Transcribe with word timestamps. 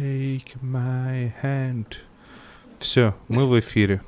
Take 0.00 0.58
my 0.62 1.30
hand. 1.42 1.98
Все, 2.78 3.14
мы 3.28 3.46
в 3.46 3.60
эфире. 3.60 4.00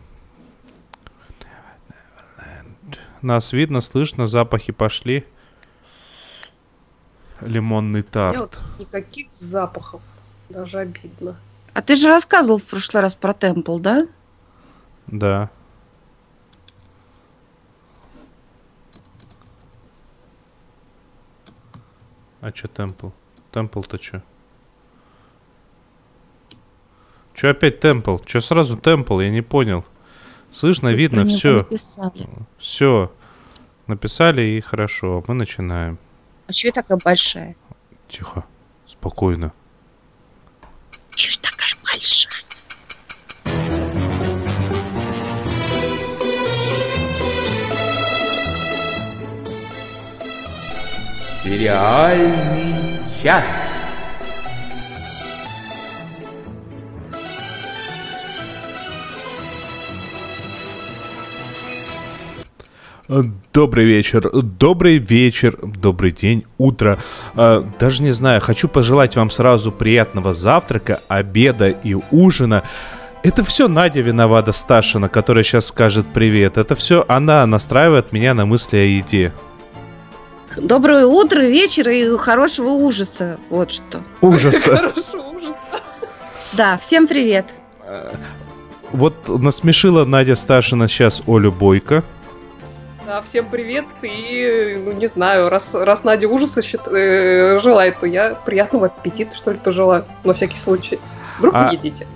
Нас 3.20 3.52
видно, 3.52 3.83
слышно, 3.83 4.26
запахи 4.26 4.73
пошли. 4.73 5.26
Лимонный 7.42 8.02
тарт. 8.02 8.39
Нет 8.39 8.59
никаких 8.79 9.30
запахов. 9.32 10.00
Даже 10.48 10.79
обидно. 10.79 11.36
А 11.75 11.82
ты 11.82 11.95
же 11.96 12.09
рассказывал 12.09 12.56
в 12.59 12.64
прошлый 12.64 13.02
раз 13.02 13.14
про 13.14 13.34
темпл, 13.34 13.79
да? 13.79 14.09
Да. 15.09 15.50
А 22.40 22.50
чё 22.50 22.66
темпл? 22.66 23.11
Темпл-то 23.50 23.98
чё? 23.98 24.22
Чё 27.42 27.51
опять 27.51 27.80
темпл? 27.80 28.19
Чё 28.19 28.41
сразу 28.41 28.77
темпл? 28.77 29.19
Я 29.19 29.28
не 29.28 29.42
понял. 29.42 29.84
Слышно, 30.52 30.91
Тут 30.91 30.98
видно, 30.98 31.24
все. 31.24 31.56
написали. 31.56 32.28
Все. 32.56 33.12
Написали 33.88 34.42
и 34.42 34.60
хорошо. 34.60 35.24
Мы 35.27 35.34
начинаем. 35.34 35.98
А 36.47 36.52
я 36.55 36.70
такая 36.70 37.00
большая? 37.05 37.56
Тихо. 38.09 38.45
Спокойно. 38.86 39.52
Я 41.16 41.30
такая 41.42 41.74
большая? 41.83 42.45
Сериальный 51.42 53.00
час. 53.20 53.62
Добрый 63.08 63.84
вечер, 63.84 64.31
добрый 64.31 64.98
вечер, 64.98 65.58
добрый 65.61 66.12
день, 66.12 66.45
утро. 66.58 66.98
Э, 67.34 67.64
Даже 67.81 68.03
не 68.03 68.12
знаю, 68.12 68.41
хочу 68.41 68.69
пожелать 68.69 69.17
вам 69.17 69.31
сразу 69.31 69.72
приятного 69.72 70.33
завтрака, 70.33 71.00
обеда 71.08 71.69
и 71.69 71.97
ужина. 72.12 72.62
Это 73.25 73.45
все 73.45 73.67
Надя 73.67 74.00
виновата 74.00 74.53
Сташина, 74.53 75.08
которая 75.08 75.42
сейчас 75.42 75.67
скажет 75.67 76.06
привет. 76.14 76.58
Это 76.58 76.77
все 76.77 77.05
она 77.08 77.45
настраивает 77.47 78.12
меня 78.12 78.34
на 78.34 78.47
мысли 78.47 78.77
о 78.77 78.84
еде. 78.84 79.33
Доброе 80.56 81.06
утро, 81.06 81.41
вечер 81.41 81.89
и 81.89 82.17
хорошего 82.17 82.69
ужаса. 82.70 83.39
Вот 83.50 83.73
что. 83.73 84.00
Ужаса. 84.20 84.77
Хорошо, 84.77 85.30
ужас. 85.30 85.56
Да, 86.53 86.78
всем 86.78 87.08
привет. 87.08 87.47
Вот 88.92 89.28
насмешила 89.28 90.05
Надя 90.05 90.36
Сташина 90.36 90.86
сейчас 90.86 91.23
Олю 91.27 91.50
Бойко. 91.50 92.05
Да, 93.06 93.20
всем 93.20 93.47
привет. 93.50 93.84
И, 94.03 94.81
ну, 94.84 94.92
не 94.92 95.06
знаю, 95.08 95.48
раз, 95.48 95.75
раз 95.75 96.05
Надя 96.05 96.28
ужаса 96.28 96.62
счит- 96.62 96.86
э, 96.86 97.58
желает, 97.61 97.98
то 97.98 98.06
я 98.06 98.34
приятного 98.34 98.86
аппетита, 98.86 99.36
что 99.36 99.50
ли, 99.50 99.58
пожелаю. 99.58 100.05
На 100.25 100.34
всякий 100.34 100.56
случай. 100.56 101.00
Вдруг 101.39 101.55
А- 101.55 101.69
не 101.70 101.77
едите. 101.77 102.06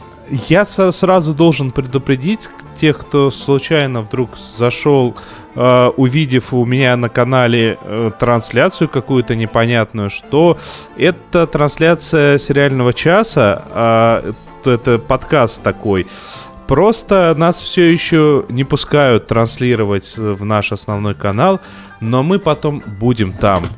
Я 0.48 0.64
сразу 0.66 1.34
должен 1.34 1.70
предупредить 1.70 2.48
тех, 2.80 2.98
кто 2.98 3.30
случайно 3.30 4.02
вдруг 4.02 4.30
зашел, 4.58 5.14
э, 5.54 5.86
увидев 5.96 6.52
у 6.52 6.64
меня 6.64 6.96
на 6.96 7.08
канале 7.08 7.78
э, 7.82 8.10
трансляцию 8.18 8.88
какую-то 8.88 9.34
непонятную, 9.36 10.10
что 10.10 10.58
это 10.96 11.46
трансляция 11.46 12.38
сериального 12.38 12.92
часа, 12.92 13.64
а 13.70 14.32
это 14.64 14.98
подкаст 14.98 15.62
такой. 15.62 16.06
Просто 16.66 17.34
нас 17.36 17.60
все 17.60 17.90
еще 17.92 18.44
не 18.48 18.64
пускают 18.64 19.26
транслировать 19.26 20.14
э, 20.16 20.32
в 20.32 20.44
наш 20.44 20.72
основной 20.72 21.14
канал, 21.14 21.60
но 22.00 22.22
мы 22.22 22.38
потом 22.38 22.82
будем 22.98 23.32
там. 23.32 23.68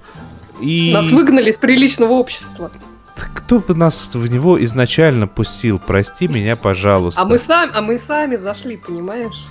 И 0.61 0.93
Нас 0.93 1.11
выгнали 1.11 1.51
из 1.51 1.57
приличного 1.57 2.13
общества. 2.13 2.71
кто 3.15 3.59
бы 3.59 3.75
нас 3.75 4.11
в 4.13 4.27
него 4.31 4.63
изначально 4.65 5.27
пустил? 5.27 5.79
Прости 5.79 6.29
меня, 6.29 6.57
пожалуйста. 6.57 7.21
А 7.21 7.25
мы 7.25 7.39
сами, 7.39 7.73
а 7.75 7.83
мы 7.83 7.99
сами 7.99 8.37
зашли, 8.37 8.77
понимаешь? 8.77 9.47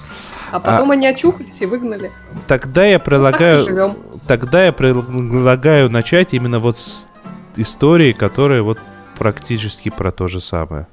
А 0.51 0.59
потом 0.59 0.91
они 0.91 1.07
очухались 1.07 1.62
и 1.62 1.66
выгнали. 1.66 2.12
Тогда 2.47 2.85
я 2.85 2.95
и 2.95 3.00
предлагаю, 3.00 3.66
живем. 3.66 3.97
тогда 4.28 4.66
я 4.66 4.72
предлагаю 4.72 5.89
начать 5.89 6.33
именно 6.33 6.59
вот 6.59 6.78
с 6.79 7.07
истории, 7.57 8.13
которая 8.13 8.62
вот 8.62 8.79
практически 9.17 9.89
про 9.89 10.12
то 10.12 10.28
же 10.28 10.39
самое. 10.39 10.88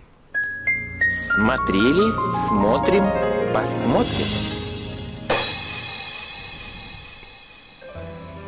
Смотрели, 1.14 2.12
смотрим, 2.32 3.04
посмотрим. 3.54 4.26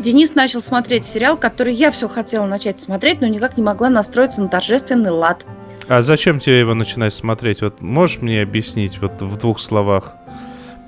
Денис 0.00 0.34
начал 0.34 0.60
смотреть 0.60 1.06
сериал, 1.06 1.36
который 1.36 1.74
я 1.74 1.92
все 1.92 2.08
хотела 2.08 2.44
начать 2.44 2.80
смотреть, 2.80 3.20
но 3.20 3.28
никак 3.28 3.56
не 3.56 3.62
могла 3.62 3.88
настроиться 3.88 4.42
на 4.42 4.48
торжественный 4.48 5.12
лад. 5.12 5.46
А 5.86 6.02
зачем 6.02 6.40
тебе 6.40 6.58
его 6.58 6.74
начинать 6.74 7.14
смотреть? 7.14 7.62
Вот 7.62 7.82
можешь 7.82 8.20
мне 8.20 8.42
объяснить 8.42 9.00
вот 9.00 9.22
в 9.22 9.36
двух 9.36 9.60
словах? 9.60 10.14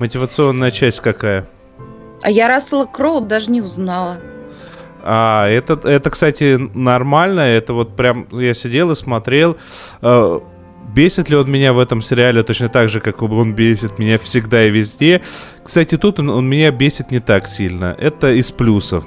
Мотивационная 0.00 0.72
часть 0.72 0.98
какая? 0.98 1.46
А 2.22 2.30
я 2.32 2.48
Рассела 2.48 2.86
Кроу 2.86 3.20
даже 3.20 3.52
не 3.52 3.62
узнала. 3.62 4.18
А, 5.04 5.46
это, 5.46 5.74
это, 5.88 6.10
кстати, 6.10 6.56
нормально. 6.56 7.42
Это 7.42 7.72
вот 7.72 7.94
прям 7.94 8.26
я 8.32 8.52
сидел 8.52 8.90
и 8.90 8.96
смотрел. 8.96 9.56
Э, 10.02 10.40
бесит 10.98 11.30
ли 11.30 11.36
он 11.36 11.48
меня 11.50 11.72
в 11.72 11.78
этом 11.78 12.02
сериале 12.02 12.42
точно 12.42 12.68
так 12.68 12.88
же, 12.88 12.98
как 13.00 13.22
он 13.22 13.54
бесит 13.54 13.98
меня 14.00 14.16
всегда 14.18 14.64
и 14.66 14.70
везде. 14.70 15.20
Кстати, 15.64 15.96
тут 15.96 16.18
он, 16.18 16.28
он 16.30 16.48
меня 16.48 16.70
бесит 16.72 17.12
не 17.12 17.20
так 17.20 17.46
сильно. 17.48 17.94
Это 18.00 18.32
из 18.40 18.50
плюсов. 18.50 19.04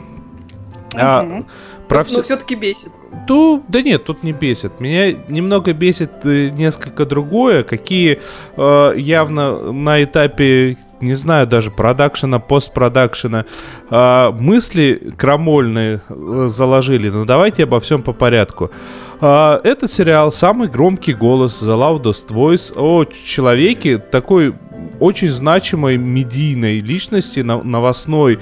А, 0.96 1.24
Мгм. 1.24 1.46
про 1.90 1.98
Но 1.98 2.04
всё- 2.04 2.22
все-таки 2.24 2.56
бесит. 2.56 2.92
Ту, 3.28 3.62
да 3.68 3.82
нет, 3.82 4.06
тут 4.06 4.24
не 4.24 4.32
бесит. 4.32 4.80
Меня 4.80 5.12
немного 5.30 5.74
бесит 5.74 6.12
э, 6.26 6.50
несколько 6.58 7.06
другое, 7.06 7.64
какие 7.64 8.20
э, 8.58 8.94
явно 8.98 9.72
на 9.74 10.02
этапе, 10.04 10.78
не 11.02 11.16
знаю, 11.16 11.46
даже 11.48 11.72
продакшена, 11.72 12.40
постпродакшена, 12.40 13.44
э, 13.90 14.32
мысли 14.32 15.12
крамольные 15.18 16.00
э, 16.10 16.48
заложили. 16.50 17.10
Но 17.10 17.26
давайте 17.26 17.64
обо 17.64 17.80
всем 17.80 18.02
по 18.02 18.14
порядку. 18.14 18.66
Э, 18.66 19.11
этот 19.22 19.92
сериал 19.92 20.32
«Самый 20.32 20.68
громкий 20.68 21.14
голос» 21.14 21.62
The 21.62 21.78
Loudest 21.78 22.30
Voice 22.30 22.74
о 22.76 23.06
человеке 23.06 24.00
такой 24.00 24.56
очень 25.00 25.30
значимой 25.30 25.98
медийной 25.98 26.80
личности, 26.80 27.42
новостной 27.42 28.36
э, 28.36 28.40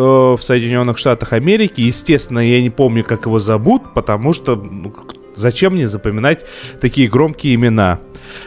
в 0.00 0.38
Соединенных 0.40 0.98
Штатах 0.98 1.32
Америки. 1.32 1.82
Естественно, 1.82 2.38
я 2.38 2.62
не 2.62 2.70
помню, 2.70 3.04
как 3.04 3.26
его 3.26 3.38
зовут, 3.38 3.94
потому 3.94 4.32
что 4.32 4.56
ну, 4.56 4.94
зачем 5.36 5.74
мне 5.74 5.88
запоминать 5.88 6.44
такие 6.80 7.08
громкие 7.08 7.54
имена. 7.54 8.00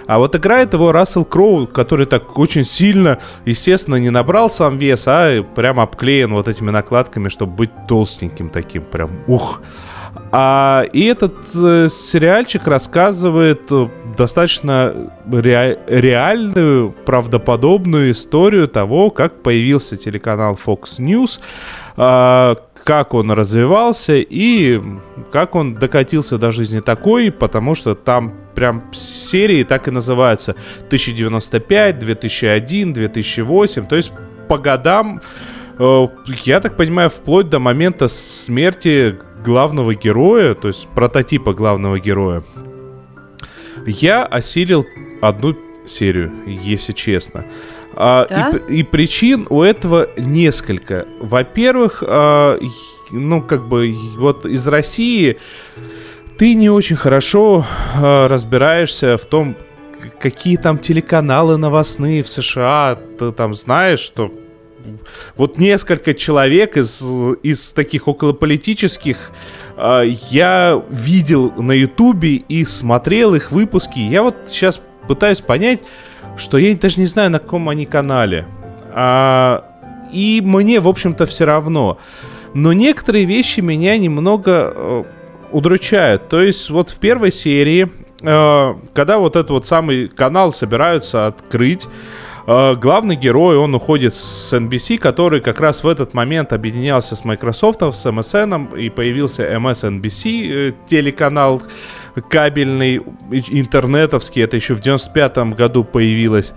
А 0.07 0.17
вот 0.17 0.35
играет 0.35 0.73
его 0.73 0.91
Рассел 0.91 1.25
Кроу, 1.25 1.67
который 1.67 2.05
так 2.05 2.37
очень 2.37 2.63
сильно, 2.63 3.19
естественно, 3.45 3.95
не 3.95 4.09
набрал 4.09 4.49
сам 4.49 4.77
вес, 4.77 5.03
а 5.07 5.43
прям 5.43 5.79
обклеен 5.79 6.33
вот 6.33 6.47
этими 6.47 6.71
накладками, 6.71 7.29
чтобы 7.29 7.53
быть 7.53 7.71
толстеньким 7.87 8.49
таким, 8.49 8.83
прям 8.83 9.11
ух. 9.27 9.61
А, 10.31 10.85
и 10.91 11.05
этот 11.05 11.35
э, 11.53 11.87
сериальчик 11.89 12.67
рассказывает 12.67 13.61
э, 13.71 13.87
достаточно 14.17 15.11
ре- 15.31 15.79
реальную, 15.87 16.93
правдоподобную 17.05 18.11
историю 18.11 18.67
того, 18.67 19.09
как 19.11 19.41
появился 19.43 19.97
телеканал 19.97 20.57
Fox 20.63 20.99
News, 20.99 21.39
а, 21.97 22.55
как 22.83 23.13
он 23.13 23.31
развивался 23.31 24.15
и 24.15 24.81
как 25.31 25.55
он 25.55 25.73
докатился 25.73 26.37
до 26.37 26.51
жизни 26.51 26.81
такой, 26.81 27.31
потому 27.31 27.73
что 27.73 27.95
там 27.95 28.33
прям 28.53 28.93
серии 28.93 29.63
так 29.63 29.87
и 29.87 29.91
называются. 29.91 30.55
1095, 30.87 31.99
2001, 31.99 32.93
2008, 32.93 33.85
то 33.87 33.95
есть 33.95 34.11
по 34.47 34.57
годам, 34.57 35.21
э, 35.79 36.07
я 36.43 36.59
так 36.59 36.77
понимаю, 36.77 37.09
вплоть 37.09 37.49
до 37.49 37.59
момента 37.59 38.07
смерти 38.07 39.17
главного 39.45 39.93
героя, 39.93 40.55
то 40.55 40.67
есть 40.67 40.87
прототипа 40.95 41.53
главного 41.53 41.99
героя, 41.99 42.43
я 43.85 44.25
осилил 44.25 44.85
одну 45.21 45.55
серию, 45.85 46.33
если 46.47 46.93
честно. 46.93 47.45
А, 47.93 48.25
Да? 48.29 48.57
и, 48.67 48.79
и 48.79 48.83
причин 48.83 49.45
у 49.49 49.61
этого 49.61 50.09
несколько. 50.17 51.05
Во-первых, 51.19 52.03
а, 52.05 52.59
ну, 53.11 53.41
как 53.41 53.67
бы, 53.67 53.95
вот 54.17 54.45
из 54.45 54.67
России 54.67 55.37
ты 56.37 56.55
не 56.55 56.69
очень 56.69 56.95
хорошо 56.95 57.65
а, 57.95 58.27
разбираешься 58.27 59.17
в 59.17 59.25
том, 59.25 59.55
какие 60.19 60.57
там 60.57 60.79
телеканалы 60.79 61.57
новостные 61.57 62.23
в 62.23 62.27
США. 62.27 62.97
Ты 63.19 63.31
там 63.31 63.53
знаешь, 63.53 63.99
что 63.99 64.31
вот 65.35 65.57
несколько 65.57 66.13
человек 66.13 66.77
из, 66.77 67.01
из 67.43 67.71
таких 67.71 68.07
околополитических 68.07 69.31
а, 69.77 70.01
я 70.03 70.81
видел 70.89 71.51
на 71.57 71.73
Ютубе 71.73 72.35
и 72.35 72.65
смотрел 72.65 73.35
их 73.35 73.51
выпуски. 73.51 73.99
Я 73.99 74.23
вот 74.23 74.35
сейчас 74.47 74.81
пытаюсь 75.07 75.41
понять, 75.41 75.81
что 76.37 76.57
я 76.57 76.75
даже 76.75 76.99
не 76.99 77.05
знаю, 77.05 77.31
на 77.31 77.39
каком 77.39 77.69
они 77.69 77.85
канале. 77.85 78.45
А, 78.93 79.65
и 80.11 80.41
мне, 80.43 80.79
в 80.79 80.87
общем-то, 80.87 81.25
все 81.25 81.45
равно. 81.45 81.97
Но 82.53 82.71
некоторые 82.71 83.25
вещи 83.25 83.59
меня 83.59 83.97
немного 83.97 84.71
э, 84.73 85.03
удручают. 85.51 86.29
То 86.29 86.41
есть 86.41 86.69
вот 86.69 86.89
в 86.89 86.99
первой 86.99 87.33
серии, 87.33 87.89
э, 88.21 88.75
когда 88.93 89.17
вот 89.17 89.35
этот 89.35 89.51
вот 89.51 89.67
самый 89.67 90.07
канал 90.07 90.53
собираются 90.53 91.27
открыть, 91.27 91.85
э, 92.47 92.75
главный 92.75 93.15
герой, 93.15 93.57
он 93.57 93.75
уходит 93.75 94.15
с 94.15 94.53
NBC, 94.53 94.97
который 94.97 95.41
как 95.41 95.59
раз 95.59 95.83
в 95.83 95.87
этот 95.87 96.13
момент 96.13 96.53
объединялся 96.53 97.15
с 97.15 97.25
Microsoft, 97.25 97.81
с 97.81 98.05
MSN, 98.05 98.79
и 98.79 98.89
появился 98.89 99.43
MSNBC, 99.43 100.69
э, 100.69 100.73
телеканал 100.87 101.61
кабельный, 102.29 103.01
интернетовский, 103.31 104.43
это 104.43 104.55
еще 104.55 104.73
в 104.73 104.81
95 104.81 105.55
году 105.55 105.83
появилось. 105.83 106.53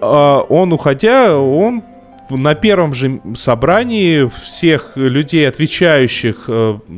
Э, 0.00 0.40
он, 0.48 0.72
уходя, 0.72 1.36
он 1.38 1.82
на 2.30 2.54
первом 2.54 2.94
же 2.94 3.20
собрании 3.36 4.30
всех 4.40 4.96
людей, 4.96 5.46
отвечающих 5.46 6.48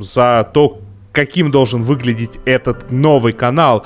за 0.00 0.48
то, 0.54 0.78
каким 1.12 1.50
должен 1.50 1.82
выглядеть 1.82 2.38
этот 2.44 2.90
новый 2.90 3.32
канал, 3.32 3.84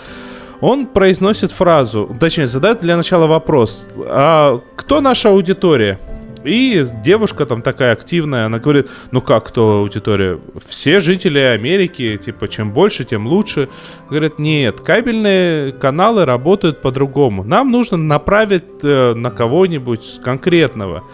он 0.60 0.86
произносит 0.86 1.52
фразу, 1.52 2.14
точнее, 2.18 2.46
задает 2.46 2.80
для 2.80 2.96
начала 2.96 3.26
вопрос, 3.26 3.86
а 3.96 4.60
кто 4.76 5.00
наша 5.00 5.30
аудитория? 5.30 5.98
И 6.44 6.86
девушка 7.04 7.44
там 7.44 7.60
такая 7.60 7.92
активная, 7.92 8.46
она 8.46 8.58
говорит, 8.58 8.88
ну 9.10 9.20
как 9.20 9.48
кто 9.48 9.80
аудитория? 9.80 10.40
Все 10.64 11.00
жители 11.00 11.38
Америки, 11.38 12.16
типа, 12.16 12.48
чем 12.48 12.72
больше, 12.72 13.04
тем 13.04 13.26
лучше. 13.26 13.68
Говорит, 14.08 14.38
нет, 14.38 14.80
кабельные 14.80 15.72
каналы 15.72 16.24
работают 16.24 16.80
по-другому. 16.80 17.44
Нам 17.44 17.70
нужно 17.70 17.98
направить 17.98 18.64
э, 18.82 19.12
на 19.14 19.30
кого-нибудь 19.30 20.20
конкретного. 20.24 21.04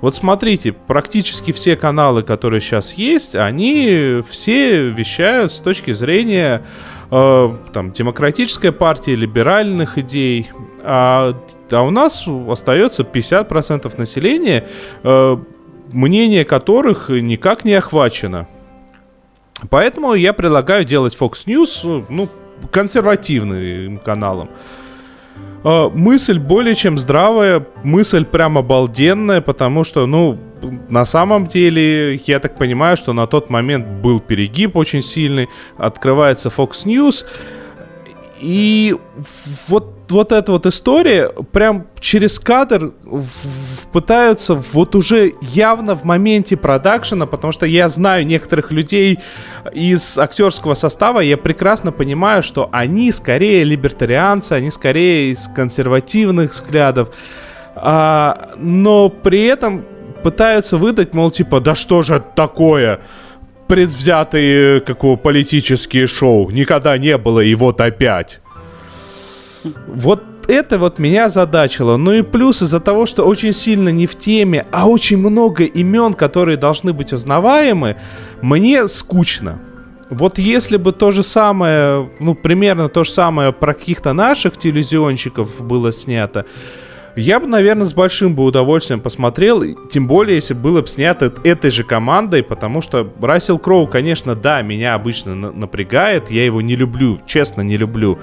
Вот 0.00 0.14
смотрите, 0.14 0.72
практически 0.72 1.52
все 1.52 1.74
каналы, 1.74 2.22
которые 2.22 2.60
сейчас 2.60 2.92
есть, 2.92 3.34
они 3.34 4.20
все 4.28 4.88
вещают 4.90 5.52
с 5.52 5.58
точки 5.58 5.92
зрения 5.92 6.64
э, 7.10 7.56
там, 7.72 7.92
демократической 7.92 8.72
партии, 8.72 9.12
либеральных 9.12 9.98
идей. 9.98 10.50
А, 10.82 11.36
а 11.70 11.82
у 11.82 11.90
нас 11.90 12.24
остается 12.48 13.02
50% 13.02 13.98
населения, 13.98 14.66
э, 15.02 15.36
мнение 15.92 16.44
которых 16.44 17.08
никак 17.08 17.64
не 17.64 17.74
охвачено. 17.74 18.46
Поэтому 19.70 20.14
я 20.14 20.32
предлагаю 20.32 20.84
делать 20.84 21.16
Fox 21.18 21.46
News 21.46 22.04
ну, 22.08 22.28
консервативным 22.70 23.98
каналом. 23.98 24.50
Э, 25.66 25.90
мысль 25.92 26.38
более 26.38 26.76
чем 26.76 26.96
здравая, 26.96 27.66
мысль 27.82 28.24
прям 28.24 28.56
обалденная, 28.56 29.40
потому 29.40 29.82
что, 29.82 30.06
ну, 30.06 30.38
на 30.88 31.04
самом 31.04 31.48
деле, 31.48 32.14
я 32.14 32.38
так 32.38 32.56
понимаю, 32.56 32.96
что 32.96 33.12
на 33.12 33.26
тот 33.26 33.50
момент 33.50 33.84
был 33.84 34.20
перегиб 34.20 34.76
очень 34.76 35.02
сильный, 35.02 35.48
открывается 35.76 36.50
Fox 36.50 36.84
News, 36.84 37.24
и 38.40 38.94
вот, 39.66 39.95
вот 40.08 40.32
эта 40.32 40.52
вот 40.52 40.66
история 40.66 41.30
прям 41.52 41.86
через 42.00 42.38
кадр 42.38 42.92
в, 43.04 43.86
пытаются 43.92 44.54
вот 44.54 44.94
уже 44.94 45.32
явно 45.40 45.94
в 45.94 46.04
моменте 46.04 46.56
продакшена, 46.56 47.26
потому 47.26 47.52
что 47.52 47.66
я 47.66 47.88
знаю 47.88 48.26
некоторых 48.26 48.70
людей 48.70 49.18
из 49.72 50.18
актерского 50.18 50.74
состава, 50.74 51.20
я 51.20 51.36
прекрасно 51.36 51.92
понимаю, 51.92 52.42
что 52.42 52.68
они 52.72 53.12
скорее 53.12 53.64
либертарианцы, 53.64 54.52
они 54.52 54.70
скорее 54.70 55.32
из 55.32 55.48
консервативных 55.48 56.52
взглядов, 56.52 57.10
а, 57.74 58.50
но 58.56 59.08
при 59.08 59.44
этом 59.44 59.84
пытаются 60.22 60.76
выдать, 60.76 61.14
мол, 61.14 61.30
типа, 61.30 61.60
да 61.60 61.74
что 61.74 62.02
же 62.02 62.16
это 62.16 62.26
такое? 62.34 63.00
предвзятые 63.66 64.80
как 64.80 65.02
его, 65.02 65.16
политические 65.16 66.06
шоу. 66.06 66.50
Никогда 66.50 66.96
не 66.98 67.18
было, 67.18 67.40
и 67.40 67.54
вот 67.54 67.80
опять. 67.80 68.40
Вот 69.86 70.22
это 70.48 70.78
вот 70.78 70.98
меня 70.98 71.28
задачило. 71.28 71.96
Ну 71.96 72.12
и 72.12 72.22
плюс 72.22 72.62
из-за 72.62 72.80
того, 72.80 73.06
что 73.06 73.26
очень 73.26 73.52
сильно 73.52 73.88
не 73.88 74.06
в 74.06 74.16
теме, 74.16 74.66
а 74.72 74.88
очень 74.88 75.18
много 75.18 75.64
имен, 75.64 76.14
которые 76.14 76.56
должны 76.56 76.92
быть 76.92 77.12
узнаваемы, 77.12 77.96
мне 78.42 78.86
скучно. 78.88 79.58
Вот 80.08 80.38
если 80.38 80.76
бы 80.76 80.92
то 80.92 81.10
же 81.10 81.22
самое, 81.22 82.08
ну 82.20 82.34
примерно 82.34 82.88
то 82.88 83.02
же 83.02 83.10
самое 83.10 83.52
про 83.52 83.74
каких-то 83.74 84.12
наших 84.12 84.56
телевизионщиков 84.56 85.60
было 85.60 85.92
снято, 85.92 86.46
я 87.16 87.40
бы, 87.40 87.46
наверное, 87.46 87.86
с 87.86 87.94
большим 87.94 88.34
бы 88.34 88.44
удовольствием 88.44 89.00
посмотрел, 89.00 89.64
тем 89.90 90.06
более, 90.06 90.36
если 90.36 90.52
было 90.52 90.82
бы 90.82 90.86
снято 90.86 91.32
этой 91.44 91.70
же 91.70 91.82
командой, 91.82 92.42
потому 92.42 92.82
что 92.82 93.10
Рассел 93.22 93.58
Кроу, 93.58 93.86
конечно, 93.86 94.36
да, 94.36 94.60
меня 94.60 94.94
обычно 94.94 95.34
напрягает, 95.34 96.30
я 96.30 96.44
его 96.44 96.60
не 96.60 96.76
люблю, 96.76 97.18
честно 97.26 97.62
не 97.62 97.78
люблю, 97.78 98.18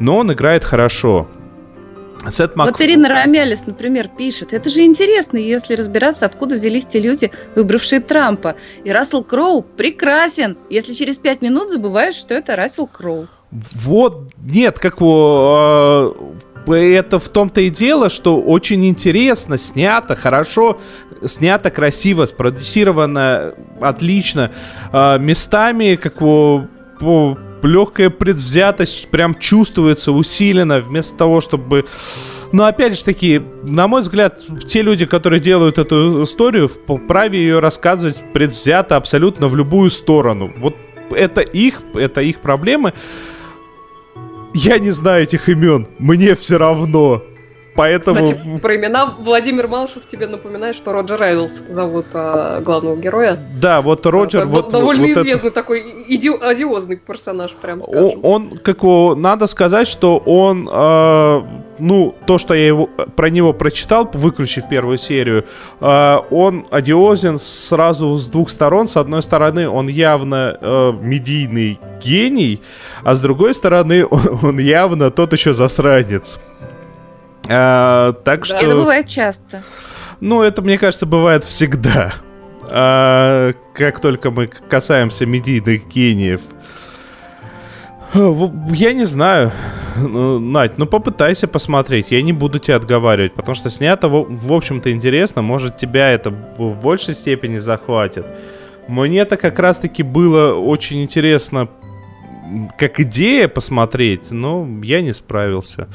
но 0.00 0.18
он 0.18 0.32
играет 0.32 0.64
хорошо. 0.64 1.28
Сет 2.30 2.56
Мак... 2.56 2.72
Вот 2.72 2.80
Ирина 2.80 3.08
Рамялис, 3.08 3.66
например, 3.66 4.08
пишет, 4.08 4.52
это 4.52 4.68
же 4.68 4.80
интересно, 4.80 5.38
если 5.38 5.74
разбираться, 5.74 6.26
откуда 6.26 6.56
взялись 6.56 6.84
те 6.84 6.98
люди, 6.98 7.30
выбравшие 7.54 8.00
Трампа. 8.00 8.56
И 8.84 8.90
Рассел 8.90 9.22
Кроу 9.22 9.62
прекрасен, 9.62 10.56
если 10.68 10.92
через 10.92 11.18
пять 11.18 11.40
минут 11.40 11.70
забываешь, 11.70 12.16
что 12.16 12.34
это 12.34 12.56
Рассел 12.56 12.86
Кроу. 12.86 13.28
Вот, 13.50 14.32
нет, 14.38 14.78
как 14.78 15.00
у 15.00 16.34
это 16.74 17.18
в 17.18 17.28
том-то 17.28 17.60
и 17.60 17.70
дело, 17.70 18.10
что 18.10 18.40
очень 18.40 18.86
интересно, 18.86 19.56
снято, 19.56 20.16
хорошо, 20.16 20.80
снято 21.24 21.70
красиво, 21.70 22.24
спродюсировано 22.24 23.54
отлично. 23.80 24.50
Э, 24.92 25.18
местами, 25.18 25.94
как 25.94 26.20
его 26.20 26.66
легкая 27.62 28.10
предвзятость 28.10 29.08
прям 29.08 29.34
чувствуется 29.34 30.12
усиленно, 30.12 30.80
вместо 30.80 31.16
того, 31.16 31.40
чтобы... 31.40 31.86
Но 32.52 32.64
опять 32.64 32.96
же 32.96 33.04
таки, 33.04 33.42
на 33.62 33.88
мой 33.88 34.02
взгляд, 34.02 34.42
те 34.68 34.82
люди, 34.82 35.04
которые 35.04 35.40
делают 35.40 35.78
эту 35.78 36.22
историю, 36.22 36.68
вправе 36.68 37.38
ее 37.38 37.58
рассказывать 37.58 38.16
предвзято 38.32 38.96
абсолютно 38.96 39.48
в 39.48 39.56
любую 39.56 39.90
сторону. 39.90 40.52
Вот 40.58 40.76
это 41.10 41.40
их, 41.40 41.80
это 41.94 42.20
их 42.20 42.40
проблемы. 42.40 42.92
Я 44.54 44.78
не 44.78 44.92
знаю 44.92 45.24
этих 45.24 45.48
имен, 45.48 45.88
мне 45.98 46.34
все 46.34 46.56
равно. 46.56 47.22
Поэтому... 47.76 48.24
Кстати, 48.24 48.58
про 48.58 48.76
имена 48.76 49.14
Владимир 49.18 49.68
Малышев 49.68 50.06
тебе 50.06 50.26
напоминает, 50.26 50.74
что 50.74 50.92
Роджер 50.92 51.18
Райдлс 51.18 51.64
зовут 51.68 52.06
а, 52.14 52.60
главного 52.60 52.96
героя. 52.96 53.38
Да, 53.60 53.82
вот 53.82 54.06
Роджер... 54.06 54.40
Это 54.40 54.48
вот, 54.48 54.70
довольно 54.70 55.02
вот 55.02 55.10
известный 55.10 55.48
это... 55.48 55.50
такой 55.50 56.04
иди... 56.08 56.30
одиозный 56.30 56.96
персонаж, 56.96 57.52
прям 57.52 57.82
скажем. 57.82 58.20
Он, 58.22 58.50
как 58.58 58.82
его, 58.82 59.14
надо 59.14 59.46
сказать, 59.46 59.88
что 59.88 60.18
он, 60.18 60.68
э, 60.72 61.42
ну, 61.78 62.14
то, 62.26 62.38
что 62.38 62.54
я 62.54 62.66
его, 62.66 62.86
про 62.86 63.30
него 63.30 63.52
прочитал, 63.52 64.08
выключив 64.12 64.68
первую 64.68 64.98
серию, 64.98 65.44
э, 65.80 66.16
он 66.30 66.66
одиозен 66.70 67.38
сразу 67.38 68.16
с 68.16 68.28
двух 68.28 68.50
сторон. 68.50 68.88
С 68.88 68.96
одной 68.96 69.22
стороны, 69.22 69.68
он 69.68 69.88
явно 69.88 70.56
э, 70.60 70.92
медийный 71.00 71.78
гений, 72.02 72.62
а 73.04 73.14
с 73.14 73.20
другой 73.20 73.54
стороны, 73.54 74.06
он, 74.06 74.20
он 74.42 74.58
явно 74.58 75.10
тот 75.10 75.32
еще 75.32 75.52
засранец. 75.52 76.38
А, 77.48 78.12
так 78.12 78.44
что... 78.44 78.56
Это 78.56 78.76
бывает 78.76 79.06
часто. 79.06 79.62
Ну, 80.20 80.42
это, 80.42 80.62
мне 80.62 80.78
кажется, 80.78 81.06
бывает 81.06 81.44
всегда. 81.44 82.14
А, 82.68 83.52
как 83.74 84.00
только 84.00 84.30
мы 84.30 84.46
касаемся 84.46 85.26
медийных 85.26 85.86
гениев. 85.88 86.40
Я 88.14 88.92
не 88.92 89.04
знаю, 89.04 89.52
ну, 89.96 90.38
Надь, 90.38 90.78
ну 90.78 90.86
попытайся 90.86 91.48
посмотреть, 91.48 92.10
я 92.10 92.22
не 92.22 92.32
буду 92.32 92.58
тебя 92.58 92.76
отговаривать, 92.76 93.34
потому 93.34 93.54
что 93.54 93.68
снято, 93.68 94.08
в, 94.08 94.52
общем-то, 94.52 94.90
интересно, 94.92 95.42
может 95.42 95.76
тебя 95.76 96.10
это 96.10 96.30
в 96.30 96.80
большей 96.80 97.14
степени 97.14 97.58
захватит. 97.58 98.26
Мне-то 98.88 99.36
как 99.36 99.58
раз-таки 99.58 100.02
было 100.02 100.54
очень 100.54 101.02
интересно 101.02 101.68
как 102.78 103.00
идея 103.00 103.48
посмотреть, 103.48 104.30
но 104.30 104.66
я 104.82 105.02
не 105.02 105.12
справился. 105.12 105.88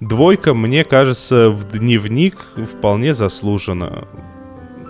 Двойка, 0.00 0.54
мне 0.54 0.84
кажется, 0.84 1.50
в 1.50 1.70
дневник 1.70 2.36
вполне 2.56 3.14
заслуженно. 3.14 4.08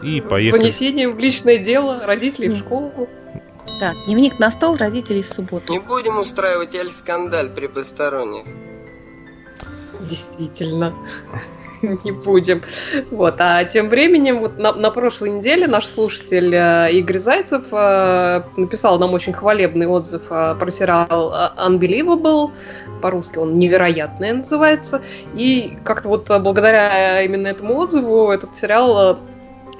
И 0.02 0.20
поехали. 0.20 0.60
С 0.60 0.62
занесением 0.62 1.14
в 1.14 1.18
личное 1.18 1.58
дело, 1.58 2.06
родителей 2.06 2.48
в 2.50 2.56
школу. 2.56 3.08
Так, 3.80 3.94
дневник 4.06 4.38
на 4.38 4.50
стол, 4.50 4.76
родителей 4.76 5.22
в 5.22 5.28
субботу. 5.28 5.72
Не 5.72 5.78
будем 5.78 6.18
устраивать 6.18 6.74
эль-скандаль 6.74 7.50
при 7.50 7.66
посторонних. 7.66 8.46
Действительно. 10.00 10.94
не 12.04 12.12
будем. 12.12 12.62
Вот. 13.10 13.36
А 13.38 13.64
тем 13.64 13.88
временем, 13.88 14.40
вот 14.40 14.58
на, 14.58 14.72
на 14.72 14.90
прошлой 14.90 15.30
неделе 15.30 15.66
наш 15.66 15.86
слушатель 15.86 16.54
э, 16.54 16.92
Игорь 16.92 17.18
Зайцев 17.18 17.64
э, 17.72 18.42
написал 18.56 18.98
нам 18.98 19.14
очень 19.14 19.32
хвалебный 19.32 19.86
отзыв 19.86 20.22
э, 20.30 20.54
про 20.58 20.70
сериал 20.70 21.52
Unbelievable. 21.56 22.52
По-русски 23.00 23.38
он 23.38 23.58
«Невероятное» 23.58 24.34
называется. 24.34 25.02
И 25.34 25.78
как-то 25.84 26.08
вот 26.08 26.28
благодаря 26.40 27.22
именно 27.22 27.48
этому 27.48 27.76
отзыву 27.78 28.30
этот 28.30 28.54
сериал 28.56 29.18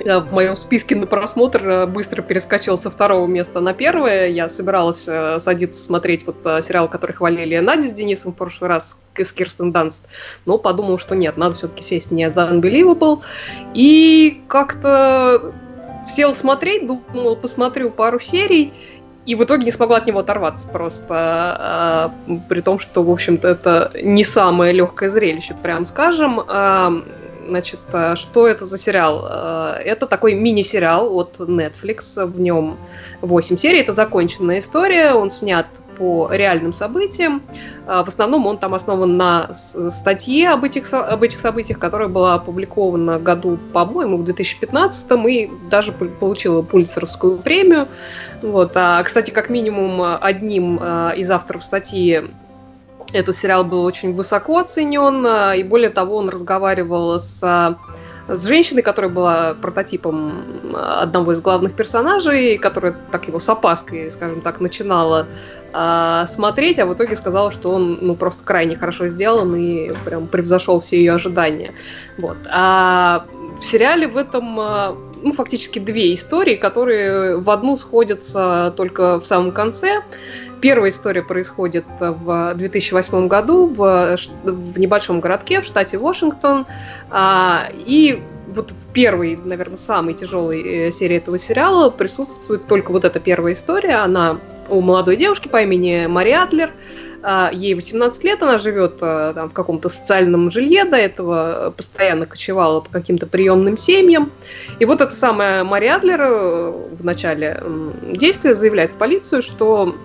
в 0.04 0.33
моем 0.33 0.57
списке 0.57 0.97
на 0.97 1.07
просмотр 1.07 1.69
э, 1.69 1.87
быстро 1.87 2.23
перескочил 2.23 2.78
со 2.78 2.90
второго 2.90 3.26
места 3.26 3.61
на 3.61 3.75
первое. 3.75 4.28
Я 4.28 4.49
собиралась 4.49 5.04
э, 5.07 5.38
садиться 5.40 5.83
смотреть 5.83 6.26
вот 6.26 6.37
э, 6.45 6.62
сериал, 6.62 6.88
который 6.88 7.12
хвалили 7.12 7.59
Надя 7.59 7.88
с 7.88 7.92
Денисом 7.92 8.33
в 8.33 8.37
прошлый 8.37 8.71
раз, 8.71 8.99
с 9.16 9.33
Кирстен 9.33 9.73
Данст, 9.73 10.07
но 10.47 10.57
подумал, 10.57 10.99
что 10.99 11.14
нет, 11.14 11.37
надо 11.37 11.54
все-таки 11.54 11.83
сесть 11.83 12.11
мне 12.11 12.30
за 12.30 12.42
Unbelievable. 12.42 13.21
И 13.75 14.42
как-то 14.49 15.52
сел 16.04 16.35
смотреть, 16.35 16.87
думал, 16.87 17.37
посмотрю 17.37 17.90
пару 17.90 18.19
серий, 18.19 18.73
и 19.26 19.35
в 19.35 19.45
итоге 19.45 19.64
не 19.66 19.71
смогла 19.71 19.99
от 19.99 20.07
него 20.07 20.21
оторваться 20.21 20.66
просто, 20.66 21.14
а, 21.14 22.14
при 22.49 22.62
том, 22.62 22.78
что, 22.78 23.02
в 23.02 23.11
общем-то, 23.11 23.49
это 23.49 23.90
не 24.02 24.25
самое 24.25 24.73
легкое 24.73 25.11
зрелище, 25.11 25.54
прям 25.62 25.85
скажем. 25.85 26.40
Значит, 27.50 27.80
э, 27.92 28.14
что 28.14 28.47
это 28.47 28.64
за 28.64 28.78
сериал? 28.78 29.26
Э, 29.28 29.73
это 29.85 30.07
такой 30.07 30.35
мини-сериал 30.35 31.12
от 31.16 31.40
Netflix. 31.40 32.25
В 32.25 32.40
нем 32.40 32.78
8 33.23 33.57
серий. 33.57 33.80
Это 33.80 33.92
законченная 33.92 34.61
история. 34.61 35.14
Он 35.14 35.33
снят 35.33 35.66
по 35.99 36.30
реальным 36.30 36.73
событиям. 36.73 37.42
Э, 37.88 38.04
в 38.04 38.09
основном 38.09 38.47
он 38.47 38.59
там 38.59 38.75
основан 38.75 39.16
на 39.16 39.50
статье 39.54 40.50
об 40.50 40.62
этих, 40.62 40.95
об 40.95 41.25
этих 41.25 41.40
событиях, 41.40 41.80
которая 41.80 42.07
была 42.07 42.35
опубликована 42.35 43.19
году, 43.19 43.59
по-моему, 43.73 44.16
в 44.16 44.23
2015 44.23 45.11
и 45.26 45.50
даже 45.69 45.90
получила 45.90 46.62
Пульцеровскую 46.62 47.38
премию. 47.38 47.88
Вот. 48.42 48.76
А, 48.76 49.02
кстати, 49.02 49.33
как 49.33 49.50
минимум 49.50 50.19
одним 50.21 50.76
из 50.76 51.28
авторов 51.33 51.64
статьи 51.64 52.23
этот 53.12 53.37
сериал 53.37 53.64
был 53.64 53.85
очень 53.85 54.14
высоко 54.14 54.59
оценен, 54.59 55.26
а, 55.26 55.55
и 55.55 55.62
более 55.62 55.90
того, 55.90 56.17
он 56.17 56.29
разговаривал 56.29 57.19
с, 57.19 57.40
а, 57.43 57.76
с 58.29 58.47
женщиной, 58.47 58.83
которая 58.83 59.11
была 59.11 59.55
прототипом 59.55 60.75
одного 60.75 61.33
из 61.33 61.40
главных 61.40 61.75
персонажей, 61.75 62.59
которая 62.59 62.95
так 63.11 63.26
его 63.26 63.38
с 63.38 63.49
опаской, 63.49 64.12
скажем 64.12 64.40
так, 64.40 64.61
начинала 64.61 65.26
э, 65.73 66.25
смотреть, 66.29 66.79
а 66.79 66.87
в 66.87 66.95
итоге 66.95 67.17
сказала, 67.17 67.50
что 67.50 67.73
он 67.73 67.99
ну, 68.00 68.14
просто 68.14 68.45
крайне 68.45 68.76
хорошо 68.76 69.09
сделан 69.09 69.57
и 69.57 69.93
прям 70.05 70.29
превзошел 70.29 70.79
все 70.79 70.99
ее 70.99 71.14
ожидания. 71.14 71.75
Вот. 72.19 72.37
А 72.49 73.25
в 73.61 73.64
сериале 73.64 74.07
в 74.07 74.17
этом 74.17 75.10
ну, 75.23 75.33
фактически 75.33 75.79
две 75.79 76.15
истории, 76.15 76.57
которые 76.57 77.39
в 77.39 77.50
одну 77.50 77.77
сходятся 77.77 78.73
только 78.77 79.21
в 79.21 79.27
самом 79.27 79.53
конце. 79.53 80.03
Первая 80.61 80.91
история 80.91 81.23
происходит 81.23 81.85
в 81.99 82.55
2008 82.55 83.29
году 83.29 83.67
в, 83.67 84.17
в 84.45 84.79
небольшом 84.79 85.21
городке 85.21 85.61
в 85.61 85.65
штате 85.65 85.99
Вашингтон. 85.99 86.67
А, 87.11 87.69
и 87.73 88.23
вот 88.55 88.73
в 88.73 88.93
первой, 88.93 89.37
наверное, 89.37 89.77
самой 89.77 90.15
тяжелой 90.15 90.62
э, 90.62 90.91
серии 90.91 91.17
этого 91.17 91.39
сериала 91.39 91.91
присутствует 91.91 92.67
только 92.67 92.91
вот 92.91 93.05
эта 93.05 93.21
первая 93.21 93.55
история. 93.55 93.97
Она 93.97 94.41
у 94.69 94.81
молодой 94.81 95.17
девушки 95.17 95.49
по 95.49 95.62
имени 95.62 96.07
Мари 96.07 96.33
Адлер. 96.33 96.73
А, 97.23 97.50
ей 97.53 97.75
18 97.75 98.25
лет, 98.25 98.43
она 98.43 98.59
живет 98.59 98.99
а, 99.03 99.35
там, 99.35 99.50
в 99.50 99.53
каком-то 99.53 99.89
социальном 99.89 100.50
жилье, 100.50 100.85
до 100.85 100.97
этого 100.97 101.73
постоянно 101.77 102.27
кочевала 102.27 102.81
по 102.81 102.91
каким-то 102.91 103.27
приемным 103.27 103.77
семьям. 103.77 104.33
И 104.79 104.85
вот 104.85 105.00
эта 105.00 105.15
самая 105.15 105.65
Мари 105.65 105.87
Адлер 105.87 106.21
э, 106.21 106.71
в 106.93 107.05
начале 107.05 107.62
действия 108.03 108.55
заявляет 108.55 108.95
в 108.95 108.97
полицию, 108.97 109.43
что 109.43 109.97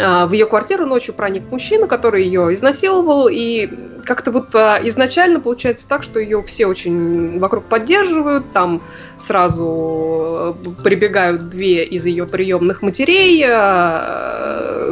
а, 0.00 0.26
в 0.26 0.32
ее 0.32 0.46
квартиру 0.46 0.86
ночью 0.86 1.14
проник 1.14 1.44
мужчина, 1.50 1.86
который 1.86 2.24
ее 2.24 2.52
изнасиловал, 2.52 3.28
и 3.28 3.68
как-то 4.04 4.32
вот 4.32 4.54
изначально 4.54 5.38
получается 5.38 5.88
так, 5.88 6.02
что 6.02 6.18
ее 6.18 6.42
все 6.42 6.66
очень 6.66 7.38
вокруг 7.38 7.64
поддерживают, 7.64 8.52
там 8.52 8.82
сразу 9.20 10.56
э, 10.64 10.82
прибегают 10.82 11.48
две 11.48 11.84
из 11.84 12.06
ее 12.06 12.26
приемных 12.26 12.82
матерей, 12.82 13.44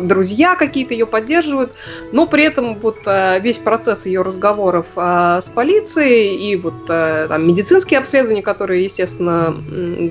друзья 0.08 0.56
какие-то 0.56 0.94
ее 0.94 1.06
поддерживают, 1.06 1.74
но 2.12 2.26
при 2.26 2.44
этом 2.44 2.78
вот 2.80 2.98
э, 3.06 3.38
весь 3.40 3.58
процесс 3.58 4.06
ее 4.06 4.22
разговоров 4.22 4.88
с 4.96 5.50
полицией 5.54 6.36
и 6.36 6.56
вот 6.56 6.86
там, 6.86 7.46
медицинские 7.46 7.98
обследования, 7.98 8.42
которые, 8.42 8.84
естественно, 8.84 9.54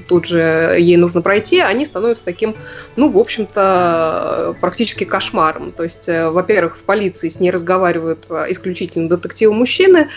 тут 0.07 0.25
же 0.25 0.75
ей 0.79 0.97
нужно 0.97 1.21
пройти, 1.21 1.59
они 1.59 1.85
становятся 1.85 2.23
таким, 2.23 2.55
ну, 2.95 3.09
в 3.09 3.17
общем-то, 3.17 4.55
практически 4.61 5.03
кошмаром. 5.03 5.71
То 5.71 5.83
есть, 5.83 6.07
во-первых, 6.07 6.77
в 6.77 6.83
полиции 6.83 7.29
с 7.29 7.39
ней 7.39 7.51
разговаривают 7.51 8.27
исключительно 8.49 9.09
детективы-мужчины, 9.09 10.09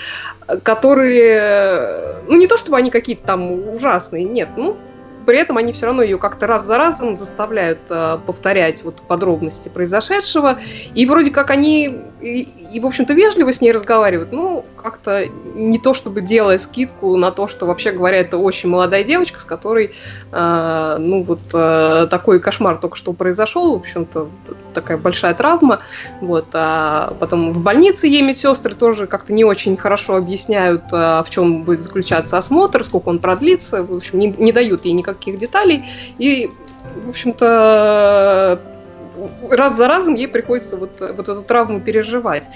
которые, 0.62 2.22
ну, 2.28 2.37
не 2.37 2.46
то 2.46 2.56
чтобы 2.56 2.76
они 2.76 2.90
какие-то 2.90 3.26
там 3.26 3.68
ужасные, 3.70 4.25
нет, 4.25 4.50
ну, 4.56 4.76
при 5.26 5.38
этом 5.38 5.56
они 5.58 5.72
все 5.72 5.86
равно 5.86 6.02
ее 6.02 6.18
как-то 6.18 6.46
раз 6.46 6.64
за 6.64 6.76
разом 6.76 7.14
заставляют 7.14 7.80
э, 7.90 8.18
повторять 8.26 8.82
вот 8.82 9.02
подробности 9.02 9.68
произошедшего. 9.68 10.58
И 10.94 11.06
вроде 11.06 11.30
как 11.30 11.50
они 11.50 12.02
и, 12.20 12.48
и, 12.72 12.80
в 12.80 12.86
общем-то, 12.86 13.14
вежливо 13.14 13.52
с 13.52 13.60
ней 13.60 13.72
разговаривают. 13.72 14.32
Ну, 14.32 14.64
как-то 14.76 15.26
не 15.54 15.78
то 15.78 15.94
чтобы 15.94 16.20
делая 16.20 16.58
скидку 16.58 17.16
на 17.16 17.30
то, 17.30 17.46
что, 17.48 17.66
вообще 17.66 17.92
говоря, 17.92 18.18
это 18.18 18.38
очень 18.38 18.68
молодая 18.68 19.04
девочка, 19.04 19.38
с 19.38 19.44
которой, 19.44 19.92
э, 20.32 20.96
ну, 20.98 21.22
вот 21.22 21.40
э, 21.52 22.06
такой 22.10 22.40
кошмар 22.40 22.78
только 22.78 22.96
что 22.96 23.12
произошел. 23.12 23.74
В 23.74 23.80
общем-то, 23.80 24.28
такая 24.74 24.96
большая 24.96 25.34
травма. 25.34 25.80
Вот. 26.20 26.46
А 26.54 27.14
потом 27.20 27.52
в 27.52 27.60
больнице 27.60 28.06
ей 28.06 28.22
медсестры 28.22 28.74
тоже 28.74 29.06
как-то 29.06 29.32
не 29.32 29.44
очень 29.44 29.76
хорошо 29.76 30.16
объясняют, 30.16 30.84
э, 30.92 31.22
в 31.24 31.26
чем 31.30 31.64
будет 31.64 31.82
заключаться 31.82 32.38
осмотр, 32.38 32.84
сколько 32.84 33.08
он 33.08 33.18
продлится. 33.18 33.82
В 33.82 33.94
общем, 33.94 34.18
не, 34.18 34.28
не 34.28 34.52
дают 34.52 34.84
ей 34.84 34.92
никак 34.92 35.20
никаких 35.20 35.38
деталей. 35.38 35.84
И, 36.18 36.50
в 37.04 37.10
общем-то, 37.10 38.60
раз 39.50 39.76
за 39.76 39.88
разом 39.88 40.14
ей 40.14 40.28
приходится 40.28 40.76
вот, 40.76 41.00
вот 41.00 41.28
эту 41.28 41.42
травму 41.42 41.80
переживать. 41.80 42.48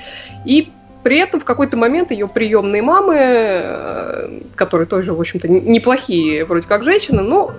И 0.45 0.73
при 1.03 1.19
этом 1.19 1.39
в 1.39 1.45
какой-то 1.45 1.77
момент 1.77 2.11
ее 2.11 2.27
приемные 2.29 2.83
мамы, 2.83 3.17
э, 3.19 4.41
которые 4.57 4.87
тоже, 4.87 5.13
в 5.13 5.21
общем-то, 5.21 5.49
неплохие 5.49 6.45
вроде 6.45 6.67
как 6.67 6.83
женщины, 6.83 7.23
но 7.23 7.53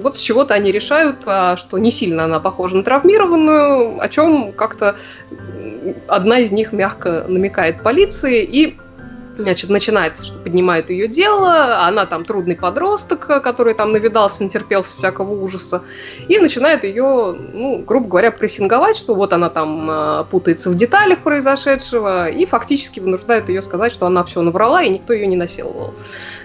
вот 0.00 0.16
с 0.16 0.20
чего-то 0.20 0.54
они 0.54 0.70
решают, 0.70 1.22
а, 1.26 1.56
что 1.56 1.78
не 1.78 1.90
сильно 1.90 2.24
она 2.24 2.40
похожа 2.40 2.76
на 2.76 2.84
травмированную, 2.84 4.00
о 4.00 4.08
чем 4.08 4.52
как-то 4.52 4.96
одна 6.08 6.38
из 6.38 6.52
них 6.52 6.72
мягко 6.72 7.24
намекает 7.26 7.82
полиции, 7.82 8.42
и 8.44 8.78
Значит, 9.36 9.68
начинается, 9.68 10.22
что 10.22 10.38
поднимают 10.38 10.90
ее 10.90 11.08
дело, 11.08 11.84
она 11.84 12.06
там 12.06 12.24
трудный 12.24 12.54
подросток, 12.54 13.26
который 13.42 13.74
там 13.74 13.90
навидался, 13.90 14.44
натерпелся 14.44 14.96
всякого 14.96 15.32
ужаса, 15.32 15.82
и 16.28 16.38
начинает 16.38 16.84
ее, 16.84 17.36
ну, 17.52 17.82
грубо 17.84 18.06
говоря, 18.08 18.30
прессинговать, 18.30 18.96
что 18.96 19.14
вот 19.16 19.32
она 19.32 19.50
там 19.50 19.90
э, 19.90 20.24
путается 20.30 20.70
в 20.70 20.76
деталях 20.76 21.20
произошедшего, 21.24 22.28
и 22.28 22.46
фактически 22.46 23.00
вынуждают 23.00 23.48
ее 23.48 23.60
сказать, 23.62 23.92
что 23.92 24.06
она 24.06 24.22
все 24.22 24.40
наврала, 24.40 24.82
и 24.82 24.88
никто 24.88 25.12
ее 25.12 25.26
не 25.26 25.36
насиловал. 25.36 25.94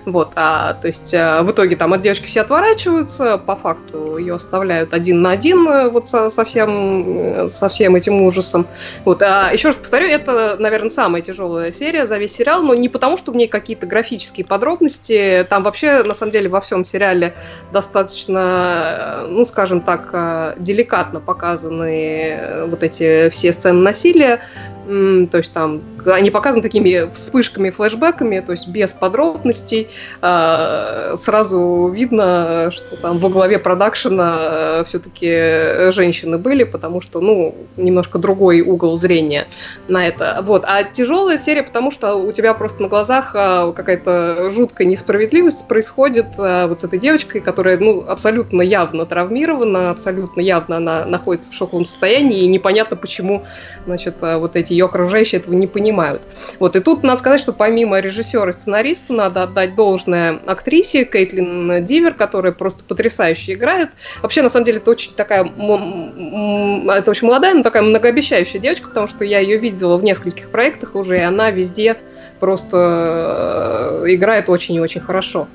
Вот, 0.05 0.31
а, 0.35 0.73
то 0.73 0.87
есть 0.87 1.13
э, 1.13 1.43
в 1.43 1.51
итоге 1.51 1.75
там 1.75 1.93
от 1.93 2.01
девочки 2.01 2.25
все 2.25 2.41
отворачиваются, 2.41 3.37
по 3.37 3.55
факту 3.55 4.17
ее 4.17 4.35
оставляют 4.35 4.95
один 4.95 5.21
на 5.21 5.31
один 5.31 5.67
э, 5.67 5.89
вот 5.89 6.07
со, 6.07 6.31
со, 6.31 6.43
всем, 6.43 7.47
со 7.47 7.69
всем 7.69 7.95
этим 7.95 8.23
ужасом. 8.23 8.65
Вот, 9.05 9.21
а 9.21 9.51
еще 9.51 9.67
раз 9.67 9.77
повторю, 9.77 10.07
это, 10.07 10.55
наверное, 10.57 10.89
самая 10.89 11.21
тяжелая 11.21 11.71
серия 11.71 12.07
за 12.07 12.17
весь 12.17 12.33
сериал, 12.33 12.63
но 12.63 12.78
не 12.79 12.89
потому, 12.89 13.17
что 13.17 13.31
в 13.31 13.35
ней 13.35 13.47
какие-то 13.47 13.85
графические 13.85 14.45
подробности, 14.45 15.45
там 15.49 15.63
вообще, 15.63 16.03
на 16.03 16.13
самом 16.13 16.31
деле, 16.31 16.49
во 16.49 16.61
всем 16.61 16.85
сериале 16.85 17.35
достаточно, 17.71 19.25
ну, 19.27 19.45
скажем 19.45 19.81
так, 19.81 20.09
э, 20.13 20.55
деликатно 20.57 21.19
показаны 21.19 22.31
э, 22.31 22.65
вот 22.65 22.83
эти 22.83 23.29
все 23.29 23.53
сцены 23.53 23.81
насилия, 23.81 24.41
то 24.89 25.37
есть 25.37 25.53
там 25.53 25.81
они 26.05 26.31
показаны 26.31 26.63
такими 26.63 27.11
вспышками, 27.13 27.69
флешбеками, 27.69 28.39
то 28.39 28.53
есть 28.53 28.67
без 28.67 28.91
подробностей. 28.91 29.87
А, 30.21 31.13
сразу 31.15 31.91
видно, 31.93 32.71
что 32.71 32.95
там 32.97 33.19
во 33.19 33.29
главе 33.29 33.59
продакшена 33.59 34.37
э, 34.39 34.83
все-таки 34.85 35.91
женщины 35.91 36.37
были, 36.37 36.63
потому 36.63 37.01
что, 37.01 37.19
ну, 37.21 37.55
немножко 37.77 38.17
другой 38.17 38.61
угол 38.61 38.97
зрения 38.97 39.47
на 39.87 40.07
это. 40.07 40.39
Вот. 40.41 40.63
А 40.65 40.83
тяжелая 40.83 41.37
серия, 41.37 41.63
потому 41.63 41.91
что 41.91 42.15
у 42.15 42.31
тебя 42.31 42.53
просто 42.55 42.81
на 42.81 42.87
глазах 42.87 43.31
а, 43.35 43.71
какая-то 43.71 44.49
жуткая 44.49 44.87
несправедливость 44.87 45.67
происходит 45.67 46.27
а, 46.37 46.67
вот 46.67 46.81
с 46.81 46.83
этой 46.83 46.97
девочкой, 46.97 47.41
которая, 47.41 47.77
ну, 47.77 48.05
абсолютно 48.07 48.61
явно 48.63 49.05
травмирована, 49.05 49.91
абсолютно 49.91 50.41
явно 50.41 50.77
она 50.77 51.05
находится 51.05 51.51
в 51.51 51.53
шоковом 51.53 51.85
состоянии, 51.85 52.41
и 52.41 52.47
непонятно, 52.47 52.95
почему, 52.95 53.45
значит, 53.85 54.15
вот 54.21 54.55
эти 54.55 54.78
ее 54.79 54.85
окружающие 54.85 55.39
этого 55.39 55.53
не 55.53 55.67
понимают. 55.67 56.23
Вот, 56.59 56.75
и 56.75 56.79
тут 56.79 57.03
надо 57.03 57.19
сказать, 57.19 57.39
что 57.39 57.53
помимо 57.53 57.99
режиссера 57.99 58.49
и 58.49 58.53
сценариста 58.53 59.13
надо 59.13 59.43
отдать 59.43 59.75
должное 59.75 60.39
актрисе 60.45 61.05
Кейтлин 61.05 61.85
Дивер, 61.85 62.13
которая 62.13 62.51
просто 62.51 62.83
потрясающе 62.83 63.53
играет. 63.53 63.89
Вообще, 64.21 64.41
на 64.41 64.49
самом 64.49 64.65
деле, 64.65 64.77
это 64.77 64.91
очень 64.91 65.13
такая, 65.13 65.43
это 65.43 67.11
очень 67.11 67.27
молодая, 67.27 67.53
но 67.53 67.63
такая 67.63 67.83
многообещающая 67.83 68.59
девочка, 68.59 68.87
потому 68.87 69.07
что 69.07 69.23
я 69.25 69.39
ее 69.39 69.57
видела 69.57 69.97
в 69.97 70.03
нескольких 70.03 70.49
проектах 70.49 70.95
уже, 70.95 71.17
и 71.17 71.21
она 71.21 71.51
везде 71.51 71.97
просто 72.39 74.01
э, 74.03 74.13
играет 74.13 74.49
очень 74.49 74.75
и 74.75 74.79
очень 74.79 75.01
хорошо. 75.01 75.47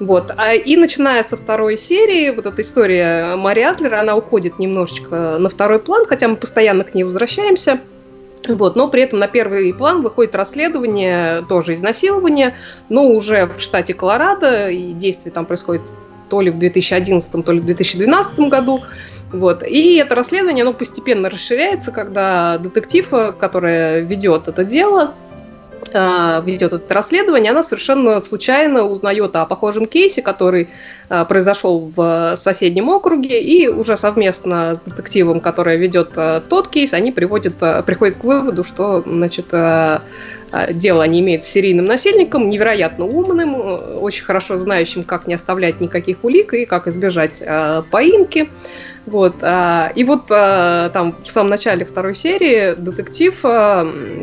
Вот. 0.00 0.32
А, 0.36 0.54
и 0.54 0.76
начиная 0.76 1.22
со 1.22 1.36
второй 1.36 1.78
серии, 1.78 2.30
вот 2.30 2.46
эта 2.46 2.62
история 2.62 3.36
Мари 3.36 3.60
Адлера, 3.60 4.00
она 4.00 4.16
уходит 4.16 4.58
немножечко 4.58 5.38
на 5.38 5.48
второй 5.48 5.78
план, 5.78 6.04
хотя 6.06 6.28
мы 6.28 6.36
постоянно 6.36 6.84
к 6.84 6.94
ней 6.94 7.04
возвращаемся. 7.04 7.80
Вот, 8.46 8.76
но 8.76 8.88
при 8.88 9.02
этом 9.02 9.18
на 9.18 9.26
первый 9.26 9.72
план 9.72 10.02
выходит 10.02 10.34
расследование, 10.34 11.44
тоже 11.48 11.74
изнасилование, 11.74 12.56
но 12.88 13.06
уже 13.08 13.46
в 13.46 13.60
штате 13.60 13.94
Колорадо, 13.94 14.68
и 14.68 14.92
действие 14.92 15.32
там 15.32 15.46
происходит 15.46 15.92
то 16.28 16.40
ли 16.40 16.50
в 16.50 16.58
2011, 16.58 17.44
то 17.44 17.52
ли 17.52 17.60
в 17.60 17.64
2012 17.64 18.40
году. 18.40 18.80
Вот. 19.32 19.62
И 19.62 19.96
это 19.96 20.14
расследование, 20.14 20.62
оно 20.62 20.74
постепенно 20.74 21.30
расширяется, 21.30 21.90
когда 21.90 22.58
детектив, 22.58 23.08
который 23.38 24.02
ведет 24.02 24.48
это 24.48 24.64
дело, 24.64 25.14
Э, 25.92 26.42
ведет 26.44 26.72
это 26.72 26.94
расследование, 26.94 27.50
она 27.50 27.62
совершенно 27.62 28.20
случайно 28.20 28.84
узнает 28.84 29.36
о 29.36 29.44
похожем 29.46 29.86
кейсе, 29.86 30.22
который 30.22 30.68
э, 31.03 31.03
произошел 31.08 31.92
в 31.94 32.34
соседнем 32.36 32.88
округе, 32.88 33.40
и 33.40 33.68
уже 33.68 33.96
совместно 33.96 34.74
с 34.74 34.80
детективом, 34.80 35.40
который 35.40 35.76
ведет 35.76 36.12
э, 36.16 36.40
тот 36.48 36.68
кейс, 36.68 36.94
они 36.94 37.12
приводят, 37.12 37.58
приходят 37.84 38.16
к 38.16 38.24
выводу, 38.24 38.64
что 38.64 39.02
значит, 39.06 39.52
дело 40.70 41.02
они 41.02 41.20
имеют 41.20 41.42
с 41.44 41.48
серийным 41.48 41.86
насильником, 41.86 42.48
невероятно 42.48 43.04
умным, 43.04 43.54
очень 44.00 44.24
хорошо 44.24 44.56
знающим, 44.56 45.02
как 45.02 45.26
не 45.26 45.34
оставлять 45.34 45.80
никаких 45.80 46.22
улик 46.22 46.54
и 46.54 46.64
как 46.64 46.86
избежать 46.86 47.42
поимки. 47.90 48.48
Вот. 49.06 49.34
И 49.94 50.04
вот 50.04 50.26
там 50.28 51.16
в 51.24 51.30
самом 51.30 51.50
начале 51.50 51.84
второй 51.84 52.14
серии 52.14 52.74
детектив, 52.78 53.34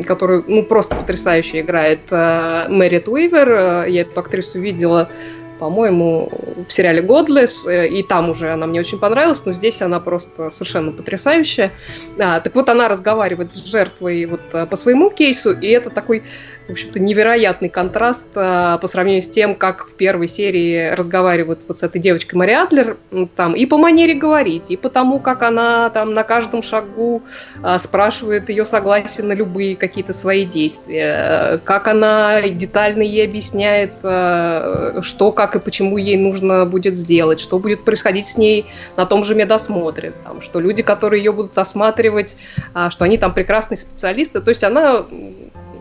который 0.06 0.42
ну, 0.46 0.62
просто 0.62 0.96
потрясающе 0.96 1.60
играет 1.60 2.10
Мэрит 2.10 3.08
Уивер, 3.08 3.86
я 3.86 4.00
эту 4.00 4.18
актрису 4.18 4.58
видела 4.58 5.10
по-моему, 5.58 6.30
в 6.68 6.72
сериале 6.72 7.02
Godless, 7.02 7.68
э, 7.68 7.88
и 7.88 8.02
там 8.02 8.30
уже 8.30 8.52
она 8.52 8.66
мне 8.66 8.80
очень 8.80 8.98
понравилась, 8.98 9.44
но 9.44 9.52
здесь 9.52 9.80
она 9.82 10.00
просто 10.00 10.50
совершенно 10.50 10.92
потрясающая. 10.92 11.72
А, 12.18 12.40
так 12.40 12.54
вот, 12.54 12.68
она 12.68 12.88
разговаривает 12.88 13.52
с 13.52 13.64
жертвой 13.64 14.26
вот 14.26 14.40
э, 14.52 14.66
по 14.66 14.76
своему 14.76 15.10
кейсу, 15.10 15.52
и 15.52 15.68
это 15.68 15.90
такой 15.90 16.24
в 16.72 16.74
общем-то, 16.74 17.00
невероятный 17.00 17.68
контраст 17.68 18.26
а, 18.34 18.78
по 18.78 18.86
сравнению 18.86 19.20
с 19.20 19.28
тем, 19.28 19.54
как 19.54 19.88
в 19.88 19.92
первой 19.92 20.26
серии 20.26 20.88
разговаривают 20.94 21.64
вот 21.68 21.80
с 21.80 21.82
этой 21.82 22.00
девочкой 22.00 22.38
Мари 22.38 22.52
Адлер, 22.52 22.96
там, 23.36 23.52
и 23.52 23.66
по 23.66 23.76
манере 23.76 24.14
говорить, 24.14 24.70
и 24.70 24.78
по 24.78 24.88
тому, 24.88 25.20
как 25.20 25.42
она 25.42 25.90
там 25.90 26.14
на 26.14 26.22
каждом 26.22 26.62
шагу 26.62 27.22
а, 27.62 27.78
спрашивает 27.78 28.48
ее 28.48 28.64
согласие 28.64 29.26
на 29.26 29.34
любые 29.34 29.76
какие-то 29.76 30.14
свои 30.14 30.46
действия, 30.46 31.60
как 31.64 31.88
она 31.88 32.40
детально 32.40 33.02
ей 33.02 33.26
объясняет, 33.26 33.92
а, 34.02 35.00
что, 35.02 35.30
как 35.30 35.54
и 35.56 35.58
почему 35.58 35.98
ей 35.98 36.16
нужно 36.16 36.64
будет 36.64 36.96
сделать, 36.96 37.38
что 37.38 37.58
будет 37.58 37.84
происходить 37.84 38.24
с 38.24 38.38
ней 38.38 38.64
на 38.96 39.04
том 39.04 39.24
же 39.24 39.34
медосмотре, 39.34 40.14
там, 40.24 40.40
что 40.40 40.58
люди, 40.58 40.82
которые 40.82 41.22
ее 41.22 41.32
будут 41.32 41.58
осматривать, 41.58 42.34
а, 42.72 42.88
что 42.90 43.04
они 43.04 43.18
там 43.18 43.34
прекрасные 43.34 43.76
специалисты, 43.76 44.40
то 44.40 44.48
есть 44.48 44.64
она 44.64 45.04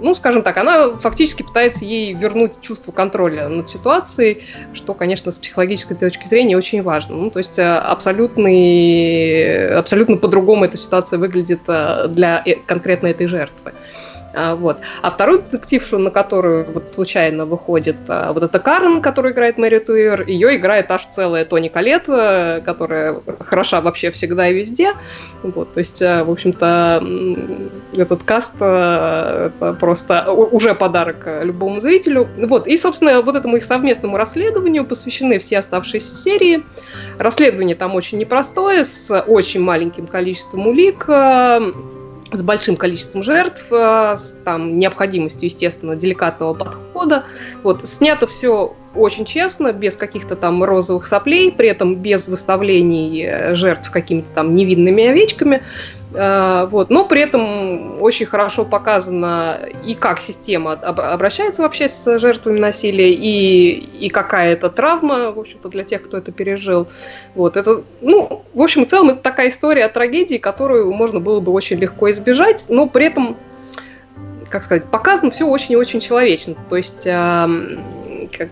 ну, 0.01 0.15
скажем 0.15 0.43
так, 0.43 0.57
она 0.57 0.97
фактически 0.97 1.43
пытается 1.43 1.85
ей 1.85 2.13
вернуть 2.13 2.59
чувство 2.61 2.91
контроля 2.91 3.47
над 3.47 3.69
ситуацией, 3.69 4.43
что, 4.73 4.93
конечно, 4.93 5.31
с 5.31 5.39
психологической 5.39 5.95
точки 5.95 6.27
зрения 6.27 6.57
очень 6.57 6.81
важно. 6.81 7.15
Ну, 7.15 7.29
то 7.29 7.37
есть 7.37 7.59
э, 7.59 7.63
абсолютный, 7.63 9.75
абсолютно 9.75 10.17
по-другому 10.17 10.65
эта 10.65 10.77
ситуация 10.77 11.19
выглядит 11.19 11.61
э, 11.67 12.07
для 12.09 12.41
э, 12.45 12.55
конкретно 12.65 13.07
этой 13.07 13.27
жертвы. 13.27 13.73
А, 14.33 14.55
вот. 14.55 14.79
А 15.01 15.11
вторую 15.11 15.41
детектившу, 15.41 15.97
на 15.97 16.11
которую 16.11 16.65
вот 16.71 16.95
случайно 16.95 17.45
выходит 17.45 17.97
а, 18.07 18.33
вот 18.33 18.43
эта 18.43 18.59
Карен, 18.59 19.01
которая 19.01 19.33
играет 19.33 19.57
Мэри 19.57 19.79
Туир, 19.79 20.25
ее 20.27 20.55
играет 20.55 20.89
аж 20.91 21.05
целая 21.07 21.45
Тони 21.45 21.67
Калет, 21.67 22.05
э, 22.07 22.61
которая 22.63 23.21
хороша 23.39 23.81
вообще 23.81 24.11
всегда 24.11 24.47
и 24.47 24.53
везде. 24.53 24.93
Вот, 25.43 25.73
то 25.73 25.79
есть, 25.79 26.01
э, 26.01 26.23
в 26.23 26.31
общем-то, 26.31 27.03
этот 27.95 28.23
каст 28.23 28.55
э, 28.59 29.51
просто 29.79 30.31
уже 30.31 30.75
подарок 30.75 31.27
любому 31.43 31.81
зрителю. 31.81 32.27
Вот. 32.37 32.67
И, 32.67 32.77
собственно, 32.77 33.21
вот 33.21 33.35
этому 33.35 33.57
их 33.57 33.63
совместному 33.63 34.17
расследованию 34.17 34.85
посвящены 34.85 35.39
все 35.39 35.59
оставшиеся 35.59 36.15
серии. 36.15 36.63
Расследование 37.19 37.75
там 37.75 37.95
очень 37.95 38.17
непростое, 38.17 38.85
с 38.85 39.11
очень 39.27 39.61
маленьким 39.61 40.07
количеством 40.07 40.67
улик 40.67 41.05
с 42.31 42.41
большим 42.41 42.77
количеством 42.77 43.23
жертв, 43.23 43.65
э, 43.71 44.15
с 44.17 44.37
там, 44.45 44.79
необходимостью, 44.79 45.45
естественно, 45.45 45.95
деликатного 45.95 46.53
подхода. 46.53 47.25
Вот, 47.63 47.83
снято 47.83 48.27
все 48.27 48.73
очень 48.95 49.25
честно, 49.25 49.71
без 49.71 49.95
каких-то 49.95 50.35
там 50.35 50.63
розовых 50.63 51.05
соплей, 51.05 51.51
при 51.51 51.69
этом 51.69 51.95
без 51.95 52.27
выставлений 52.27 53.25
э, 53.25 53.55
жертв 53.55 53.91
какими-то 53.91 54.29
там 54.33 54.55
невинными 54.55 55.05
овечками. 55.05 55.63
Э, 56.13 56.67
вот. 56.69 56.89
Но 56.89 57.05
при 57.05 57.21
этом 57.21 58.01
очень 58.01 58.25
хорошо 58.25 58.65
показано 58.65 59.59
и 59.85 59.93
как 59.93 60.19
система 60.19 60.73
обращается 60.73 61.61
вообще 61.61 61.87
с 61.87 62.19
жертвами 62.19 62.59
насилия, 62.59 63.11
и, 63.11 63.69
и 63.99 64.09
какая 64.09 64.53
это 64.53 64.69
травма, 64.69 65.31
в 65.31 65.39
общем-то, 65.39 65.69
для 65.69 65.83
тех, 65.83 66.03
кто 66.03 66.17
это 66.17 66.31
пережил. 66.31 66.87
Вот. 67.35 67.57
Это, 67.57 67.83
ну, 68.01 68.43
в 68.53 68.61
общем 68.61 68.83
и 68.83 68.85
целом, 68.85 69.11
это 69.11 69.21
такая 69.21 69.49
история 69.49 69.85
о 69.85 69.89
трагедии, 69.89 70.37
которую 70.37 70.91
можно 70.91 71.19
было 71.19 71.39
бы 71.39 71.51
очень 71.51 71.77
легко 71.77 72.09
избежать, 72.09 72.65
но 72.69 72.87
при 72.87 73.05
этом 73.05 73.37
как 74.49 74.63
сказать, 74.65 74.83
показано 74.83 75.31
все 75.31 75.45
очень 75.45 75.73
и 75.73 75.75
очень 75.77 76.01
человечно. 76.01 76.55
То 76.69 76.75
есть 76.75 77.07
как, 78.27 78.49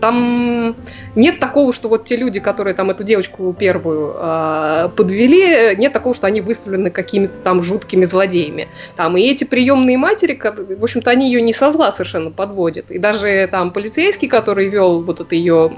там 0.00 0.76
нет 1.14 1.38
такого, 1.38 1.72
что 1.72 1.88
вот 1.88 2.04
те 2.04 2.16
люди, 2.16 2.40
которые 2.40 2.74
там 2.74 2.90
эту 2.90 3.04
девочку 3.04 3.54
первую 3.58 4.14
э, 4.16 4.88
подвели, 4.96 5.76
нет 5.76 5.92
такого, 5.92 6.14
что 6.14 6.26
они 6.26 6.40
выставлены 6.40 6.90
какими-то 6.90 7.34
там 7.38 7.62
жуткими 7.62 8.04
злодеями. 8.04 8.68
Там 8.96 9.16
и 9.16 9.22
эти 9.22 9.44
приемные 9.44 9.98
матери, 9.98 10.40
в 10.42 10.82
общем-то, 10.82 11.10
они 11.10 11.26
ее 11.26 11.42
не 11.42 11.52
со 11.52 11.70
зла 11.70 11.92
совершенно 11.92 12.30
подводят. 12.30 12.90
И 12.90 12.98
даже 12.98 13.48
там 13.50 13.72
полицейский, 13.72 14.28
который 14.28 14.68
вел 14.68 15.02
вот 15.02 15.20
это 15.20 15.34
ее, 15.34 15.72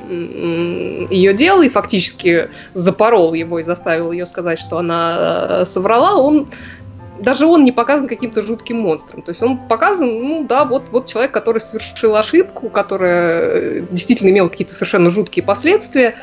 ее 1.10 1.34
дело 1.34 1.62
и 1.62 1.68
фактически 1.68 2.48
запорол 2.74 3.34
его 3.34 3.58
и 3.58 3.62
заставил 3.62 4.12
ее 4.12 4.26
сказать, 4.26 4.58
что 4.58 4.78
она 4.78 5.16
э, 5.18 5.64
соврала, 5.66 6.16
он 6.16 6.48
даже 7.24 7.46
он 7.46 7.64
не 7.64 7.72
показан 7.72 8.06
каким-то 8.06 8.42
жутким 8.42 8.78
монстром. 8.78 9.22
То 9.22 9.30
есть 9.30 9.42
он 9.42 9.58
показан, 9.68 10.08
ну 10.08 10.44
да, 10.44 10.64
вот, 10.64 10.84
вот 10.90 11.06
человек, 11.06 11.32
который 11.32 11.58
совершил 11.58 12.14
ошибку, 12.16 12.68
которая 12.68 13.40
э, 13.42 13.86
действительно 13.90 14.30
имела 14.30 14.48
какие-то 14.48 14.74
совершенно 14.74 15.10
жуткие 15.10 15.44
последствия. 15.44 16.16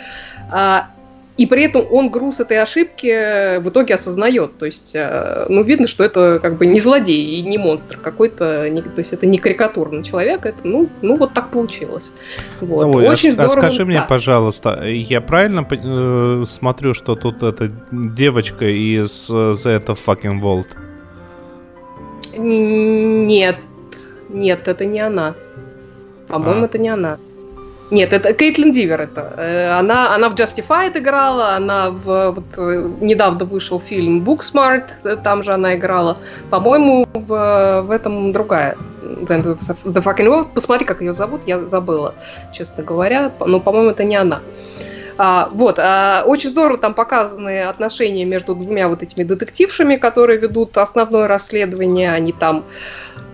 А, 0.52 0.90
и 1.38 1.46
при 1.46 1.64
этом 1.64 1.86
он 1.90 2.10
груз 2.10 2.40
этой 2.40 2.62
ошибки 2.62 3.58
в 3.58 3.70
итоге 3.70 3.96
осознает. 3.96 4.58
То 4.58 4.66
есть, 4.66 4.92
э, 4.94 5.46
ну, 5.50 5.64
видно, 5.64 5.88
что 5.88 6.04
это 6.04 6.40
как 6.40 6.58
бы 6.58 6.66
не 6.66 6.80
злодей 6.80 7.40
и 7.40 7.42
не 7.42 7.58
монстр 7.58 7.98
какой-то, 7.98 8.70
не, 8.70 8.82
то 8.82 9.00
есть 9.00 9.14
это 9.14 9.26
не 9.26 9.38
карикатурный 9.38 10.04
человек, 10.04 10.46
это, 10.46 10.60
ну, 10.64 10.90
ну 11.02 11.16
вот 11.16 11.34
так 11.34 11.50
получилось. 11.50 12.12
Вот. 12.60 12.96
Ой, 12.96 13.08
Очень 13.08 13.30
а, 13.30 13.34
здорово. 13.34 13.54
А 13.54 13.58
скажи 13.58 13.86
мне, 13.86 14.00
да. 14.00 14.06
пожалуйста, 14.06 14.84
я 14.86 15.22
правильно 15.22 15.66
э, 15.68 16.46
смотрю, 16.48 16.94
что 16.94 17.16
тут 17.16 17.42
эта 17.42 17.72
девочка 17.92 18.66
из 18.66 19.28
э, 19.30 19.34
The 19.34 19.80
End 19.80 19.86
of 19.88 20.00
Fucking 20.06 20.42
World? 20.42 20.68
Нет, 22.34 23.58
нет, 24.30 24.68
это 24.68 24.86
не 24.86 25.00
она. 25.00 25.34
По-моему, 26.28 26.64
а. 26.64 26.66
это 26.66 26.78
не 26.78 26.90
она. 26.90 27.18
Нет, 27.92 28.14
это 28.14 28.34
Кейтлин 28.34 28.72
Дивер 28.72 29.02
это. 29.02 29.34
Э, 29.38 29.80
она, 29.80 30.16
она 30.16 30.30
в 30.30 30.34
Justified 30.36 30.98
играла, 30.98 31.56
она 31.56 31.90
в 31.90 32.32
вот, 32.32 32.46
э, 32.58 32.90
недавно 33.02 33.44
вышел 33.44 33.82
фильм 33.82 34.24
Booksmart, 34.24 34.86
э, 35.04 35.18
там 35.22 35.44
же 35.44 35.52
она 35.52 35.76
играла. 35.76 36.18
По-моему, 36.50 37.06
в, 37.14 37.82
в 37.82 37.92
этом 37.92 38.32
другая. 38.32 38.78
The 39.04 40.02
Fucking 40.04 40.28
World. 40.28 40.48
Посмотри, 40.54 40.86
как 40.86 41.02
ее 41.02 41.12
зовут, 41.12 41.42
я 41.46 41.68
забыла, 41.68 42.16
честно 42.54 42.82
говоря. 42.82 43.32
Но, 43.46 43.60
по-моему, 43.60 43.90
это 43.90 44.06
не 44.06 44.16
она. 44.16 44.40
А, 45.24 45.50
вот, 45.52 45.78
а, 45.78 46.24
очень 46.26 46.50
здорово 46.50 46.80
там 46.80 46.96
показаны 46.96 47.62
отношения 47.62 48.26
между 48.26 48.56
двумя 48.56 48.88
вот 48.88 49.04
этими 49.04 49.24
детектившами, 49.24 49.96
которые 49.96 50.40
ведут 50.40 50.76
основное 50.80 51.28
расследование. 51.28 52.12
Они 52.12 52.34
там 52.34 52.64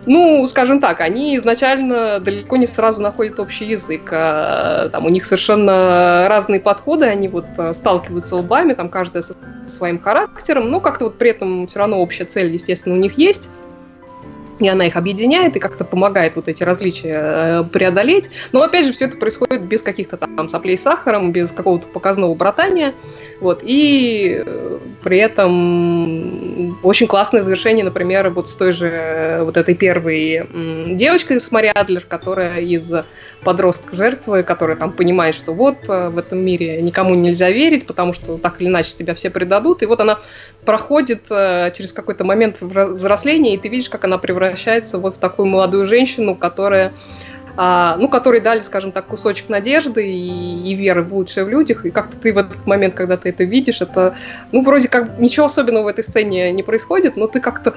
ну, 0.06 0.45
скажем 0.47 0.82
так, 0.82 1.00
они 1.00 1.38
изначально 1.38 2.19
далеко 2.19 2.58
не 2.58 2.65
сразу 2.65 3.02
находят 3.02 3.39
общий 3.39 3.63
язык. 3.63 4.10
А, 4.12 4.89
там 4.89 5.06
у 5.06 5.10
них 5.10 5.26
совершенно 5.26 6.26
разные 6.28 6.60
подходы, 6.60 7.06
они 7.06 7.30
вот 7.30 7.45
а, 7.58 7.73
сталкиваются 7.73 8.36
лбами, 8.36 8.73
там 8.73 8.89
каждая 8.89 9.23
со 9.23 9.34
своим 9.65 9.97
характером, 9.97 10.69
но 10.69 10.82
как-то 10.82 11.06
вот 11.06 11.17
при 11.17 11.30
этом 11.30 11.67
все 11.67 11.80
равно 11.80 12.02
общая 12.02 12.26
цель, 12.26 12.52
естественно, 12.52 12.95
у 12.95 13.00
них 13.00 13.17
есть. 13.17 13.50
И 14.60 14.67
она 14.67 14.88
их 14.88 14.96
объединяет 14.96 15.56
и 15.56 15.60
как-то 15.60 15.84
помогает 15.84 16.36
вот 16.36 16.48
эти 16.48 16.63
различия 16.63 17.13
э, 17.15 17.63
преодолеть. 17.72 18.30
Но 18.52 18.62
опять 18.62 18.86
же, 18.86 18.93
все 18.93 19.06
это 19.06 19.17
происходит 19.17 19.62
без 19.63 19.82
каких-то 19.82 20.17
там 20.17 20.50
соплей 20.50 20.78
с 20.78 20.82
сахаром, 20.82 21.32
без 21.32 21.52
какого-то 21.52 21.88
показного 21.88 22.34
братания. 22.36 22.93
Вот. 23.39 23.62
И 23.63 24.41
э, 24.46 24.80
при 25.04 25.17
этом 25.17 26.78
очень 26.84 27.08
классное 27.08 27.41
завершение, 27.41 27.86
например, 27.86 28.30
вот 28.30 28.50
с 28.50 28.56
той 28.56 28.74
же 28.74 28.88
э, 28.88 29.43
вот 29.43 29.58
этой 29.58 29.76
первой 29.76 30.48
девочкой 30.88 31.39
с 31.39 31.52
Мари 31.52 31.72
Адлер, 31.74 32.06
которая 32.08 32.60
из 32.60 32.91
подростка 33.43 33.96
жертвы, 33.96 34.43
которая 34.43 34.78
там 34.78 34.91
понимает, 34.91 35.36
что 35.36 35.54
вот 35.54 35.88
в 35.88 36.17
этом 36.17 36.39
мире 36.39 36.82
никому 36.82 37.15
нельзя 37.15 37.52
верить, 37.52 37.86
потому 37.86 38.13
что 38.13 38.38
так 38.38 38.60
или 38.60 38.67
иначе 38.67 38.96
тебя 38.96 39.13
все 39.13 39.30
предадут. 39.30 39.84
И 39.84 39.86
вот 39.86 40.02
она 40.02 40.20
проходит 40.68 41.28
через 41.28 41.94
какой-то 41.94 42.26
момент 42.26 42.62
взросления, 42.62 43.56
и 43.56 43.58
ты 43.58 43.70
видишь, 43.70 43.90
как 43.90 44.04
она 44.04 44.18
превращается 44.18 44.58
превращается 44.58 44.98
вот 44.98 45.16
в 45.16 45.20
такую 45.20 45.48
молодую 45.48 45.86
женщину, 45.86 46.36
которая 46.36 46.94
а, 47.60 47.96
ну, 47.98 48.08
которые 48.08 48.40
дали, 48.40 48.60
скажем 48.62 48.92
так, 48.92 49.08
кусочек 49.08 49.50
надежды 49.50 50.08
и, 50.08 50.72
и 50.72 50.76
веры 50.76 51.02
в 51.02 51.12
лучшее 51.16 51.44
в 51.44 51.50
людях, 51.50 51.88
и 51.88 51.90
как-то 51.90 52.16
ты 52.16 52.32
в 52.32 52.38
этот 52.38 52.68
момент, 52.68 52.94
когда 52.94 53.18
ты 53.18 53.30
это 53.30 53.46
видишь, 53.46 53.82
это, 53.82 54.16
ну, 54.52 54.62
вроде 54.62 54.88
как 54.90 55.18
ничего 55.18 55.48
особенного 55.48 55.86
в 55.86 55.88
этой 55.88 56.04
сцене 56.04 56.52
не 56.52 56.62
происходит, 56.62 57.18
но 57.18 57.26
ты 57.26 57.40
как-то 57.40 57.74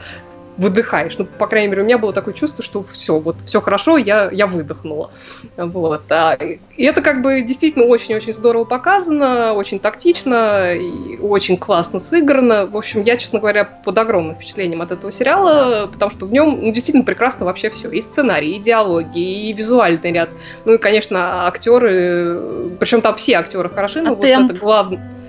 выдыхаешь. 0.61 1.17
Ну, 1.17 1.25
по 1.25 1.47
крайней 1.47 1.69
мере, 1.69 1.83
у 1.83 1.85
меня 1.87 1.97
было 1.97 2.13
такое 2.13 2.35
чувство, 2.35 2.63
что 2.63 2.83
все, 2.83 3.19
вот 3.19 3.37
все 3.47 3.63
хорошо, 3.63 3.97
я, 3.97 4.29
я 4.31 4.47
выдохнула. 4.47 5.11
Вот. 5.57 6.03
А, 6.11 6.35
и 6.35 6.85
это 6.85 7.01
как 7.01 7.23
бы 7.23 7.41
действительно 7.41 7.87
очень-очень 7.87 8.35
здорово 8.35 8.65
показано, 8.65 9.55
очень 9.55 9.79
тактично, 9.79 10.75
и 10.75 11.17
очень 11.17 11.57
классно 11.57 11.99
сыграно. 11.99 12.67
В 12.67 12.77
общем, 12.77 13.03
я, 13.03 13.17
честно 13.17 13.39
говоря, 13.39 13.65
под 13.65 13.97
огромным 13.97 14.35
впечатлением 14.35 14.83
от 14.83 14.93
этого 14.93 15.11
сериала, 15.11 15.87
потому 15.91 16.11
что 16.11 16.27
в 16.27 16.33
нем 16.33 16.61
ну, 16.61 16.73
действительно 16.73 17.05
прекрасно 17.05 17.47
вообще 17.47 17.71
все. 17.71 17.91
И 17.91 18.03
сценарий, 18.03 18.57
и 18.57 18.59
диалоги, 18.59 19.19
и 19.19 19.53
визуальный 19.55 20.13
ряд. 20.13 20.29
Ну 20.67 20.75
и, 20.75 20.79
конечно, 20.79 21.47
актеры, 21.47 22.39
причем 22.79 23.01
там 23.01 23.17
все 23.17 23.39
актеры 23.39 23.71
хороши, 23.71 24.03
но 24.03 24.11
а 24.11 24.15
вот 24.15 24.21
темп? 24.21 24.51
это 24.51 24.61
главное 24.61 25.20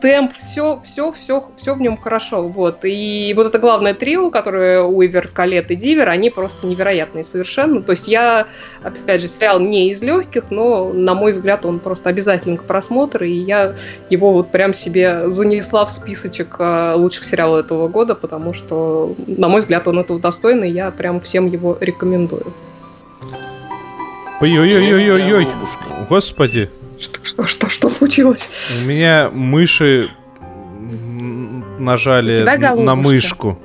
темп, 0.00 0.32
все, 0.46 0.80
все, 0.82 1.12
все, 1.12 1.50
все 1.56 1.74
в 1.74 1.80
нем 1.80 1.96
хорошо. 1.96 2.48
Вот. 2.48 2.78
И 2.84 3.32
вот 3.36 3.46
это 3.46 3.58
главное 3.58 3.94
трио, 3.94 4.30
которое 4.30 4.82
Уивер, 4.82 5.28
Калет 5.28 5.70
и 5.70 5.76
Дивер, 5.76 6.08
они 6.08 6.30
просто 6.30 6.66
невероятные 6.66 7.24
совершенно. 7.24 7.82
То 7.82 7.92
есть 7.92 8.08
я, 8.08 8.46
опять 8.82 9.20
же, 9.20 9.28
сериал 9.28 9.60
не 9.60 9.90
из 9.90 10.02
легких, 10.02 10.50
но, 10.50 10.92
на 10.92 11.14
мой 11.14 11.32
взгляд, 11.32 11.64
он 11.64 11.78
просто 11.78 12.08
обязательный 12.08 12.56
к 12.56 12.64
просмотру, 12.64 13.24
и 13.24 13.32
я 13.32 13.74
его 14.08 14.32
вот 14.32 14.50
прям 14.50 14.74
себе 14.74 15.28
занесла 15.28 15.86
в 15.86 15.90
списочек 15.90 16.56
э, 16.58 16.94
лучших 16.96 17.24
сериалов 17.24 17.64
этого 17.64 17.88
года, 17.88 18.14
потому 18.14 18.52
что, 18.52 19.14
на 19.26 19.48
мой 19.48 19.60
взгляд, 19.60 19.86
он 19.86 19.98
этого 19.98 20.18
достойный, 20.18 20.70
и 20.70 20.74
я 20.74 20.90
прям 20.90 21.20
всем 21.20 21.46
его 21.46 21.76
рекомендую. 21.80 22.52
Ой-ой-ой-ой-ой-ой, 24.40 25.46
господи. 26.08 26.70
Что, 27.00 27.24
что, 27.24 27.46
что, 27.46 27.68
что 27.70 27.88
случилось? 27.88 28.48
У 28.82 28.86
меня 28.86 29.30
мыши 29.32 30.10
нажали 31.78 32.42
на 32.82 32.94
мышку. 32.94 33.58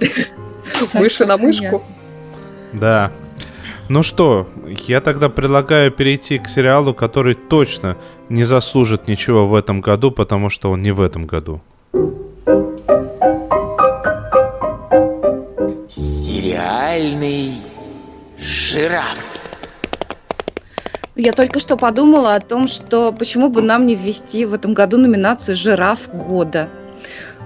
Мыши 0.94 1.26
на 1.26 1.38
мышку? 1.38 1.84
Да. 2.74 3.12
Ну 3.90 4.04
что, 4.04 4.50
я 4.88 5.02
тогда 5.02 5.30
предлагаю 5.30 5.92
перейти 5.92 6.40
к 6.40 6.48
сериалу, 6.48 6.94
который 6.94 7.36
точно 7.36 7.98
не 8.30 8.46
заслужит 8.46 9.08
ничего 9.08 9.46
в 9.46 9.54
этом 9.54 9.82
году, 9.82 10.12
потому 10.12 10.50
что 10.50 10.72
он 10.72 10.82
не 10.82 10.92
в 10.92 11.02
этом 11.02 11.26
году. 11.26 11.62
Сериальный 15.90 17.52
жираф. 18.40 19.45
Я 21.16 21.32
только 21.32 21.60
что 21.60 21.78
подумала 21.78 22.36
о 22.36 22.40
том, 22.42 22.68
что 22.68 23.12
почему 23.14 23.50
бы 23.50 23.62
нам 23.62 23.86
не 23.86 23.96
ввести 23.96 24.46
в 24.46 24.54
этом 24.54 24.74
году 24.74 24.98
номинацию 24.98 25.56
«Жираф 25.56 26.10
года». 26.12 26.70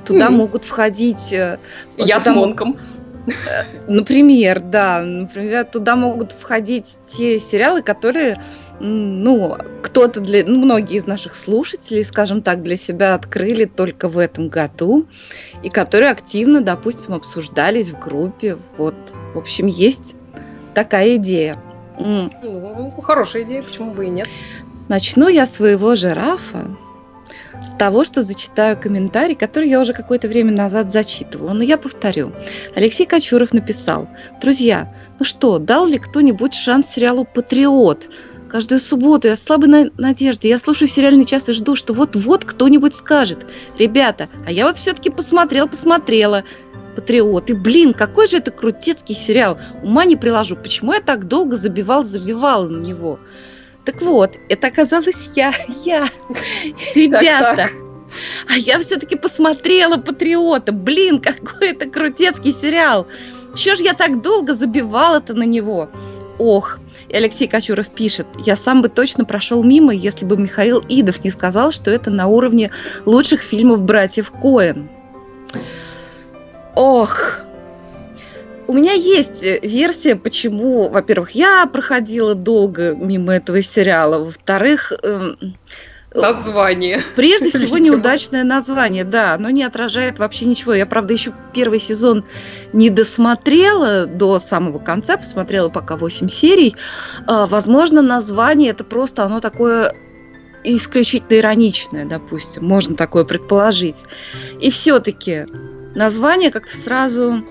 Туда 0.05 0.27
mm. 0.27 0.31
могут 0.31 0.65
входить... 0.65 1.31
Э, 1.31 1.59
Я 1.97 2.19
с 2.19 2.25
Монком. 2.25 2.79
Э, 3.27 3.31
например, 3.87 4.59
да. 4.59 5.01
Например, 5.01 5.65
туда 5.65 5.95
могут 5.95 6.31
входить 6.31 6.97
те 7.05 7.39
сериалы, 7.39 7.83
которые 7.83 8.41
ну, 8.79 9.57
кто-то 9.83 10.21
для, 10.21 10.43
ну, 10.45 10.57
многие 10.57 10.97
из 10.97 11.05
наших 11.05 11.35
слушателей, 11.35 12.03
скажем 12.03 12.41
так, 12.41 12.63
для 12.63 12.77
себя 12.77 13.13
открыли 13.13 13.65
только 13.65 14.07
в 14.07 14.17
этом 14.17 14.47
году, 14.47 15.05
и 15.63 15.69
которые 15.69 16.11
активно, 16.11 16.61
допустим, 16.61 17.13
обсуждались 17.13 17.89
в 17.89 17.99
группе. 17.99 18.57
Вот, 18.77 18.95
в 19.33 19.37
общем, 19.37 19.67
есть 19.67 20.15
такая 20.73 21.17
идея. 21.17 21.57
Ну, 21.99 22.93
хорошая 23.03 23.43
идея, 23.43 23.61
почему 23.61 23.91
бы 23.91 24.05
и 24.05 24.09
нет. 24.09 24.27
Начну 24.87 25.27
я 25.27 25.45
своего 25.45 25.95
жирафа 25.95 26.65
с 27.63 27.77
того, 27.77 28.03
что 28.05 28.23
зачитаю 28.23 28.77
комментарий, 28.79 29.35
который 29.35 29.69
я 29.69 29.79
уже 29.79 29.93
какое-то 29.93 30.27
время 30.27 30.51
назад 30.51 30.91
зачитывала, 30.91 31.53
но 31.53 31.63
я 31.63 31.77
повторю. 31.77 32.31
Алексей 32.75 33.05
Кочуров 33.05 33.53
написал, 33.53 34.07
«Друзья, 34.41 34.93
ну 35.19 35.25
что, 35.25 35.59
дал 35.59 35.85
ли 35.85 35.99
кто-нибудь 35.99 36.55
шанс 36.55 36.87
сериалу 36.87 37.25
«Патриот»? 37.25 38.09
Каждую 38.49 38.79
субботу 38.79 39.27
я 39.27 39.35
слабой 39.35 39.67
на 39.67 39.89
надежде, 39.97 40.49
я 40.49 40.57
слушаю 40.57 40.89
сериальный 40.89 41.25
час 41.25 41.47
и 41.49 41.53
жду, 41.53 41.75
что 41.75 41.93
вот-вот 41.93 42.45
кто-нибудь 42.45 42.95
скажет, 42.95 43.45
ребята, 43.77 44.27
а 44.47 44.51
я 44.51 44.65
вот 44.65 44.77
все-таки 44.77 45.11
посмотрел, 45.11 45.67
посмотрела, 45.67 46.43
патриоты. 46.89 47.55
Блин, 47.55 47.93
какой 47.93 48.27
же 48.27 48.37
это 48.37 48.51
крутецкий 48.51 49.15
сериал. 49.15 49.57
Ума 49.83 50.05
не 50.05 50.15
приложу. 50.15 50.55
Почему 50.55 50.93
я 50.93 51.01
так 51.01 51.27
долго 51.27 51.57
забивал, 51.57 52.03
забивала 52.03 52.67
на 52.67 52.81
него? 52.81 53.19
Так 53.85 54.01
вот, 54.01 54.31
это 54.49 54.67
оказалась 54.67 55.29
я, 55.35 55.53
я, 55.85 56.09
ребята. 56.95 57.55
Так, 57.55 57.55
так. 57.55 57.71
А 58.47 58.57
я 58.57 58.79
все-таки 58.79 59.15
посмотрела 59.15 59.97
«Патриота». 59.97 60.71
Блин, 60.71 61.19
какой 61.19 61.69
это 61.69 61.87
крутецкий 61.87 62.53
сериал. 62.53 63.07
Чего 63.55 63.75
ж 63.75 63.79
я 63.79 63.93
так 63.93 64.21
долго 64.21 64.55
забивала-то 64.55 65.33
на 65.33 65.43
него? 65.43 65.89
Ох, 66.37 66.79
и 67.09 67.15
Алексей 67.15 67.47
Кочуров 67.47 67.89
пишет, 67.89 68.25
я 68.37 68.55
сам 68.55 68.81
бы 68.81 68.87
точно 68.87 69.25
прошел 69.25 69.61
мимо, 69.61 69.93
если 69.93 70.25
бы 70.25 70.37
Михаил 70.37 70.83
Идов 70.87 71.23
не 71.23 71.31
сказал, 71.31 71.71
что 71.71 71.91
это 71.91 72.11
на 72.11 72.27
уровне 72.27 72.71
лучших 73.05 73.41
фильмов 73.41 73.81
братьев 73.81 74.31
Коэн. 74.31 74.89
Ох, 76.75 77.39
у 78.67 78.73
меня 78.73 78.93
есть 78.93 79.43
э, 79.43 79.59
версия, 79.63 80.15
почему, 80.15 80.89
во-первых, 80.89 81.31
я 81.31 81.65
проходила 81.65 82.35
долго 82.35 82.93
мимо 82.95 83.33
этого 83.33 83.61
сериала, 83.61 84.19
во-вторых, 84.19 84.93
эм, 85.03 85.37
Название. 86.13 87.01
Прежде 87.15 87.49
всего, 87.57 87.77
неудачное 87.77 88.43
название, 88.43 89.03
да, 89.03 89.33
оно 89.33 89.49
не 89.49 89.63
отражает 89.63 90.19
вообще 90.19 90.45
ничего. 90.45 90.73
Я, 90.73 90.85
правда, 90.85 91.13
еще 91.13 91.33
первый 91.53 91.79
сезон 91.79 92.25
не 92.73 92.89
досмотрела 92.89 94.05
до 94.05 94.39
самого 94.39 94.79
конца, 94.79 95.17
посмотрела 95.17 95.69
пока 95.69 95.97
8 95.97 96.27
серий. 96.29 96.75
А, 97.27 97.45
возможно, 97.45 98.01
название 98.01 98.71
это 98.71 98.83
просто 98.83 99.23
оно 99.23 99.39
такое 99.39 99.93
исключительно 100.63 101.39
ироничное, 101.39 102.05
допустим, 102.05 102.65
можно 102.65 102.95
такое 102.95 103.23
предположить. 103.23 104.03
И 104.59 104.71
все-таки 104.71 105.45
название 105.99 106.49
как-то 106.49 106.75
сразу 106.77 107.43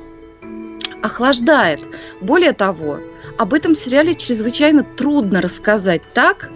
охлаждает. 1.02 1.80
Более 2.22 2.54
того, 2.54 2.98
об 3.36 3.52
этом 3.52 3.74
сериале 3.74 4.14
чрезвычайно 4.14 4.82
трудно 4.84 5.42
рассказать 5.42 6.00
так, 6.14 6.50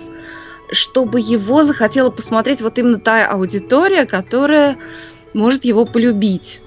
чтобы 0.73 1.21
его 1.21 1.65
захотела 1.65 2.09
посмотреть 2.09 2.63
вот 2.63 2.79
именно 2.79 2.99
та 2.99 3.29
аудитория, 3.29 4.07
которая 4.07 4.79
может 5.35 5.67
его 5.67 5.85
полюбить. 5.85 6.63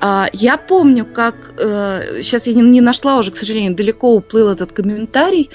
А, 0.00 0.28
я 0.34 0.58
помню, 0.58 1.06
как 1.06 1.54
э, 1.56 2.20
сейчас 2.22 2.46
я 2.46 2.52
не 2.52 2.82
нашла 2.82 3.16
уже, 3.16 3.30
к 3.30 3.38
сожалению, 3.38 3.74
далеко 3.74 4.14
уплыл 4.14 4.50
этот 4.50 4.72
комментарий, 4.72 5.48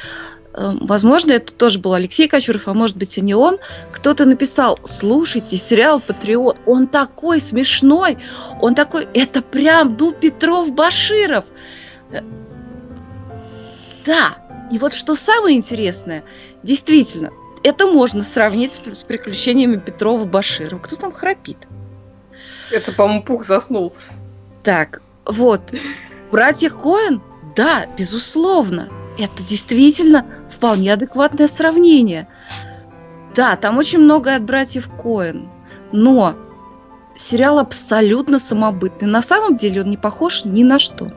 возможно, 0.60 1.32
это 1.32 1.54
тоже 1.54 1.80
был 1.80 1.94
Алексей 1.94 2.28
Кочуров, 2.28 2.68
а 2.68 2.74
может 2.74 2.98
быть 2.98 3.18
и 3.18 3.22
не 3.22 3.34
он. 3.34 3.60
Кто-то 3.92 4.26
написал, 4.26 4.78
слушайте, 4.84 5.58
сериал 5.58 6.02
«Патриот», 6.02 6.58
он 6.66 6.88
такой 6.88 7.40
смешной, 7.40 8.18
он 8.60 8.76
такой, 8.76 9.08
это 9.14 9.42
прям, 9.42 9.96
ну, 9.98 10.12
Петров-Баширов. 10.12 11.46
Э, 12.12 12.22
да, 14.06 14.38
и 14.72 14.78
вот 14.80 14.94
что 14.94 15.16
самое 15.16 15.56
интересное, 15.56 16.24
действительно, 16.64 17.32
это 17.64 17.88
можно 17.88 18.24
сравнить 18.24 18.74
с, 18.74 19.04
приключениями 19.04 19.78
Петрова-Баширова. 19.78 20.80
Кто 20.80 20.96
там 20.98 21.14
храпит? 21.14 21.68
Это, 22.72 22.92
по-моему, 22.92 23.24
Пух 23.24 23.46
заснул. 23.46 23.96
Так, 24.64 25.02
вот. 25.26 25.62
Братья 26.32 26.70
Коэн? 26.70 27.22
Да, 27.56 27.88
безусловно 27.98 28.90
это 29.20 29.44
действительно 29.44 30.26
вполне 30.50 30.94
адекватное 30.94 31.48
сравнение. 31.48 32.28
Да, 33.36 33.56
там 33.56 33.78
очень 33.78 34.00
многое 34.00 34.38
от 34.38 34.44
братьев 34.44 34.90
Коэн, 35.02 35.50
но 35.92 36.36
сериал 37.16 37.60
абсолютно 37.60 38.40
самобытный. 38.40 39.08
На 39.08 39.22
самом 39.22 39.58
деле 39.58 39.82
он 39.82 39.90
не 39.90 39.98
похож 39.98 40.46
ни 40.46 40.64
на 40.64 40.80
что. 40.80 41.12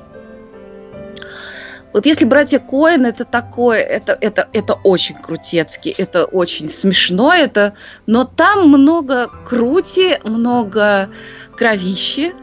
Вот 1.93 2.07
если 2.07 2.25
братья 2.25 2.59
Коэн 2.59 3.05
это 3.05 3.25
такое, 3.25 3.79
это, 3.79 4.17
это, 4.21 4.49
это 4.53 4.75
очень 4.75 5.15
крутецки, 5.15 5.91
это 5.91 6.25
очень 6.25 6.71
смешно, 6.71 7.33
это, 7.35 7.75
но 8.07 8.25
там 8.25 8.69
много 8.69 9.29
крути, 9.45 10.17
много 10.25 11.11
кровищи 11.57 12.35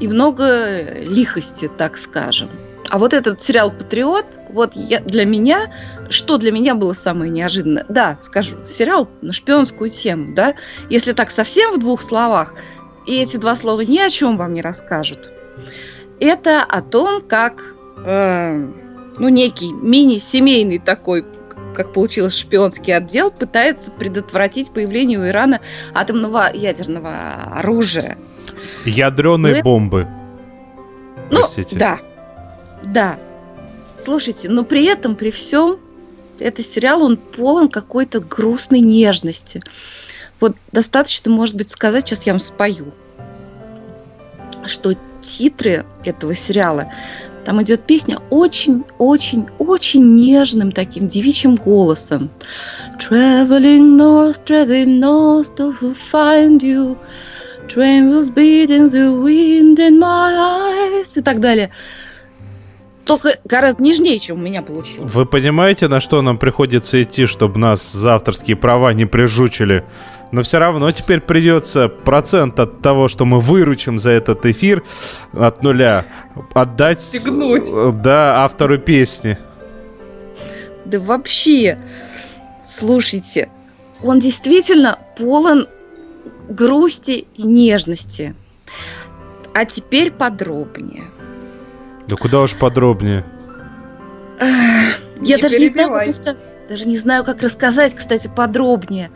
и 0.00 0.08
много 0.08 0.94
лихости, 0.98 1.70
так 1.76 1.98
скажем. 1.98 2.48
А 2.90 2.98
вот 2.98 3.12
этот 3.12 3.42
сериал 3.42 3.70
«Патриот», 3.70 4.26
вот 4.50 4.74
я, 4.74 5.00
для 5.00 5.24
меня, 5.24 5.72
что 6.08 6.38
для 6.38 6.52
меня 6.52 6.74
было 6.74 6.92
самое 6.92 7.30
неожиданное? 7.30 7.84
Да, 7.88 8.18
скажу, 8.22 8.56
сериал 8.66 9.08
на 9.22 9.32
шпионскую 9.32 9.90
тему, 9.90 10.34
да, 10.34 10.54
если 10.88 11.12
так 11.12 11.30
совсем 11.30 11.74
в 11.74 11.80
двух 11.80 12.02
словах, 12.02 12.54
и 13.06 13.20
эти 13.20 13.36
два 13.36 13.54
слова 13.54 13.80
ни 13.80 13.98
о 13.98 14.10
чем 14.10 14.36
вам 14.36 14.54
не 14.54 14.62
расскажут. 14.62 15.30
Это 16.20 16.62
о 16.62 16.80
том, 16.80 17.22
как 17.22 17.62
э, 18.04 18.66
ну, 19.18 19.28
некий 19.28 19.72
мини-семейный 19.72 20.78
такой 20.78 21.24
как 21.74 21.92
получилось, 21.92 22.38
шпионский 22.38 22.96
отдел 22.96 23.30
пытается 23.30 23.90
предотвратить 23.90 24.70
появление 24.70 25.18
у 25.18 25.26
Ирана 25.26 25.60
атомного 25.92 26.50
ядерного 26.54 27.34
оружия. 27.54 28.16
Ядреные 28.86 29.56
Мы... 29.56 29.62
бомбы. 29.62 30.08
Ну, 31.30 31.40
Простите. 31.40 31.76
да. 31.76 31.98
Да. 32.82 33.18
Слушайте, 33.96 34.48
но 34.48 34.64
при 34.64 34.84
этом, 34.84 35.16
при 35.16 35.30
всем, 35.30 35.78
этот 36.38 36.66
сериал, 36.66 37.02
он 37.02 37.16
полон 37.16 37.68
какой-то 37.68 38.20
грустной 38.20 38.80
нежности. 38.80 39.62
Вот 40.40 40.56
достаточно, 40.72 41.30
может 41.30 41.54
быть, 41.56 41.70
сказать, 41.70 42.06
сейчас 42.06 42.24
я 42.24 42.34
вам 42.34 42.40
спою, 42.40 42.92
что 44.66 44.94
титры 45.22 45.86
этого 46.04 46.34
сериала 46.34 46.92
там 47.46 47.62
идет 47.62 47.84
песня 47.84 48.18
очень-очень-очень 48.30 50.14
нежным 50.16 50.72
таким 50.72 51.06
девичьим 51.06 51.54
голосом. 51.54 52.28
Traveling 52.98 53.96
north, 53.96 54.44
traveling 54.44 54.98
north 54.98 55.54
to 55.54 55.96
find 56.10 56.60
you. 56.60 56.98
Train 57.68 58.10
wheels 58.10 58.30
beating 58.30 58.90
the 58.90 59.12
wind 59.22 59.78
in 59.78 60.00
my 60.00 60.34
eyes. 60.34 61.16
И 61.16 61.22
так 61.22 61.38
далее. 61.38 61.70
Только 63.06 63.38
гораздо 63.44 63.82
нежнее, 63.82 64.18
чем 64.18 64.38
у 64.38 64.42
меня 64.42 64.62
получилось. 64.62 65.12
Вы 65.12 65.24
понимаете, 65.26 65.88
на 65.88 66.00
что 66.00 66.20
нам 66.22 66.38
приходится 66.38 67.00
идти, 67.02 67.26
чтобы 67.26 67.58
нас 67.58 67.92
за 67.92 68.16
авторские 68.16 68.56
права 68.56 68.92
не 68.92 69.06
прижучили? 69.06 69.84
но 70.32 70.42
все 70.42 70.58
равно 70.58 70.90
теперь 70.92 71.20
придется 71.20 71.88
процент 71.88 72.58
от 72.58 72.82
того, 72.82 73.08
что 73.08 73.24
мы 73.24 73.40
выручим 73.40 73.98
за 73.98 74.10
этот 74.10 74.44
эфир 74.46 74.82
от 75.32 75.62
нуля, 75.62 76.06
отдать 76.54 77.02
Стегнуть. 77.02 77.68
Э, 77.72 77.92
да, 77.92 78.44
автору 78.44 78.78
песни. 78.78 79.38
Да 80.84 81.00
вообще, 81.00 81.78
слушайте, 82.62 83.48
он 84.02 84.18
действительно 84.18 84.98
полон 85.16 85.68
грусти 86.48 87.26
и 87.34 87.42
нежности. 87.42 88.34
А 89.54 89.64
теперь 89.64 90.10
подробнее. 90.10 91.04
Да 92.08 92.16
куда 92.16 92.40
уж 92.40 92.54
подробнее? 92.54 93.24
Я 95.22 95.38
даже 95.38 95.58
не 95.58 95.68
знаю, 95.68 95.92
как 95.92 96.36
даже 96.68 96.84
не 96.84 96.98
знаю, 96.98 97.24
как 97.24 97.42
рассказать, 97.42 97.94
кстати, 97.94 98.30
подробнее. 98.34 99.10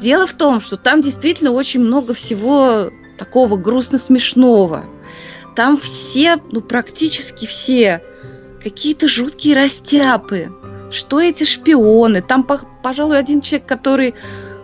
Дело 0.00 0.26
в 0.26 0.32
том, 0.32 0.60
что 0.60 0.76
там 0.76 1.02
действительно 1.02 1.52
очень 1.52 1.80
много 1.80 2.14
всего 2.14 2.90
такого 3.18 3.56
грустно-смешного. 3.56 4.84
Там 5.54 5.78
все, 5.78 6.36
ну 6.50 6.60
практически 6.60 7.46
все, 7.46 8.02
какие-то 8.62 9.08
жуткие 9.08 9.56
растяпы. 9.56 10.50
Что 10.90 11.20
эти 11.20 11.44
шпионы? 11.44 12.22
Там, 12.22 12.46
пожалуй, 12.82 13.18
один 13.18 13.40
человек, 13.40 13.68
который 13.68 14.14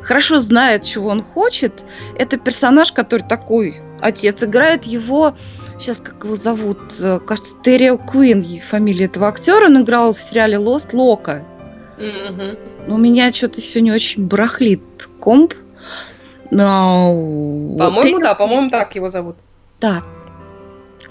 хорошо 0.02 0.38
знает, 0.40 0.84
чего 0.84 1.10
он 1.10 1.22
хочет. 1.22 1.84
Это 2.16 2.36
персонаж, 2.36 2.92
который 2.92 3.28
такой 3.28 3.80
отец. 4.00 4.42
Играет 4.42 4.84
его, 4.84 5.36
сейчас 5.78 5.98
как 5.98 6.24
его 6.24 6.36
зовут, 6.36 6.78
э, 7.00 7.18
кажется, 7.20 7.54
Террио 7.62 7.98
Куин, 7.98 8.44
фамилия 8.60 9.06
этого 9.06 9.28
актера. 9.28 9.66
Он 9.66 9.82
играл 9.82 10.12
в 10.12 10.20
сериале 10.20 10.56
Lost 10.56 10.88
Лока. 10.92 11.44
Mm-hmm. 11.98 12.58
У 12.88 12.96
меня 12.96 13.32
что-то 13.32 13.60
сегодня 13.60 13.94
очень 13.94 14.26
барахлит 14.26 14.80
комп. 15.20 15.54
Но... 16.50 17.76
По-моему, 17.78 18.20
да, 18.20 18.34
по-моему, 18.34 18.70
так 18.70 18.94
его 18.94 19.08
зовут. 19.08 19.36
Да. 19.80 20.02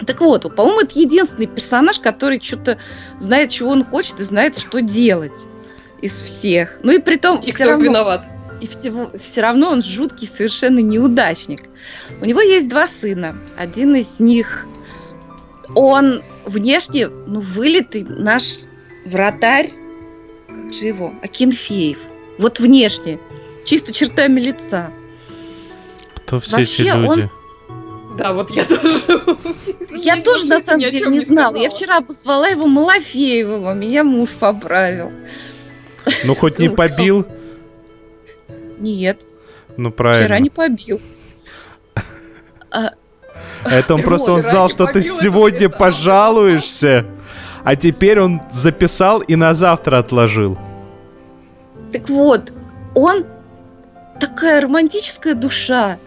Так 0.06 0.20
вот, 0.20 0.54
по-моему, 0.54 0.80
это 0.80 0.98
единственный 0.98 1.46
персонаж, 1.46 2.00
который 2.00 2.40
что-то 2.40 2.78
знает, 3.18 3.50
чего 3.50 3.70
он 3.70 3.84
хочет, 3.84 4.20
и 4.20 4.24
знает, 4.24 4.58
что 4.58 4.80
делать 4.80 5.46
из 6.00 6.20
всех. 6.20 6.78
Ну 6.82 6.92
и 6.92 6.98
при 6.98 7.16
том... 7.16 7.40
И 7.40 7.52
кто 7.52 7.64
равно, 7.64 7.84
виноват. 7.84 8.26
И 8.60 8.66
всего, 8.66 9.10
все 9.18 9.42
равно 9.42 9.70
он 9.70 9.82
жуткий 9.82 10.26
совершенно 10.26 10.78
неудачник. 10.78 11.64
У 12.20 12.24
него 12.24 12.40
есть 12.40 12.68
два 12.68 12.88
сына. 12.88 13.36
Один 13.56 13.94
из 13.96 14.18
них, 14.18 14.66
он 15.74 16.22
внешне, 16.44 17.08
ну, 17.08 17.40
вылитый 17.40 18.04
наш 18.04 18.58
вратарь 19.04 19.72
как 20.66 20.72
же 20.72 20.86
его, 20.86 21.12
Акинфеев. 21.22 21.98
Вот 22.38 22.58
внешне, 22.58 23.18
чисто 23.64 23.92
чертами 23.92 24.40
лица. 24.40 24.90
Кто 26.16 26.40
все 26.40 26.58
Вообще, 26.58 26.82
эти 26.82 26.96
люди? 26.96 27.30
Он... 27.68 28.16
Да, 28.16 28.32
вот 28.32 28.50
я 28.50 28.64
тоже. 28.64 29.36
Я 29.90 30.16
тоже 30.22 30.46
на 30.46 30.60
самом 30.60 30.80
деле 30.80 31.06
не 31.08 31.20
знала. 31.20 31.56
Я 31.56 31.70
вчера 31.70 32.00
позвала 32.00 32.48
его 32.48 32.66
Малафеевым, 32.66 33.68
а 33.68 33.74
меня 33.74 34.04
муж 34.04 34.30
поправил. 34.30 35.12
Ну 36.24 36.34
хоть 36.34 36.58
не 36.58 36.68
побил? 36.68 37.26
Нет. 38.78 39.26
Ну 39.76 39.90
правильно. 39.90 40.24
Вчера 40.24 40.38
не 40.38 40.50
побил. 40.50 41.00
А 42.72 43.70
это 43.70 43.94
он 43.94 44.02
просто 44.02 44.32
он 44.32 44.40
знал, 44.40 44.68
что 44.68 44.86
ты 44.86 45.02
сегодня 45.02 45.68
пожалуешься 45.68 47.06
а 47.66 47.74
теперь 47.74 48.20
он 48.20 48.40
записал 48.52 49.18
и 49.18 49.34
на 49.34 49.52
завтра 49.52 49.98
отложил. 49.98 50.56
Так 51.92 52.08
вот, 52.08 52.52
он 52.94 53.26
такая 54.20 54.60
романтическая 54.60 55.34
душа. 55.34 55.98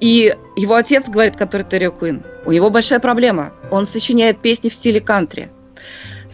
И 0.00 0.36
его 0.56 0.74
отец 0.74 1.08
говорит, 1.08 1.36
который 1.36 1.62
Терри 1.62 1.86
Куин, 1.86 2.24
у 2.44 2.50
него 2.50 2.68
большая 2.68 2.98
проблема. 2.98 3.52
Он 3.70 3.86
сочиняет 3.86 4.40
песни 4.40 4.68
в 4.68 4.74
стиле 4.74 5.00
кантри. 5.00 5.50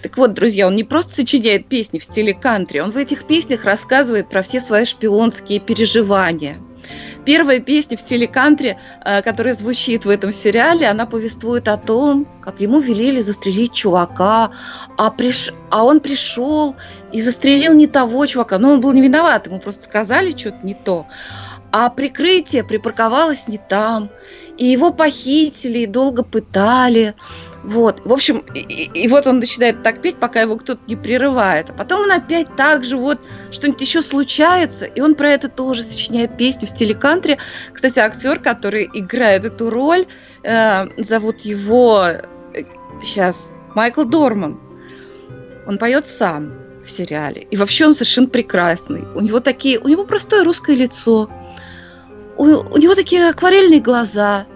Так 0.03 0.17
вот, 0.17 0.35
друзья, 0.35 0.67
он 0.67 0.77
не 0.77 0.85
просто 0.85 1.15
сочиняет 1.15 1.67
песни 1.67 1.99
в 1.99 2.05
стиле 2.05 2.35
кантри, 2.35 2.81
он 2.81 2.91
в 2.91 2.97
этих 2.97 3.27
песнях 3.27 3.65
рассказывает 3.65 4.29
про 4.29 4.43
все 4.43 4.61
свои 4.61 4.85
шпионские 4.85 5.61
переживания– 5.61 6.59
Первая 7.25 7.61
песня 7.61 7.97
в 7.97 8.01
стиле 8.01 8.27
кантри, 8.27 8.79
э, 9.05 9.23
которая 9.23 9.53
звучит 9.55 10.07
в 10.07 10.09
этом 10.09 10.33
сериале, 10.33 10.89
она 10.89 11.05
повествует 11.05 11.69
о 11.69 11.77
том, 11.77 12.27
как 12.41 12.61
ему 12.61 12.81
велели 12.81 13.21
застрелить 13.21 13.75
чувака, 13.75 14.51
а, 14.97 15.11
приш... 15.11 15.53
а 15.71 15.85
он 15.85 16.01
пришел 16.01 16.77
и 17.13 17.21
застрелил 17.21 17.75
не 17.75 17.87
того 17.87 18.25
чувака. 18.25 18.59
Но 18.59 18.73
он 18.73 18.81
был 18.81 18.93
не 18.93 19.03
виноват, 19.03 19.47
ему 19.47 19.61
просто 19.61 19.85
сказали 19.85 20.31
что-то 20.31 20.59
не 20.63 20.75
то. 20.75 21.07
А 21.73 21.91
прикрытие 21.91 22.65
припарковалось 22.65 23.47
не 23.49 23.59
там. 23.59 24.09
И 24.57 24.67
его 24.67 24.93
похитили, 24.93 25.81
и 25.81 25.87
долго 25.87 26.23
пытали. 26.23 27.15
Вот, 27.62 28.01
в 28.07 28.12
общем, 28.12 28.38
и, 28.55 28.61
и, 28.61 29.09
вот 29.09 29.27
он 29.27 29.38
начинает 29.38 29.83
так 29.83 30.01
петь, 30.01 30.16
пока 30.16 30.40
его 30.40 30.57
кто-то 30.57 30.81
не 30.87 30.96
прерывает. 30.96 31.68
А 31.68 31.73
потом 31.75 32.03
он 32.03 32.12
опять 32.12 32.57
так 32.57 32.85
же 32.85 32.96
вот 32.96 33.20
что-нибудь 33.51 33.81
еще 33.83 34.01
случается, 34.01 34.87
и 34.87 35.01
он 35.01 35.14
про 35.14 35.29
это 35.31 35.49
тоже 35.49 35.83
сочиняет 35.83 36.38
песню 36.38 36.66
в 36.66 36.70
стиле 36.70 36.94
кантри. 36.94 37.37
Кстати, 37.73 37.99
актер, 37.99 38.38
который 38.38 38.88
играет 38.94 39.44
эту 39.44 39.68
роль, 39.68 40.07
э, 40.42 40.87
зовут 41.03 41.40
его 41.40 42.07
сейчас 43.03 43.53
э, 43.53 43.73
Майкл 43.75 44.05
Дорман. 44.05 44.59
Он 45.66 45.77
поет 45.77 46.07
сам 46.07 46.55
в 46.83 46.90
сериале. 46.90 47.46
И 47.51 47.57
вообще 47.59 47.87
он 47.87 47.92
совершенно 47.92 48.29
прекрасный. 48.29 49.05
У 49.14 49.20
него 49.20 49.40
такие, 49.40 49.79
у 49.79 49.88
него 49.88 50.05
простое 50.05 50.44
русское 50.44 50.75
лицо. 50.75 51.29
У, 52.38 52.44
у 52.44 52.79
него 52.79 52.94
такие 52.94 53.29
акварельные 53.29 53.81
глаза. 53.81 54.46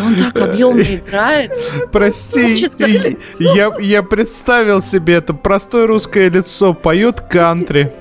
Он 0.00 0.14
так 0.16 0.38
объемно 0.40 0.82
играет. 0.82 1.52
Прости, 1.92 2.68
я, 3.38 3.72
я 3.80 4.02
представил 4.02 4.80
себе 4.80 5.14
это 5.14 5.34
простое 5.34 5.86
русское 5.86 6.28
лицо, 6.28 6.74
поет 6.74 7.20
кантри. 7.20 7.92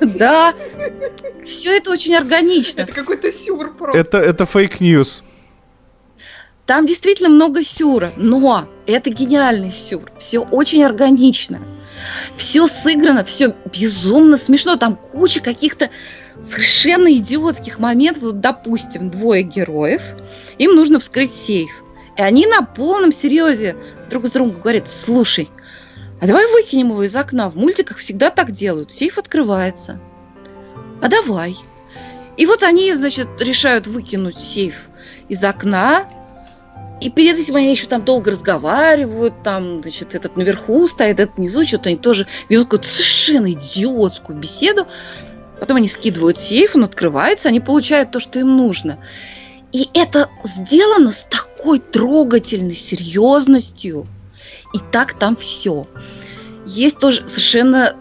Да, 0.00 0.54
все 1.44 1.76
это 1.76 1.90
очень 1.90 2.14
органично. 2.14 2.82
Это 2.82 2.92
какой-то 2.92 3.32
сюр 3.32 3.74
просто. 3.74 3.98
Это, 3.98 4.18
это 4.18 4.46
fake 4.46 4.80
news. 4.80 5.22
Там 6.66 6.86
действительно 6.86 7.28
много 7.28 7.62
сюра, 7.62 8.12
но 8.16 8.68
это 8.86 9.10
гениальный 9.10 9.70
сюр. 9.70 10.10
Все 10.18 10.40
очень 10.40 10.84
органично. 10.84 11.60
Все 12.36 12.66
сыграно, 12.68 13.24
все 13.24 13.54
безумно 13.72 14.36
смешно. 14.36 14.76
Там 14.76 14.96
куча 14.96 15.40
каких-то 15.40 15.90
совершенно 16.44 17.12
идиотских 17.12 17.78
моментов. 17.78 18.22
Вот, 18.22 18.40
допустим, 18.40 19.10
двое 19.10 19.42
героев– 19.42 20.02
им 20.58 20.74
нужно 20.74 20.98
вскрыть 20.98 21.34
сейф. 21.34 21.70
И 22.16 22.22
они 22.22 22.46
на 22.46 22.62
полном 22.62 23.12
серьезе 23.12 23.76
друг 24.08 24.26
с 24.26 24.30
другом 24.30 24.60
говорят, 24.60 24.88
слушай, 24.88 25.50
а 26.20 26.26
давай 26.26 26.46
выкинем 26.52 26.90
его 26.90 27.02
из 27.02 27.14
окна. 27.16 27.50
В 27.50 27.56
мультиках 27.56 27.98
всегда 27.98 28.30
так 28.30 28.52
делают. 28.52 28.92
Сейф 28.92 29.18
открывается. 29.18 30.00
А 31.02 31.08
давай. 31.08 31.56
И 32.36 32.46
вот 32.46 32.62
они, 32.62 32.94
значит, 32.94 33.28
решают 33.40 33.86
выкинуть 33.86 34.38
сейф 34.38 34.88
из 35.28 35.42
окна. 35.42 36.08
И 37.00 37.10
перед 37.10 37.36
этим 37.38 37.56
они 37.56 37.72
еще 37.72 37.86
там 37.88 38.04
долго 38.04 38.30
разговаривают, 38.30 39.42
там, 39.42 39.82
значит, 39.82 40.14
этот 40.14 40.36
наверху 40.36 40.86
стоит, 40.86 41.18
этот 41.18 41.36
внизу, 41.36 41.66
что-то 41.66 41.88
они 41.88 41.98
тоже 41.98 42.26
ведут 42.48 42.66
какую-то 42.66 42.88
совершенно 42.88 43.52
идиотскую 43.52 44.38
беседу. 44.38 44.86
Потом 45.60 45.76
они 45.76 45.88
скидывают 45.88 46.38
сейф, 46.38 46.74
он 46.74 46.84
открывается, 46.84 47.48
они 47.48 47.60
получают 47.60 48.10
то, 48.10 48.20
что 48.20 48.38
им 48.38 48.56
нужно. 48.56 48.98
И 49.72 49.88
это 49.94 50.28
сделано 50.44 51.10
с 51.10 51.24
такой 51.24 51.78
трогательной 51.78 52.74
серьезностью. 52.74 54.06
И 54.72 54.78
так 54.92 55.14
там 55.14 55.36
все. 55.36 55.86
Есть 56.66 56.98
тоже 56.98 57.26
совершенно 57.28 57.96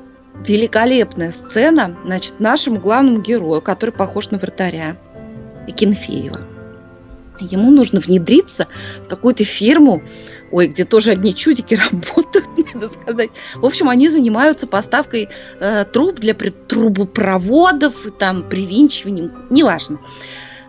великолепная 0.45 1.31
сцена, 1.31 1.95
значит, 2.05 2.39
нашему 2.39 2.79
главному 2.79 3.21
герою, 3.21 3.61
который 3.61 3.91
похож 3.91 4.31
на 4.31 4.37
вратаря, 4.37 4.97
Кенфеева. 5.75 6.41
Ему 7.39 7.71
нужно 7.71 7.99
внедриться 7.99 8.67
в 9.05 9.07
какую-то 9.07 9.43
фирму, 9.43 10.03
ой, 10.53 10.67
где 10.67 10.85
тоже 10.85 11.11
одни 11.11 11.35
чудики 11.35 11.73
работают, 11.91 12.47
надо 12.73 12.89
сказать. 12.89 13.31
В 13.55 13.65
общем, 13.65 13.89
они 13.89 14.07
занимаются 14.09 14.67
поставкой 14.67 15.27
э, 15.59 15.85
труб 15.91 16.19
для 16.19 16.33
трубопроводов, 16.33 18.05
и 18.05 18.11
там 18.11 18.47
привинчиванием, 18.47 19.31
неважно. 19.49 19.99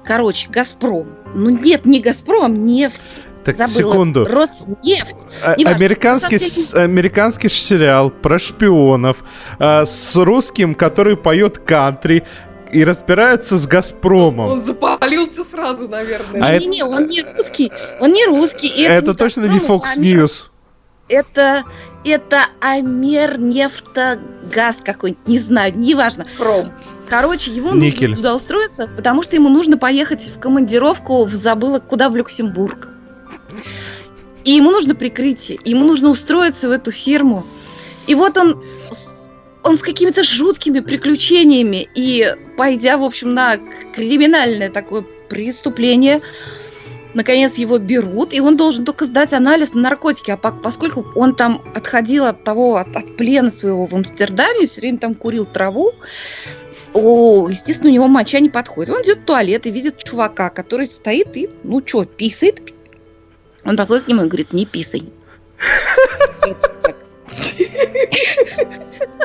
Короче, 0.04 0.48
Газпром. 0.50 1.08
Ну 1.34 1.50
нет, 1.50 1.86
не 1.86 2.00
Газпром, 2.00 2.64
нефть. 2.66 3.02
Так, 3.44 3.56
Забыла. 3.56 3.92
секунду. 3.92 4.24
Роснефть. 4.24 5.16
А, 5.42 5.52
американский, 5.52 6.38
с, 6.38 6.72
американский 6.72 7.50
сериал 7.50 8.10
про 8.10 8.38
шпионов 8.38 9.22
а, 9.58 9.84
с 9.84 10.16
русским, 10.16 10.74
который 10.74 11.18
поет 11.18 11.58
кантри 11.58 12.24
и 12.74 12.84
разбираются 12.84 13.56
с 13.56 13.66
Газпромом. 13.66 14.50
Он 14.50 14.60
запалился 14.60 15.44
сразу, 15.44 15.88
наверное. 15.88 16.42
А 16.42 16.58
Не-не-не, 16.58 16.78
это... 16.80 16.88
он 16.88 17.06
не 17.06 17.22
русский. 17.22 17.72
Он 18.00 18.12
не 18.12 18.26
русский. 18.26 18.68
Это, 18.68 18.92
это 18.92 19.10
не 19.12 19.16
точно 19.16 19.44
не 19.46 19.58
Fox 19.58 19.82
а 19.96 20.00
News. 20.00 20.46
Это, 21.06 21.64
это 22.04 22.46
Амер 22.60 23.38
нефтогаз 23.38 24.78
какой-нибудь, 24.82 25.28
не 25.28 25.38
знаю, 25.38 25.78
неважно. 25.78 26.26
Хром. 26.36 26.72
Короче, 27.08 27.52
ему 27.52 27.74
Никель. 27.74 28.10
нужно 28.10 28.16
туда 28.16 28.34
устроиться, 28.34 28.88
потому 28.96 29.22
что 29.22 29.36
ему 29.36 29.50
нужно 29.50 29.78
поехать 29.78 30.22
в 30.22 30.40
командировку 30.40 31.24
в 31.26 31.34
забыла 31.34 31.78
куда 31.78 32.08
в 32.08 32.16
Люксембург. 32.16 32.88
И 34.44 34.52
ему 34.52 34.70
нужно 34.70 34.94
прикрытие, 34.94 35.58
ему 35.64 35.84
нужно 35.84 36.10
устроиться 36.10 36.68
в 36.68 36.72
эту 36.72 36.90
фирму. 36.90 37.46
И 38.06 38.14
вот 38.14 38.36
он, 38.36 38.62
он 39.64 39.78
с 39.78 39.80
какими-то 39.80 40.22
жуткими 40.22 40.80
приключениями 40.80 41.88
и 41.94 42.36
пойдя, 42.56 42.98
в 42.98 43.02
общем, 43.02 43.34
на 43.34 43.56
криминальное 43.94 44.70
такое 44.70 45.04
преступление, 45.28 46.20
наконец 47.14 47.54
его 47.54 47.78
берут, 47.78 48.34
и 48.34 48.40
он 48.40 48.58
должен 48.58 48.84
только 48.84 49.06
сдать 49.06 49.32
анализ 49.32 49.72
на 49.72 49.80
наркотики. 49.80 50.30
А 50.30 50.36
поскольку 50.36 51.06
он 51.14 51.34
там 51.34 51.62
отходил 51.74 52.26
от 52.26 52.44
того, 52.44 52.76
от, 52.76 52.94
от 52.94 53.16
плена 53.16 53.50
своего 53.50 53.86
в 53.86 53.94
Амстердаме, 53.94 54.66
все 54.66 54.82
время 54.82 54.98
там 54.98 55.14
курил 55.14 55.46
траву, 55.46 55.94
о, 56.92 57.48
естественно, 57.48 57.90
у 57.90 57.94
него 57.94 58.06
моча 58.06 58.40
не 58.40 58.50
подходит. 58.50 58.94
Он 58.94 59.02
идет 59.02 59.20
в 59.20 59.24
туалет 59.24 59.66
и 59.66 59.70
видит 59.70 60.04
чувака, 60.04 60.50
который 60.50 60.86
стоит 60.86 61.36
и, 61.36 61.48
ну 61.64 61.82
что, 61.84 62.04
писает, 62.04 62.60
он 63.64 63.78
подходит 63.78 64.04
к 64.04 64.08
нему 64.08 64.24
и 64.24 64.26
говорит, 64.26 64.52
не 64.52 64.66
писай. 64.66 65.04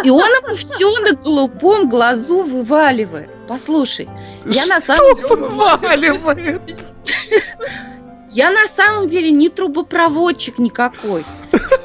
И 0.04 0.10
он 0.10 0.30
ему 0.30 0.56
все 0.56 1.00
на 1.00 1.14
голубом 1.14 1.90
глазу 1.90 2.44
вываливает. 2.44 3.30
Послушай, 3.48 4.08
я 4.46 4.66
на 4.68 4.80
самом 4.82 5.16
деле... 5.16 5.36
вываливает? 6.14 6.80
Я 8.32 8.52
на 8.52 8.68
самом 8.68 9.08
деле 9.08 9.32
не 9.32 9.50
трубопроводчик 9.50 10.60
никакой. 10.60 11.26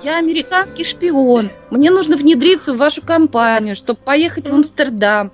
Я 0.03 0.19
американский 0.19 0.85
шпион. 0.85 1.51
Мне 1.71 1.91
нужно 1.91 2.17
внедриться 2.17 2.75
в 2.75 2.77
вашу 2.77 3.01
компанию, 3.01 3.75
чтобы 3.75 3.99
поехать 4.05 4.49
в 4.49 4.55
Амстердам. 4.55 5.33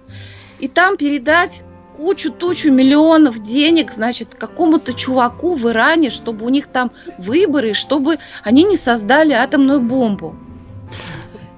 И 0.61 0.69
там 0.69 0.97
передать 0.97 1.63
кучу-тучу 1.97 2.71
миллионов 2.71 3.43
денег, 3.43 3.91
значит, 3.91 4.35
какому-то 4.35 4.95
чуваку 4.95 5.55
в 5.55 5.69
Иране, 5.69 6.11
чтобы 6.11 6.47
у 6.47 6.49
них 6.49 6.69
там 6.69 6.93
выборы, 7.19 7.75
чтобы 7.75 8.19
они 8.43 8.63
не 8.65 8.77
создали 8.77 9.33
атомную 9.33 9.81
бомбу. 9.81 10.35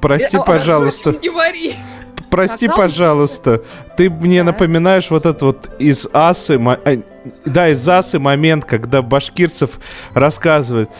Прости, 0.02 0.36
э, 0.36 0.40
пожалуйста. 0.44 1.16
Не 1.22 1.30
вари. 1.30 1.76
Прости, 2.28 2.66
Пока 2.66 2.82
пожалуйста, 2.82 3.62
ты 3.96 4.10
мне 4.10 4.40
да. 4.40 4.46
напоминаешь 4.46 5.10
вот 5.10 5.26
этот 5.26 5.42
вот 5.42 5.70
из 5.78 6.08
Асы, 6.12 6.60
э, 6.84 7.02
да, 7.44 7.68
из 7.68 7.88
Асы 7.88 8.18
момент, 8.18 8.64
когда 8.64 9.00
башкирцев 9.00 9.78
рассказывает. 10.12 10.90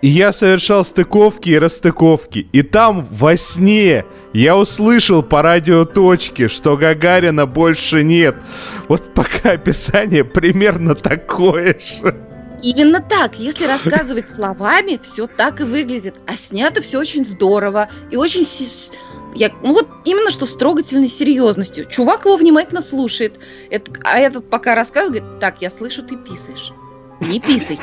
И 0.00 0.08
я 0.08 0.32
совершал 0.32 0.84
стыковки 0.84 1.50
и 1.50 1.58
расстыковки. 1.58 2.46
И 2.52 2.62
там 2.62 3.06
во 3.10 3.36
сне 3.36 4.04
я 4.32 4.56
услышал 4.56 5.22
по 5.22 5.42
радиоточке, 5.42 6.48
что 6.48 6.76
Гагарина 6.76 7.46
больше 7.46 8.02
нет. 8.04 8.36
Вот 8.88 9.14
пока 9.14 9.52
описание 9.52 10.24
примерно 10.24 10.94
такое 10.94 11.78
же. 11.78 12.31
Именно 12.62 13.00
так. 13.00 13.38
Если 13.38 13.66
рассказывать 13.66 14.30
словами, 14.30 15.00
все 15.02 15.26
так 15.26 15.60
и 15.60 15.64
выглядит. 15.64 16.14
А 16.26 16.36
снято 16.36 16.80
все 16.80 16.98
очень 16.98 17.24
здорово 17.24 17.88
и 18.10 18.16
очень... 18.16 18.46
Я, 19.34 19.50
ну 19.62 19.72
вот 19.72 19.88
именно 20.04 20.30
что 20.30 20.46
с 20.46 20.56
трогательной 20.56 21.08
серьезностью. 21.08 21.86
Чувак 21.86 22.26
его 22.26 22.36
внимательно 22.36 22.82
слушает, 22.82 23.38
это, 23.70 23.90
а 24.04 24.18
этот 24.18 24.48
пока 24.50 24.74
рассказывает, 24.74 25.22
говорит, 25.22 25.40
так, 25.40 25.62
я 25.62 25.70
слышу, 25.70 26.02
ты 26.02 26.16
писаешь 26.16 26.72
не 27.26 27.40
писай. 27.40 27.78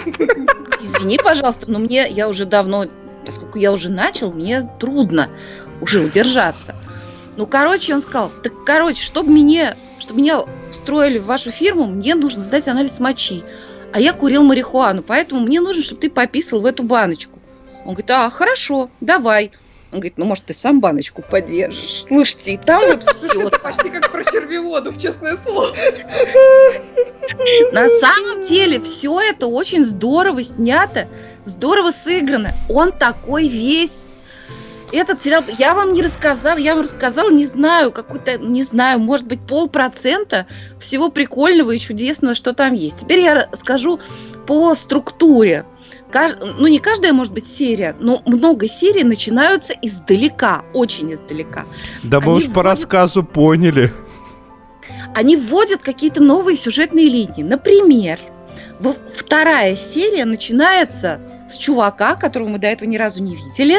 Извини, 0.81 1.17
пожалуйста, 1.17 1.69
но 1.69 1.79
мне, 1.79 2.09
я 2.09 2.27
уже 2.27 2.45
давно, 2.45 2.85
поскольку 3.25 3.57
я 3.57 3.71
уже 3.71 3.89
начал, 3.89 4.31
мне 4.31 4.69
трудно 4.79 5.29
уже 5.81 6.03
удержаться. 6.03 6.75
Ну, 7.37 7.47
короче, 7.47 7.93
он 7.93 8.01
сказал, 8.01 8.31
так, 8.43 8.53
короче, 8.65 9.03
чтобы 9.03 9.31
меня, 9.31 9.77
чтобы 9.99 10.21
меня 10.21 10.41
устроили 10.71 11.19
в 11.19 11.25
вашу 11.25 11.51
фирму, 11.51 11.85
мне 11.85 12.15
нужно 12.15 12.43
сдать 12.43 12.67
анализ 12.67 12.99
мочи. 12.99 13.43
А 13.91 13.99
я 13.99 14.13
курил 14.13 14.43
марихуану, 14.43 15.01
поэтому 15.01 15.41
мне 15.41 15.61
нужно, 15.61 15.81
чтобы 15.81 16.01
ты 16.01 16.09
пописал 16.09 16.61
в 16.61 16.65
эту 16.65 16.83
баночку. 16.83 17.39
Он 17.85 17.93
говорит, 17.93 18.11
а, 18.11 18.29
хорошо, 18.29 18.89
давай. 19.01 19.51
Он 19.91 19.99
говорит, 19.99 20.17
ну, 20.17 20.25
может, 20.25 20.45
ты 20.45 20.53
сам 20.53 20.79
баночку 20.79 21.23
подержишь. 21.23 22.03
Слушайте, 22.07 22.53
и 22.53 22.57
там 22.57 22.83
вот 22.85 23.03
все. 23.15 23.47
Это 23.47 23.59
почти 23.59 23.89
как 23.89 24.11
про 24.11 24.23
сервиводов, 24.23 25.01
честное 25.01 25.35
слово. 25.37 25.75
На 27.71 27.89
самом 27.99 28.45
деле, 28.47 28.79
все 28.81 29.19
это 29.19 29.47
очень 29.47 29.83
здорово 29.83 30.43
снято, 30.43 31.07
здорово 31.45 31.91
сыграно. 31.91 32.53
Он 32.69 32.91
такой 32.91 33.47
весь 33.47 34.05
этот 34.91 35.23
сериал, 35.23 35.43
я 35.57 35.73
вам 35.73 35.93
не 35.93 36.01
рассказала, 36.01 36.57
я 36.57 36.75
вам 36.75 36.83
рассказала, 36.83 37.29
не 37.29 37.45
знаю, 37.45 37.91
какой-то, 37.91 38.37
не 38.37 38.63
знаю, 38.63 38.99
может 38.99 39.27
быть, 39.27 39.39
полпроцента 39.39 40.47
всего 40.79 41.09
прикольного 41.09 41.71
и 41.71 41.79
чудесного, 41.79 42.35
что 42.35 42.53
там 42.53 42.73
есть. 42.73 42.97
Теперь 42.97 43.19
я 43.19 43.49
скажу 43.53 43.99
по 44.47 44.73
структуре 44.75 45.65
ну 46.11 46.67
не 46.67 46.79
каждая 46.79 47.13
может 47.13 47.33
быть 47.33 47.47
серия, 47.47 47.95
но 47.99 48.21
много 48.25 48.67
серий 48.67 49.03
начинаются 49.03 49.73
издалека, 49.81 50.63
очень 50.73 51.13
издалека. 51.13 51.65
Да 52.03 52.19
мы 52.19 52.33
уж 52.33 52.43
вводят... 52.43 52.55
по 52.55 52.63
рассказу 52.63 53.23
поняли. 53.23 53.93
Они 55.13 55.35
вводят 55.35 55.81
какие-то 55.81 56.21
новые 56.21 56.57
сюжетные 56.57 57.09
линии. 57.09 57.43
Например, 57.43 58.19
вторая 59.15 59.75
серия 59.75 60.25
начинается 60.25 61.21
с 61.49 61.57
чувака, 61.57 62.15
которого 62.15 62.49
мы 62.49 62.59
до 62.59 62.67
этого 62.67 62.89
ни 62.89 62.97
разу 62.97 63.21
не 63.21 63.35
видели, 63.35 63.77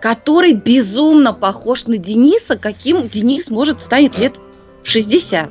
который 0.00 0.52
безумно 0.52 1.32
похож 1.32 1.86
на 1.86 1.98
Дениса, 1.98 2.56
каким 2.56 3.08
Денис 3.08 3.50
может 3.50 3.80
станет 3.80 4.18
лет 4.18 4.38
в 4.82 4.88
60. 4.88 5.50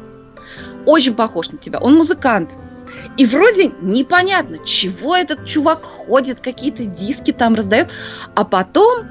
Очень 0.86 1.16
похож 1.16 1.50
на 1.50 1.58
тебя. 1.58 1.80
Он 1.80 1.96
музыкант. 1.96 2.52
И 3.18 3.26
вроде 3.26 3.72
непонятно, 3.82 4.60
чего 4.60 5.16
этот 5.16 5.46
чувак 5.46 5.84
ходит, 5.84 6.40
какие-то 6.40 6.86
диски 6.86 7.32
там 7.32 7.56
раздает, 7.56 7.92
а 8.36 8.46
потом 8.46 9.06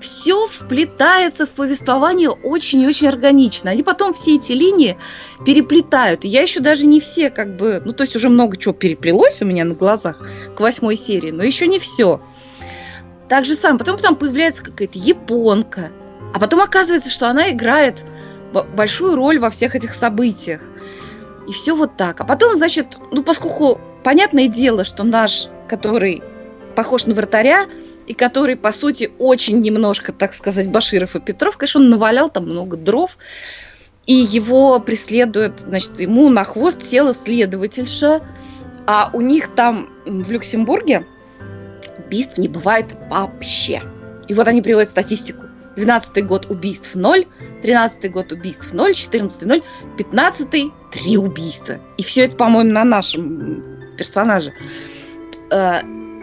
все 0.00 0.46
вплетается 0.48 1.46
в 1.46 1.50
повествование 1.50 2.30
очень 2.30 2.80
и 2.80 2.86
очень 2.86 3.08
органично. 3.08 3.70
Они 3.70 3.82
потом 3.82 4.14
все 4.14 4.36
эти 4.36 4.52
линии 4.52 4.96
переплетают. 5.44 6.24
я 6.24 6.42
еще 6.42 6.60
даже 6.60 6.86
не 6.86 7.00
все 7.00 7.30
как 7.30 7.56
бы... 7.56 7.82
Ну, 7.84 7.92
то 7.92 8.02
есть 8.04 8.16
уже 8.16 8.28
много 8.28 8.56
чего 8.56 8.72
переплелось 8.72 9.40
у 9.42 9.44
меня 9.44 9.64
на 9.64 9.74
глазах 9.74 10.22
к 10.56 10.60
восьмой 10.60 10.96
серии, 10.96 11.30
но 11.30 11.42
еще 11.42 11.66
не 11.66 11.78
все. 11.78 12.20
Так 13.30 13.44
же 13.44 13.54
сам. 13.54 13.78
Потом 13.78 13.96
там 13.96 14.16
появляется 14.16 14.64
какая-то 14.64 14.98
японка. 14.98 15.92
А 16.34 16.40
потом 16.40 16.60
оказывается, 16.60 17.10
что 17.10 17.28
она 17.28 17.50
играет 17.50 18.04
большую 18.74 19.14
роль 19.14 19.38
во 19.38 19.50
всех 19.50 19.76
этих 19.76 19.94
событиях. 19.94 20.60
И 21.46 21.52
все 21.52 21.76
вот 21.76 21.96
так. 21.96 22.20
А 22.20 22.24
потом, 22.24 22.56
значит, 22.56 22.98
ну, 23.12 23.22
поскольку 23.22 23.80
понятное 24.02 24.48
дело, 24.48 24.82
что 24.82 25.04
наш, 25.04 25.46
который 25.68 26.24
похож 26.74 27.06
на 27.06 27.14
вратаря, 27.14 27.66
и 28.08 28.14
который, 28.14 28.56
по 28.56 28.72
сути, 28.72 29.12
очень 29.20 29.60
немножко, 29.60 30.12
так 30.12 30.34
сказать, 30.34 30.68
Баширов 30.68 31.14
и 31.14 31.20
Петров, 31.20 31.56
конечно, 31.56 31.80
он 31.80 31.88
навалял 31.88 32.30
там 32.30 32.46
много 32.46 32.76
дров, 32.76 33.16
и 34.06 34.14
его 34.14 34.80
преследует, 34.80 35.60
значит, 35.60 36.00
ему 36.00 36.30
на 36.30 36.42
хвост 36.42 36.82
села 36.82 37.14
следовательша, 37.14 38.22
а 38.88 39.10
у 39.12 39.20
них 39.20 39.54
там 39.54 39.88
в 40.04 40.32
Люксембурге 40.32 41.06
убийств 42.10 42.38
не 42.38 42.48
бывает 42.48 42.86
вообще. 43.08 43.82
И 44.26 44.34
вот 44.34 44.48
они 44.48 44.60
приводят 44.60 44.90
статистику. 44.90 45.46
12 45.76 46.26
год 46.26 46.46
убийств 46.50 46.94
0, 46.94 47.26
13 47.62 48.10
год 48.10 48.32
убийств 48.32 48.72
0, 48.72 48.94
14 48.94 49.42
0, 49.42 49.62
15 49.96 50.48
3 50.92 51.16
убийства. 51.16 51.78
И 51.96 52.02
все 52.02 52.24
это, 52.24 52.34
по-моему, 52.34 52.72
на 52.72 52.84
нашем 52.84 53.62
персонаже. 53.96 54.52
Э, 55.52 55.80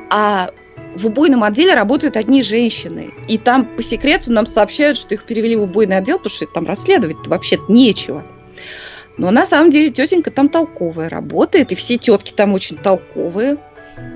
а 0.09 0.51
в 0.97 1.05
убойном 1.05 1.43
отделе 1.43 1.73
работают 1.73 2.17
одни 2.17 2.43
женщины. 2.43 3.13
И 3.29 3.37
там 3.37 3.65
по 3.77 3.81
секрету 3.81 4.31
нам 4.31 4.45
сообщают, 4.45 4.97
что 4.97 5.15
их 5.15 5.23
перевели 5.23 5.55
в 5.55 5.63
убойный 5.63 5.97
отдел, 5.97 6.17
потому 6.17 6.35
что 6.35 6.45
там 6.47 6.65
расследовать 6.65 7.25
вообще-то 7.25 7.71
нечего. 7.71 8.25
Но 9.17 9.31
на 9.31 9.45
самом 9.45 9.71
деле 9.71 9.89
тетенька 9.89 10.31
там 10.31 10.49
толковая 10.49 11.09
работает, 11.09 11.71
и 11.71 11.75
все 11.75 11.97
тетки 11.97 12.33
там 12.33 12.53
очень 12.53 12.77
толковые. 12.77 13.57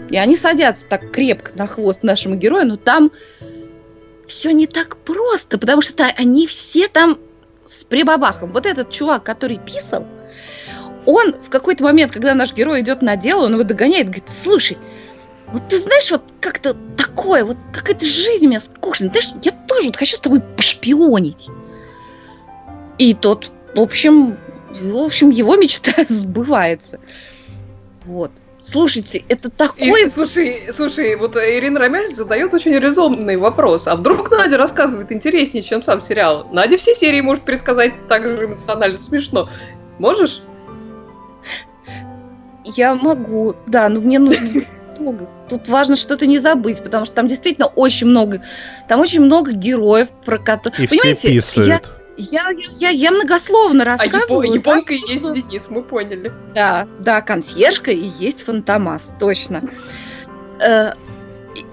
И 0.10 0.18
они 0.18 0.36
садятся 0.36 0.86
так 0.88 1.12
крепко 1.12 1.52
на 1.56 1.68
хвост 1.68 2.04
нашему 2.04 2.36
герою, 2.36 2.68
но 2.68 2.78
там 2.78 3.12
все 4.28 4.52
не 4.52 4.68
так 4.68 4.98
просто, 4.98 5.58
потому 5.58 5.82
что 5.82 6.06
они 6.06 6.48
все 6.48 6.88
там 6.88 7.18
с 7.68 7.84
прибабахом. 7.84 8.52
Вот 8.52 8.66
этот 8.66 8.90
чувак, 8.90 9.24
который 9.24 9.58
писал, 9.58 10.06
он 11.06 11.34
в 11.34 11.50
какой-то 11.50 11.84
момент, 11.84 12.12
когда 12.12 12.34
наш 12.34 12.54
герой 12.54 12.82
идет 12.82 13.02
на 13.02 13.16
дело, 13.16 13.46
он 13.46 13.54
его 13.54 13.64
догоняет, 13.64 14.08
говорит, 14.08 14.30
слушай, 14.44 14.78
вот 15.52 15.68
ты 15.68 15.80
знаешь, 15.80 16.10
вот 16.12 16.24
как-то 16.40 16.76
такое, 16.98 17.44
вот 17.44 17.58
какая-то 17.74 18.06
жизнь 18.06 18.46
у 18.46 18.50
меня 18.50 18.60
скучная. 18.60 19.10
Ты 19.10 19.22
знаешь, 19.22 19.40
я 19.44 19.52
тоже 19.68 19.88
вот 19.88 19.98
хочу 19.98 20.16
с 20.16 20.20
тобой 20.20 20.42
пошпионить. 20.42 21.48
И 22.98 23.14
тот, 23.14 23.52
в 23.76 23.80
общем, 23.80 24.38
в 24.70 24.98
общем, 24.98 25.30
его 25.30 25.56
мечта 25.58 25.94
сбывается. 26.10 27.00
Вот. 28.06 28.32
Слушайте, 28.62 29.24
это 29.28 29.50
такой... 29.50 30.04
И, 30.04 30.08
слушай, 30.08 30.70
слушай, 30.72 31.16
вот 31.16 31.36
Ирина 31.36 31.80
Ромяль 31.80 32.08
задает 32.08 32.54
очень 32.54 32.78
резонный 32.78 33.36
вопрос. 33.36 33.88
А 33.88 33.96
вдруг 33.96 34.30
Надя 34.30 34.58
рассказывает 34.58 35.12
интереснее, 35.12 35.64
чем 35.64 35.82
сам 35.82 36.02
сериал? 36.02 36.48
Надя 36.52 36.78
все 36.78 36.94
серии 36.94 37.22
может 37.22 37.44
пересказать 37.44 37.94
так 38.08 38.28
же 38.28 38.46
эмоционально 38.46 38.98
смешно. 38.98 39.50
Можешь? 39.98 40.44
Я 42.64 42.94
могу, 42.94 43.56
да, 43.66 43.90
но 43.90 44.00
мне 44.00 44.20
нужно 44.20 44.62
много. 45.00 45.28
Тут 45.50 45.68
важно 45.68 45.96
что-то 45.96 46.28
не 46.28 46.38
забыть, 46.38 46.84
потому 46.84 47.06
что 47.06 47.16
там 47.16 47.26
действительно 47.26 47.66
очень 47.66 48.08
много, 48.08 48.44
там 48.88 49.00
очень 49.00 49.22
много 49.22 49.54
героев, 49.54 50.10
про 50.24 50.38
которых... 50.38 50.80
И 50.80 50.88
Понимаете, 50.88 51.20
все 51.20 51.34
писают. 51.34 51.68
Я, 51.68 51.82
я, 52.22 52.52
я, 52.80 52.90
я 52.90 53.12
многословно 53.12 53.84
рассказываю. 53.86 54.52
А 54.52 54.56
японка 54.56 54.94
так, 54.94 55.02
есть 55.02 55.20
что... 55.20 55.34
Денис, 55.34 55.70
мы 55.70 55.84
поняли. 55.84 56.32
Да, 56.54 56.88
да, 57.00 57.22
консьержка 57.22 57.92
и 57.92 58.06
есть 58.20 58.44
фантомас, 58.44 59.10
точно. 59.20 59.64
Э, 60.60 60.94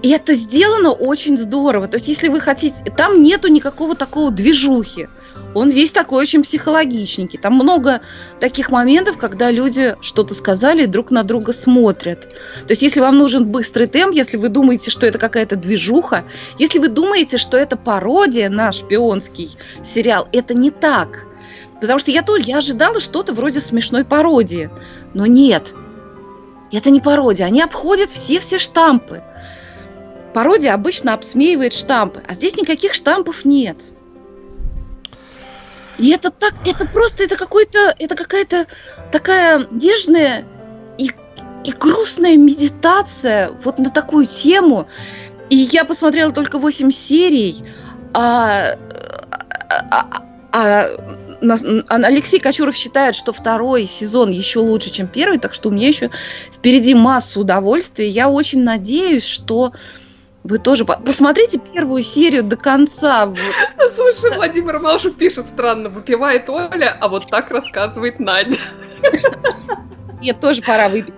и 0.01 0.09
это 0.09 0.33
сделано 0.33 0.91
очень 0.91 1.37
здорово. 1.37 1.87
То 1.87 1.97
есть, 1.97 2.07
если 2.07 2.27
вы 2.27 2.39
хотите, 2.39 2.75
там 2.95 3.23
нету 3.23 3.47
никакого 3.47 3.95
такого 3.95 4.31
движухи 4.31 5.07
он 5.55 5.69
весь 5.69 5.91
такой 5.91 6.21
очень 6.21 6.43
психологичненький. 6.43 7.39
Там 7.39 7.53
много 7.55 8.01
таких 8.39 8.69
моментов, 8.69 9.17
когда 9.17 9.49
люди 9.49 9.95
что-то 10.01 10.33
сказали 10.35 10.83
и 10.83 10.87
друг 10.87 11.09
на 11.11 11.23
друга 11.23 11.53
смотрят. 11.53 12.29
То 12.67 12.71
есть, 12.71 12.81
если 12.81 12.99
вам 12.99 13.17
нужен 13.17 13.45
быстрый 13.45 13.87
темп, 13.87 14.13
если 14.13 14.37
вы 14.37 14.49
думаете, 14.49 14.91
что 14.91 15.07
это 15.07 15.17
какая-то 15.17 15.55
движуха, 15.55 16.25
если 16.57 16.79
вы 16.79 16.87
думаете, 16.87 17.37
что 17.37 17.57
это 17.57 17.77
пародия 17.77 18.49
на 18.49 18.71
шпионский 18.71 19.57
сериал, 19.83 20.27
это 20.31 20.53
не 20.53 20.69
так. 20.69 21.25
Потому 21.81 21.97
что 21.99 22.11
я 22.11 22.21
тоже 22.21 22.43
я 22.43 22.57
ожидала 22.57 22.99
что-то 22.99 23.33
вроде 23.33 23.61
смешной 23.61 24.03
пародии. 24.03 24.69
Но 25.13 25.25
нет, 25.25 25.73
это 26.71 26.91
не 26.91 26.99
пародия. 26.99 27.47
Они 27.47 27.61
обходят 27.61 28.11
все-все 28.11 28.59
штампы. 28.59 29.23
Пародия 30.33 30.73
обычно 30.73 31.13
обсмеивает 31.13 31.73
штампы, 31.73 32.21
а 32.27 32.33
здесь 32.35 32.55
никаких 32.55 32.93
штампов 32.93 33.45
нет. 33.45 33.77
И 35.99 36.09
это 36.11 36.31
так, 36.31 36.53
это 36.65 36.85
просто, 36.85 37.23
это 37.23 37.35
какой-то, 37.35 37.93
это 37.99 38.15
какая-то 38.15 38.67
такая 39.11 39.67
нежная 39.69 40.45
и, 40.97 41.11
и 41.65 41.71
грустная 41.71 42.37
медитация 42.37 43.51
вот 43.63 43.79
на 43.79 43.89
такую 43.89 44.25
тему. 44.25 44.87
И 45.49 45.55
я 45.55 45.83
посмотрела 45.83 46.31
только 46.31 46.57
8 46.57 46.91
серий, 46.91 47.63
а, 48.13 48.77
а, 49.69 49.85
а, 49.91 50.23
а 50.51 50.89
Алексей 51.89 52.39
Кочуров 52.39 52.75
считает, 52.75 53.15
что 53.15 53.33
второй 53.33 53.85
сезон 53.87 54.31
еще 54.31 54.59
лучше, 54.59 54.91
чем 54.91 55.07
первый, 55.07 55.37
так 55.37 55.53
что 55.53 55.69
у 55.69 55.71
меня 55.71 55.89
еще 55.89 56.11
впереди 56.53 56.93
масса 56.93 57.39
удовольствия. 57.39 58.07
Я 58.07 58.29
очень 58.29 58.63
надеюсь, 58.63 59.25
что 59.25 59.73
вы 60.43 60.57
тоже 60.57 60.85
посмотрите 60.85 61.59
первую 61.59 62.03
серию 62.03 62.43
до 62.43 62.55
конца. 62.55 63.33
Слушай, 63.93 64.35
Владимир 64.35 64.79
Малышев 64.79 65.15
пишет 65.15 65.47
странно, 65.47 65.89
выпивает 65.89 66.49
Оля, 66.49 66.97
а 66.99 67.07
вот 67.07 67.27
так 67.27 67.51
рассказывает 67.51 68.19
Надя. 68.19 68.57
Мне 70.19 70.33
тоже 70.33 70.61
пора 70.61 70.89
выпить. 70.89 71.13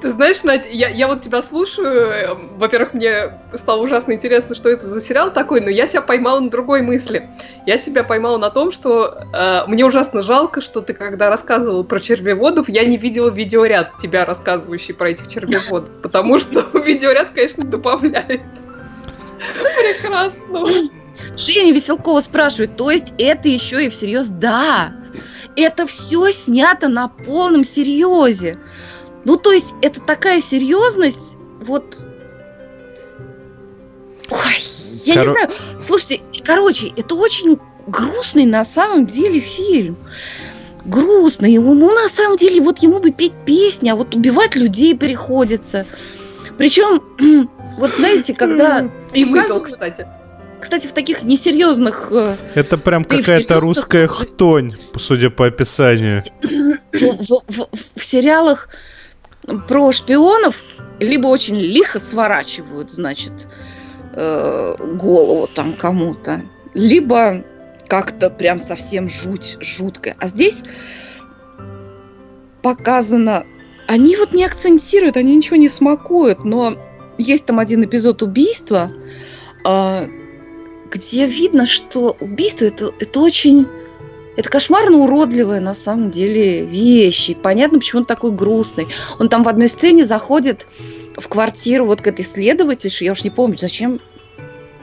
Ты 0.00 0.10
знаешь, 0.10 0.42
Надя, 0.42 0.68
я, 0.68 0.88
я 0.88 1.06
вот 1.08 1.22
тебя 1.22 1.42
слушаю. 1.42 2.10
Эм, 2.10 2.56
во-первых, 2.56 2.94
мне 2.94 3.38
стало 3.54 3.82
ужасно 3.82 4.12
интересно, 4.12 4.54
что 4.54 4.68
это 4.68 4.86
за 4.86 5.00
сериал 5.00 5.32
такой, 5.32 5.60
но 5.60 5.70
я 5.70 5.86
себя 5.86 6.02
поймала 6.02 6.40
на 6.40 6.50
другой 6.50 6.82
мысли. 6.82 7.28
Я 7.66 7.78
себя 7.78 8.04
поймала 8.04 8.38
на 8.38 8.50
том, 8.50 8.72
что 8.72 9.24
э, 9.32 9.62
мне 9.66 9.84
ужасно 9.84 10.22
жалко, 10.22 10.60
что 10.60 10.80
ты, 10.80 10.94
когда 10.94 11.28
рассказывал 11.28 11.84
про 11.84 12.00
червеводов, 12.00 12.68
я 12.68 12.84
не 12.84 12.96
видела 12.96 13.30
видеоряд 13.30 13.98
тебя, 13.98 14.24
рассказывающий 14.24 14.94
про 14.94 15.10
этих 15.10 15.28
червеводов. 15.28 15.90
Потому 16.02 16.38
что 16.38 16.66
видеоряд, 16.78 17.30
конечно, 17.34 17.64
добавляет. 17.64 18.42
Прекрасно. 19.58 20.64
Женя 21.36 21.72
Веселкова 21.72 22.20
спрашивает, 22.20 22.76
то 22.76 22.90
есть 22.90 23.12
это 23.18 23.48
еще 23.48 23.84
и 23.84 23.88
всерьез? 23.88 24.28
Да, 24.28 24.92
это 25.56 25.86
все 25.86 26.30
снято 26.30 26.88
на 26.88 27.08
полном 27.08 27.64
серьезе. 27.64 28.58
Ну, 29.24 29.36
то 29.36 29.52
есть, 29.52 29.74
это 29.82 30.00
такая 30.00 30.40
серьезность, 30.40 31.36
вот... 31.60 32.02
Ой, 34.30 34.38
я 35.04 35.14
Кор... 35.14 35.22
не 35.22 35.28
знаю. 35.28 35.50
Слушайте, 35.78 36.22
короче, 36.44 36.92
это 36.96 37.14
очень 37.14 37.58
грустный 37.86 38.46
на 38.46 38.64
самом 38.64 39.06
деле 39.06 39.40
фильм. 39.40 39.96
Грустный. 40.84 41.52
Ему 41.52 41.74
на 41.74 42.08
самом 42.08 42.36
деле 42.36 42.60
вот 42.60 42.78
ему 42.78 43.00
бы 43.00 43.10
петь 43.10 43.34
песни, 43.44 43.88
а 43.90 43.96
вот 43.96 44.14
убивать 44.14 44.54
людей 44.54 44.96
приходится. 44.96 45.86
Причем, 46.56 47.02
вот 47.78 47.94
знаете, 47.96 48.34
когда... 48.34 48.90
И 49.12 49.24
выпил, 49.24 49.60
кстати. 49.60 50.06
Кстати, 50.60 50.86
в 50.86 50.92
таких 50.92 51.22
несерьезных... 51.22 52.08
Э, 52.12 52.36
Это 52.54 52.76
прям 52.76 53.04
какая-то 53.04 53.60
русская 53.60 54.06
хтонь, 54.06 54.76
судя 54.98 55.30
по 55.30 55.46
описанию. 55.46 56.22
В, 56.42 56.98
в, 56.98 57.42
в, 57.48 57.68
в 57.96 58.04
сериалах 58.04 58.68
про 59.68 59.92
шпионов 59.92 60.62
либо 60.98 61.26
очень 61.26 61.56
лихо 61.56 61.98
сворачивают, 61.98 62.90
значит, 62.90 63.48
э, 64.14 64.74
голову 64.96 65.48
там 65.54 65.72
кому-то, 65.72 66.42
либо 66.74 67.44
как-то 67.88 68.30
прям 68.30 68.58
совсем 68.58 69.08
жуть, 69.08 69.56
жутко. 69.60 70.14
А 70.18 70.28
здесь 70.28 70.62
показано, 72.62 73.44
они 73.86 74.16
вот 74.16 74.32
не 74.32 74.44
акцентируют, 74.44 75.16
они 75.16 75.36
ничего 75.36 75.56
не 75.56 75.68
смакуют, 75.68 76.44
но 76.44 76.76
есть 77.18 77.46
там 77.46 77.58
один 77.58 77.84
эпизод 77.84 78.22
убийства, 78.22 78.92
э, 79.64 80.08
где 80.90 81.26
видно, 81.26 81.66
что 81.66 82.16
убийство 82.20 82.66
это, 82.66 82.92
это 82.98 83.20
очень... 83.20 83.66
Это 84.40 84.48
кошмарно 84.48 84.96
уродливая 84.96 85.60
на 85.60 85.74
самом 85.74 86.10
деле 86.10 86.64
вещь. 86.64 87.28
И 87.28 87.34
понятно, 87.34 87.78
почему 87.78 88.00
он 88.00 88.04
такой 88.06 88.30
грустный. 88.30 88.86
Он 89.18 89.28
там 89.28 89.42
в 89.42 89.48
одной 89.50 89.68
сцене 89.68 90.06
заходит 90.06 90.66
в 91.14 91.28
квартиру 91.28 91.84
вот 91.84 92.00
к 92.00 92.06
этой 92.06 92.24
следовательше, 92.24 93.04
я 93.04 93.12
уж 93.12 93.22
не 93.22 93.28
помню, 93.28 93.58
зачем. 93.58 94.00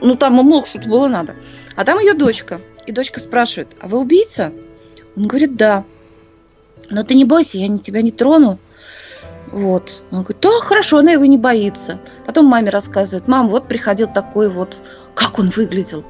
Ну, 0.00 0.14
там 0.14 0.38
ему 0.38 0.64
что-то 0.64 0.88
было 0.88 1.08
надо. 1.08 1.34
А 1.74 1.84
там 1.84 1.98
ее 1.98 2.14
дочка. 2.14 2.60
И 2.86 2.92
дочка 2.92 3.18
спрашивает, 3.18 3.66
а 3.80 3.88
вы 3.88 3.98
убийца? 3.98 4.52
Он 5.16 5.26
говорит, 5.26 5.56
да. 5.56 5.82
Но 6.88 7.02
ты 7.02 7.14
не 7.14 7.24
бойся, 7.24 7.58
я 7.58 7.78
тебя 7.78 8.00
не 8.00 8.12
трону. 8.12 8.60
Вот. 9.50 10.04
Он 10.12 10.22
говорит, 10.22 10.40
да, 10.40 10.60
хорошо, 10.60 10.98
она 10.98 11.10
его 11.10 11.24
не 11.24 11.36
боится. 11.36 11.98
Потом 12.26 12.46
маме 12.46 12.70
рассказывает, 12.70 13.26
мам, 13.26 13.48
вот 13.48 13.66
приходил 13.66 14.06
такой 14.06 14.50
вот 14.50 14.76
как 15.16 15.40
он 15.40 15.50
выглядел? 15.50 16.04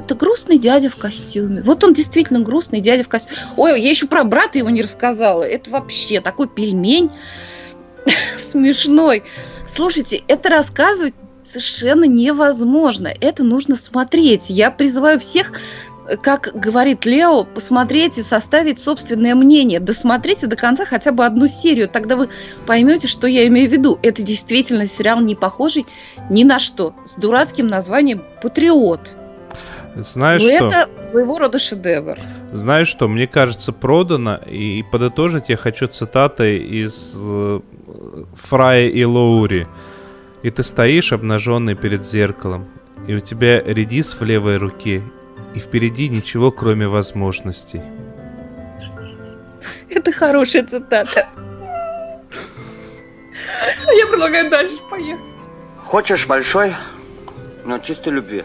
Это 0.00 0.14
грустный 0.14 0.58
дядя 0.58 0.90
в 0.90 0.96
костюме. 0.96 1.62
Вот 1.62 1.84
он 1.84 1.94
действительно 1.94 2.40
грустный 2.40 2.80
дядя 2.80 3.04
в 3.04 3.08
костюме. 3.08 3.36
Ой, 3.56 3.80
я 3.80 3.90
еще 3.90 4.06
про 4.06 4.24
брата 4.24 4.58
его 4.58 4.70
не 4.70 4.82
рассказала. 4.82 5.42
Это 5.42 5.70
вообще 5.70 6.20
такой 6.20 6.48
пельмень 6.48 7.10
смешной. 8.50 9.22
Слушайте, 9.74 10.22
это 10.28 10.48
рассказывать 10.48 11.14
совершенно 11.44 12.04
невозможно. 12.04 13.12
Это 13.20 13.44
нужно 13.44 13.76
смотреть. 13.76 14.44
Я 14.48 14.70
призываю 14.70 15.20
всех 15.20 15.52
как 16.20 16.50
говорит 16.54 17.04
Лео, 17.04 17.44
посмотреть 17.44 18.18
и 18.18 18.22
составить 18.22 18.78
собственное 18.78 19.34
мнение. 19.34 19.80
Досмотрите 19.80 20.46
до 20.46 20.56
конца 20.56 20.84
хотя 20.84 21.12
бы 21.12 21.24
одну 21.24 21.46
серию, 21.48 21.88
тогда 21.88 22.16
вы 22.16 22.28
поймете, 22.66 23.08
что 23.08 23.26
я 23.26 23.46
имею 23.46 23.68
в 23.68 23.72
виду. 23.72 23.98
Это 24.02 24.22
действительно 24.22 24.86
сериал 24.86 25.20
не 25.20 25.34
похожий 25.34 25.86
ни 26.28 26.44
на 26.44 26.58
что, 26.58 26.94
с 27.04 27.14
дурацким 27.14 27.68
названием 27.68 28.24
«Патриот». 28.42 29.16
Знаешь 29.96 30.42
Но 30.42 30.48
что? 30.56 30.66
это 30.66 30.90
своего 31.10 31.38
рода 31.38 31.58
шедевр. 31.58 32.18
Знаешь 32.52 32.88
что, 32.88 33.08
мне 33.08 33.26
кажется, 33.26 33.72
продано, 33.72 34.36
и 34.36 34.82
подытожить 34.90 35.48
я 35.48 35.56
хочу 35.56 35.86
цитаты 35.86 36.56
из 36.58 37.14
э, 37.16 37.60
Фрая 38.34 38.88
и 38.88 39.04
Лоури. 39.04 39.66
И 40.42 40.50
ты 40.50 40.62
стоишь 40.62 41.12
обнаженный 41.12 41.74
перед 41.74 42.04
зеркалом, 42.04 42.68
и 43.06 43.14
у 43.14 43.20
тебя 43.20 43.62
редис 43.62 44.14
в 44.18 44.24
левой 44.24 44.56
руке, 44.56 45.02
и 45.54 45.58
впереди 45.58 46.08
ничего, 46.08 46.50
кроме 46.50 46.88
возможностей. 46.88 47.82
Это 49.90 50.10
хорошая 50.10 50.64
цитата. 50.66 51.26
Я 53.96 54.06
предлагаю 54.06 54.50
дальше 54.50 54.76
поехать. 54.90 55.22
Хочешь 55.84 56.26
большой, 56.26 56.74
но 57.66 57.78
чистой 57.78 58.14
любви. 58.14 58.44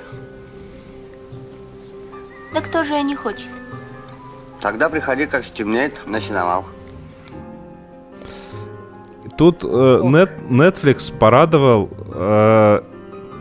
Да 2.57 2.63
кто 2.63 2.83
же 2.83 2.99
не 3.03 3.13
хочет? 3.13 3.45
Тогда 4.61 4.89
приходи, 4.89 5.27
как 5.27 5.45
стемнеет, 5.45 5.93
на 6.07 6.19
сеновал. 6.19 6.65
Тут 9.37 9.63
э, 9.63 9.67
Netflix 9.67 11.15
порадовал 11.15 11.87
э, 12.15 12.81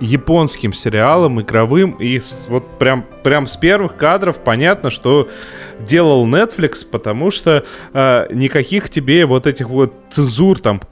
японским 0.02 0.74
сериалом 0.74 1.40
игровым 1.40 1.92
и 1.92 2.20
с, 2.20 2.44
вот 2.50 2.78
прям 2.78 3.06
прям 3.22 3.46
с 3.46 3.56
первых 3.56 3.96
кадров 3.96 4.36
понятно, 4.36 4.90
что 4.90 5.30
делал 5.80 6.26
Netflix, 6.26 6.84
потому 6.84 7.30
что 7.30 7.64
э, 7.94 8.26
никаких 8.34 8.90
тебе 8.90 9.24
вот 9.24 9.46
этих 9.46 9.70
вот 9.70 9.94
цензур 10.10 10.58
там 10.58 10.82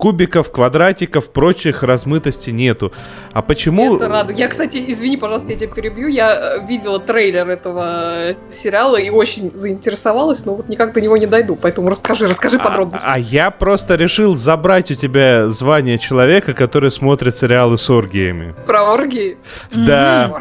кубиков, 0.00 0.50
квадратиков, 0.50 1.30
прочих 1.30 1.82
размытости 1.82 2.50
нету. 2.50 2.92
А 3.32 3.42
почему... 3.42 3.96
Это 3.96 4.08
рада. 4.08 4.32
Я, 4.32 4.48
кстати, 4.48 4.82
извини, 4.88 5.18
пожалуйста, 5.18 5.52
я 5.52 5.58
тебя 5.58 5.68
перебью. 5.68 6.08
Я 6.08 6.56
э, 6.56 6.66
видела 6.66 6.98
трейлер 6.98 7.48
этого 7.48 8.34
сериала 8.50 8.96
и 8.96 9.10
очень 9.10 9.52
заинтересовалась, 9.54 10.44
но 10.46 10.54
вот 10.54 10.68
никак 10.68 10.94
до 10.94 11.02
него 11.02 11.18
не 11.18 11.26
дойду. 11.26 11.54
Поэтому 11.54 11.90
расскажи, 11.90 12.26
расскажи 12.26 12.56
а, 12.56 12.64
подробно. 12.64 12.98
А, 13.04 13.14
а 13.14 13.18
я 13.18 13.50
просто 13.50 13.96
решил 13.96 14.36
забрать 14.36 14.90
у 14.90 14.94
тебя 14.94 15.50
звание 15.50 15.98
человека, 15.98 16.54
который 16.54 16.90
смотрит 16.90 17.36
сериалы 17.36 17.76
с 17.76 17.90
оргиями. 17.90 18.54
Про 18.66 18.94
оргии? 18.94 19.36
Да. 19.70 20.40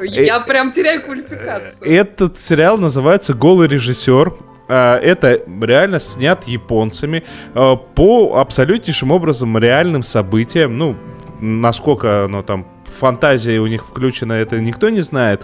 Я 0.00 0.38
прям 0.40 0.70
теряю 0.70 1.02
квалификацию. 1.02 1.82
Этот 1.82 2.40
сериал 2.40 2.78
называется 2.78 3.34
«Голый 3.34 3.66
режиссер». 3.66 4.49
А, 4.70 4.98
это 4.98 5.42
реально 5.60 5.98
снят 5.98 6.44
японцами 6.44 7.24
а, 7.54 7.74
по 7.74 8.38
абсолютнейшим 8.38 9.10
образом 9.10 9.58
реальным 9.58 10.04
событиям. 10.04 10.78
Ну, 10.78 10.96
насколько 11.40 12.26
оно 12.26 12.42
там 12.42 12.66
фантазия 12.84 13.58
у 13.58 13.66
них 13.66 13.84
включена, 13.84 14.34
это 14.34 14.60
никто 14.60 14.88
не 14.88 15.00
знает. 15.00 15.42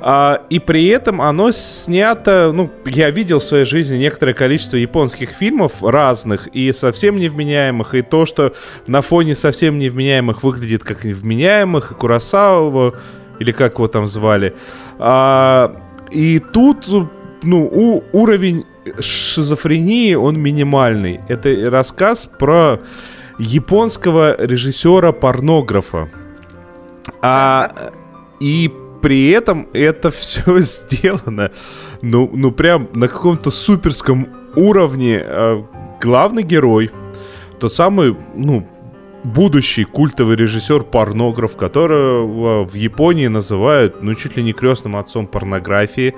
А, 0.00 0.42
и 0.50 0.58
при 0.58 0.86
этом 0.88 1.22
оно 1.22 1.52
снято, 1.52 2.52
ну, 2.54 2.70
я 2.84 3.08
видел 3.08 3.38
в 3.38 3.44
своей 3.44 3.64
жизни 3.64 3.96
некоторое 3.96 4.34
количество 4.34 4.76
японских 4.76 5.30
фильмов 5.30 5.82
разных 5.82 6.46
и 6.48 6.70
совсем 6.72 7.18
невменяемых, 7.18 7.94
и 7.94 8.02
то, 8.02 8.26
что 8.26 8.52
на 8.86 9.00
фоне 9.00 9.36
совсем 9.36 9.78
невменяемых 9.78 10.42
выглядит 10.42 10.84
как 10.84 11.04
невменяемых, 11.04 11.92
и 11.92 11.94
Курасава, 11.94 12.94
или 13.38 13.52
как 13.52 13.74
его 13.74 13.88
там 13.88 14.06
звали. 14.06 14.54
А, 14.98 15.80
и 16.10 16.38
тут 16.38 16.86
ну, 17.46 17.64
у, 17.64 18.04
уровень 18.12 18.64
шизофрении, 19.00 20.14
он 20.14 20.38
минимальный. 20.38 21.20
Это 21.28 21.70
рассказ 21.70 22.28
про 22.38 22.80
японского 23.38 24.36
режиссера-порнографа. 24.44 26.08
А, 27.22 27.70
и 28.40 28.72
при 29.00 29.30
этом 29.30 29.68
это 29.72 30.10
все 30.10 30.58
сделано, 30.58 31.50
ну, 32.02 32.30
ну 32.32 32.50
прям 32.50 32.88
на 32.92 33.08
каком-то 33.08 33.50
суперском 33.50 34.28
уровне. 34.56 35.22
А, 35.24 35.64
главный 36.00 36.42
герой, 36.42 36.90
тот 37.60 37.72
самый, 37.72 38.16
ну, 38.34 38.66
будущий 39.26 39.84
культовый 39.84 40.36
режиссер-порнограф, 40.36 41.56
которого 41.56 42.64
в 42.64 42.74
Японии 42.74 43.26
называют, 43.26 44.02
ну, 44.02 44.14
чуть 44.14 44.36
ли 44.36 44.42
не 44.42 44.52
крестным 44.52 44.96
отцом 44.96 45.26
порнографии. 45.26 46.14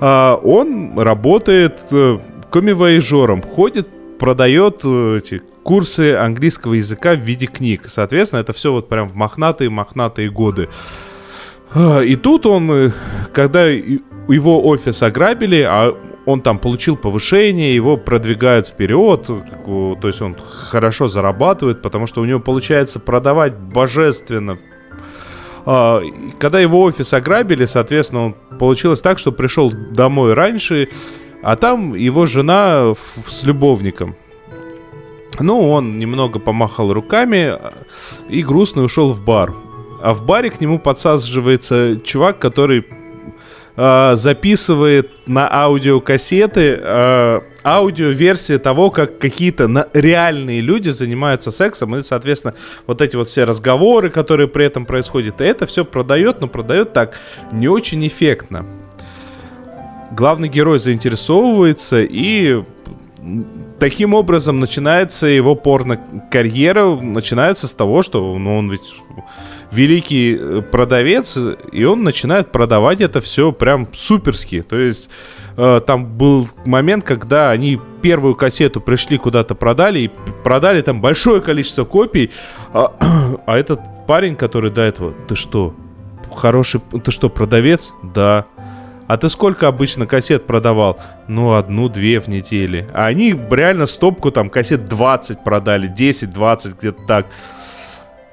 А, 0.00 0.36
он 0.36 0.98
работает 0.98 1.80
э, 1.90 2.18
комивояжером, 2.50 3.42
ходит, 3.42 3.88
продает 4.18 4.82
э, 4.84 5.18
эти 5.18 5.42
курсы 5.62 6.14
английского 6.14 6.74
языка 6.74 7.14
в 7.14 7.20
виде 7.20 7.46
книг. 7.46 7.86
Соответственно, 7.88 8.40
это 8.40 8.52
все 8.52 8.72
вот 8.72 8.88
прям 8.88 9.08
в 9.08 9.14
мохнатые-мохнатые 9.14 10.30
годы. 10.30 10.68
А, 11.72 12.00
и 12.00 12.14
тут 12.16 12.44
он, 12.46 12.70
э, 12.70 12.90
когда 13.32 13.66
его 13.66 14.66
офис 14.66 15.02
ограбили, 15.02 15.62
а 15.62 15.96
он 16.26 16.40
там 16.40 16.58
получил 16.58 16.96
повышение, 16.96 17.74
его 17.74 17.96
продвигают 17.96 18.66
вперед, 18.66 19.26
то 19.26 20.08
есть 20.08 20.22
он 20.22 20.36
хорошо 20.36 21.08
зарабатывает, 21.08 21.82
потому 21.82 22.06
что 22.06 22.22
у 22.22 22.24
него 22.24 22.40
получается 22.40 22.98
продавать 22.98 23.54
божественно. 23.54 24.58
А, 25.66 26.02
когда 26.38 26.60
его 26.60 26.82
офис 26.82 27.12
ограбили, 27.12 27.64
соответственно, 27.66 28.34
получилось 28.58 29.00
так, 29.00 29.18
что 29.18 29.32
пришел 29.32 29.70
домой 29.70 30.34
раньше, 30.34 30.88
а 31.42 31.56
там 31.56 31.94
его 31.94 32.26
жена 32.26 32.94
с 32.94 33.44
любовником. 33.44 34.16
Ну, 35.40 35.68
он 35.68 35.98
немного 35.98 36.38
помахал 36.38 36.92
руками 36.92 37.54
и 38.28 38.42
грустно 38.42 38.82
ушел 38.82 39.12
в 39.12 39.22
бар. 39.22 39.52
А 40.00 40.14
в 40.14 40.24
баре 40.24 40.50
к 40.50 40.60
нему 40.60 40.78
подсаживается 40.78 41.98
чувак, 42.04 42.38
который 42.38 42.84
э, 43.76 44.14
записывает 44.16 45.10
на 45.26 45.52
аудиокассеты 45.52 46.78
э, 46.80 47.40
аудиоверсии 47.64 48.58
того, 48.58 48.90
как 48.90 49.18
какие-то 49.18 49.68
на, 49.68 49.88
реальные 49.92 50.60
люди 50.60 50.90
занимаются 50.90 51.50
сексом, 51.50 51.96
и, 51.96 52.02
соответственно, 52.02 52.54
вот 52.86 53.00
эти 53.00 53.16
вот 53.16 53.28
все 53.28 53.44
разговоры, 53.44 54.10
которые 54.10 54.48
при 54.48 54.66
этом 54.66 54.86
происходят, 54.86 55.40
и 55.40 55.44
это 55.44 55.66
все 55.66 55.84
продает, 55.84 56.40
но 56.40 56.48
продает 56.48 56.92
так 56.92 57.18
не 57.52 57.68
очень 57.68 58.06
эффектно. 58.06 58.66
Главный 60.12 60.48
герой 60.48 60.78
заинтересовывается 60.78 62.02
и 62.02 62.62
таким 63.78 64.14
образом 64.14 64.60
начинается 64.60 65.26
его 65.26 65.54
порно-карьера, 65.54 66.96
начинается 67.00 67.66
с 67.66 67.72
того, 67.72 68.02
что 68.02 68.36
ну, 68.38 68.58
он 68.58 68.70
ведь 68.70 68.94
великий 69.70 70.36
э, 70.38 70.62
продавец, 70.62 71.38
и 71.72 71.84
он 71.84 72.02
начинает 72.02 72.52
продавать 72.52 73.00
это 73.00 73.20
все 73.20 73.52
прям 73.52 73.88
суперски. 73.92 74.62
То 74.62 74.76
есть 74.76 75.08
э, 75.56 75.80
там 75.86 76.06
был 76.06 76.48
момент, 76.64 77.04
когда 77.04 77.50
они 77.50 77.80
первую 78.02 78.34
кассету 78.34 78.80
пришли 78.80 79.18
куда-то 79.18 79.54
продали, 79.54 80.00
и 80.00 80.10
продали 80.42 80.82
там 80.82 81.00
большое 81.00 81.40
количество 81.40 81.84
копий, 81.84 82.30
а, 82.72 82.92
а 83.46 83.56
этот 83.56 83.80
парень, 84.06 84.36
который 84.36 84.70
до 84.70 84.82
этого, 84.82 85.12
ты 85.28 85.36
что, 85.36 85.74
хороший, 86.34 86.80
ты 87.02 87.10
что, 87.10 87.28
продавец? 87.28 87.92
Да. 88.02 88.46
А 89.06 89.16
ты 89.18 89.28
сколько 89.28 89.68
обычно 89.68 90.06
кассет 90.06 90.46
продавал? 90.46 90.98
Ну, 91.28 91.54
одну-две 91.54 92.20
в 92.20 92.28
неделю. 92.28 92.88
А 92.94 93.06
они 93.06 93.34
реально 93.50 93.86
стопку 93.86 94.30
там 94.30 94.48
кассет 94.48 94.86
20 94.86 95.44
продали, 95.44 95.92
10-20, 95.92 96.78
где-то 96.78 97.02
так. 97.06 97.26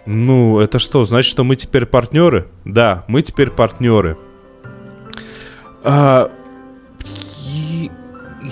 Ну, 0.05 0.59
это 0.59 0.79
что, 0.79 1.05
значит, 1.05 1.29
что 1.29 1.43
мы 1.43 1.55
теперь 1.55 1.85
партнеры? 1.85 2.47
Да, 2.65 3.03
мы 3.07 3.21
теперь 3.21 3.49
партнеры. 3.51 4.17
А, 5.83 6.31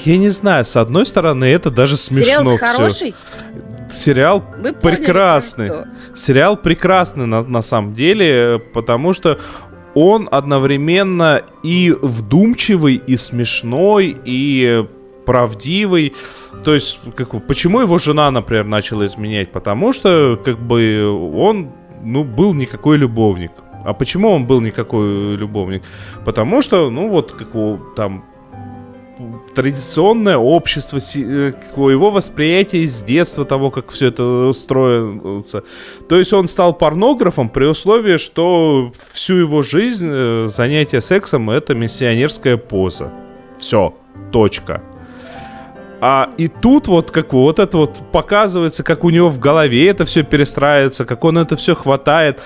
я 0.06 0.18
не 0.18 0.30
знаю, 0.30 0.66
с 0.66 0.76
одной 0.76 1.06
стороны, 1.06 1.46
это 1.46 1.72
даже 1.72 1.98
смешно 1.98 2.26
Сериал 2.26 2.58
все. 2.58 2.66
хороший? 2.66 3.16
Сериал 3.92 4.44
Вы 4.60 4.74
прекрасный. 4.74 5.68
Поняли, 5.68 5.88
Сериал 6.16 6.58
прекрасный 6.58 7.26
на, 7.26 7.42
на 7.42 7.62
самом 7.62 7.94
деле, 7.96 8.62
потому 8.74 9.14
что 9.14 9.40
он 9.96 10.30
одновременно 10.32 11.42
и 11.64 11.96
вдумчивый, 12.00 12.96
и 12.96 13.18
смешной, 13.18 14.16
и 14.24 14.86
правдивый. 15.30 16.14
То 16.64 16.74
есть, 16.74 17.00
как, 17.16 17.46
почему 17.46 17.82
его 17.82 18.00
жена, 18.00 18.32
например, 18.32 18.66
начала 18.66 19.06
изменять? 19.06 19.52
Потому 19.52 19.94
что, 19.94 20.40
как 20.44 20.58
бы, 20.58 21.06
он, 21.36 21.70
ну, 22.04 22.24
был 22.24 22.56
никакой 22.56 22.98
любовник. 22.98 23.52
А 23.86 23.94
почему 23.94 24.32
он 24.32 24.48
был 24.48 24.60
никакой 24.60 25.36
любовник? 25.36 25.84
Потому 26.26 26.64
что, 26.64 26.90
ну, 26.90 27.10
вот, 27.10 27.34
как 27.34 27.50
там 27.96 28.24
традиционное 29.54 30.38
общество, 30.38 30.98
э, 30.98 31.54
его 31.76 32.10
восприятие 32.10 32.88
с 32.88 33.04
детства 33.04 33.46
того, 33.46 33.70
как 33.70 33.92
все 33.92 34.08
это 34.08 34.48
устроится. 34.50 35.64
То 36.08 36.18
есть 36.18 36.34
он 36.34 36.48
стал 36.48 36.74
порнографом 36.74 37.50
при 37.50 37.66
условии, 37.66 38.18
что 38.18 38.92
всю 39.12 39.36
его 39.36 39.62
жизнь 39.62 40.10
э, 40.10 40.48
занятие 40.48 41.02
сексом 41.02 41.52
это 41.52 41.76
миссионерская 41.76 42.58
поза. 42.58 43.12
Все, 43.60 43.94
точка. 44.32 44.82
А 46.02 46.30
и 46.38 46.48
тут 46.48 46.88
вот 46.88 47.12
как 47.12 47.34
вот 47.34 47.60
это 47.60 47.78
вот 47.78 48.02
показывается, 48.12 48.84
как 48.84 49.04
у 49.04 49.10
него 49.10 49.30
в 49.30 49.40
голове 49.40 49.88
это 49.90 50.06
все 50.06 50.24
перестраивается, 50.24 51.06
как 51.06 51.24
он 51.24 51.38
это 51.38 51.56
все 51.56 51.76
хватает. 51.76 52.42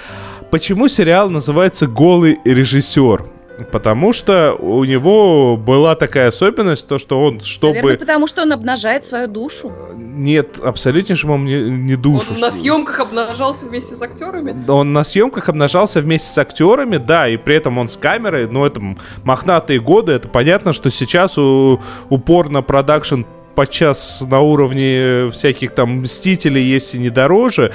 Почему 0.50 0.88
сериал 0.88 1.30
называется 1.30 1.88
«Голый 1.88 2.40
режиссер»? 2.44 3.26
Потому 3.72 4.14
что 4.14 4.54
у 4.54 4.84
него 4.84 5.58
была 5.58 5.96
такая 5.96 6.30
особенность, 6.30 6.88
то 6.88 6.98
что 6.98 7.24
он, 7.24 7.42
чтобы... 7.42 7.76
Наверное, 7.76 7.98
потому 7.98 8.28
что 8.28 8.42
он 8.42 8.52
обнажает 8.52 9.06
свою 9.06 9.28
душу. 9.28 9.72
Нет, 9.96 10.60
абсолютнейшим 10.64 11.30
он 11.30 11.46
не, 11.46 11.62
не 11.70 11.96
душу. 11.96 12.34
Он 12.34 12.40
на 12.40 12.50
съемках 12.50 13.00
обнажался 13.00 13.66
вместе 13.66 13.94
с 13.96 14.02
актерами? 14.02 14.56
Он 14.68 14.92
на 14.92 15.04
съемках 15.04 15.50
обнажался 15.50 16.02
вместе 16.02 16.34
с 16.34 16.38
актерами, 16.38 16.98
да, 16.98 17.28
и 17.28 17.38
при 17.38 17.56
этом 17.56 17.78
он 17.78 17.90
с 17.90 17.98
камерой, 17.98 18.48
но 18.48 18.66
это 18.66 18.82
мохнатые 19.24 19.80
годы, 19.80 20.14
это 20.14 20.28
понятно, 20.28 20.74
что 20.74 20.90
сейчас 20.90 21.38
у, 21.38 21.80
упор 22.10 22.50
на 22.50 22.64
продакшн 22.64 23.22
подчас 23.56 24.22
на 24.22 24.40
уровне 24.40 25.30
всяких 25.32 25.72
там 25.72 26.02
Мстителей, 26.02 26.64
если 26.64 26.98
не 26.98 27.10
дороже, 27.10 27.74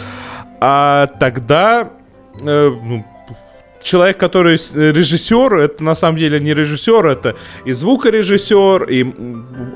а 0.61 1.07
тогда 1.19 1.91
э, 2.41 2.71
ну, 2.83 3.05
человек, 3.83 4.19
который 4.19 4.57
режиссер, 4.57 5.55
это 5.55 5.83
на 5.83 5.95
самом 5.95 6.19
деле 6.19 6.41
не 6.41 6.55
режиссер, 6.55 7.07
это 7.07 7.37
и 7.65 7.73
звукорежиссер, 7.73 8.85
и 8.85 9.07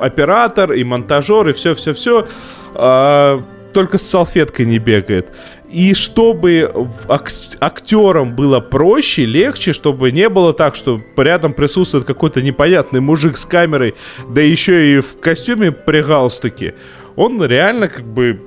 оператор, 0.00 0.72
и 0.72 0.84
монтажер, 0.84 1.48
и 1.48 1.52
все-все-все, 1.52 2.26
а, 2.74 3.42
только 3.72 3.98
с 3.98 4.02
салфеткой 4.02 4.66
не 4.66 4.78
бегает. 4.78 5.28
И 5.72 5.94
чтобы 5.94 6.70
актерам 7.08 8.36
было 8.36 8.60
проще, 8.60 9.24
легче, 9.24 9.72
чтобы 9.72 10.12
не 10.12 10.28
было 10.28 10.52
так, 10.52 10.76
что 10.76 11.00
рядом 11.16 11.54
присутствует 11.54 12.04
какой-то 12.04 12.42
непонятный 12.42 13.00
мужик 13.00 13.38
с 13.38 13.46
камерой, 13.46 13.94
да 14.28 14.42
еще 14.42 14.96
и 14.96 15.00
в 15.00 15.18
костюме 15.18 15.72
при 15.72 16.02
галстуке, 16.02 16.74
он 17.16 17.42
реально 17.42 17.88
как 17.88 18.04
бы 18.04 18.38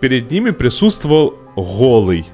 перед 0.00 0.30
ними 0.30 0.50
присутствовал 0.50 1.36
голый. 1.56 2.26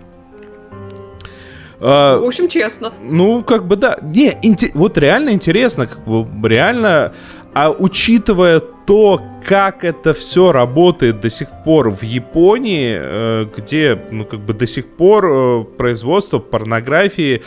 А, 1.78 2.18
в 2.18 2.24
общем, 2.24 2.48
честно. 2.48 2.92
Ну, 3.02 3.44
как 3.44 3.66
бы 3.66 3.76
да. 3.76 3.98
Не, 4.02 4.32
инте- 4.42 4.70
вот 4.74 4.96
реально 4.98 5.30
интересно, 5.30 5.86
как 5.86 6.04
бы 6.04 6.48
реально, 6.48 7.12
а 7.56 7.70
учитывая 7.70 8.60
то, 8.60 9.22
как 9.42 9.82
это 9.82 10.12
все 10.12 10.52
работает 10.52 11.20
до 11.20 11.30
сих 11.30 11.48
пор 11.64 11.88
в 11.88 12.02
Японии, 12.02 12.98
э, 13.00 13.46
где, 13.56 13.98
ну, 14.10 14.26
как 14.26 14.40
бы 14.40 14.52
до 14.52 14.66
сих 14.66 14.86
пор 14.86 15.24
э, 15.26 15.64
производство 15.78 16.38
порнографии 16.38 17.42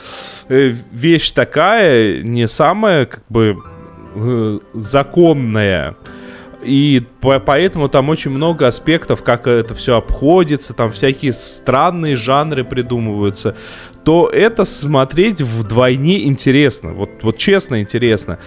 э, 0.48 0.74
вещь 0.92 1.30
такая, 1.30 2.24
не 2.24 2.48
самая, 2.48 3.06
как 3.06 3.24
бы, 3.30 3.60
законная. 4.74 5.96
И 6.64 7.04
по 7.22 7.40
поэтому 7.40 7.88
там 7.88 8.10
очень 8.10 8.32
много 8.32 8.66
аспектов, 8.66 9.22
как 9.22 9.46
это 9.46 9.76
все 9.76 9.96
обходится, 9.96 10.74
там 10.74 10.92
всякие 10.92 11.34
странные 11.34 12.16
жанры 12.16 12.64
придумываются 12.64 13.56
то 14.10 14.28
это 14.28 14.66
смотреть 14.66 15.42
вдвойне 15.42 16.26
интересно. 16.26 16.94
Вот, 16.94 17.10
вот 17.22 17.38
честно 17.38 17.82
интересно. 17.82 18.40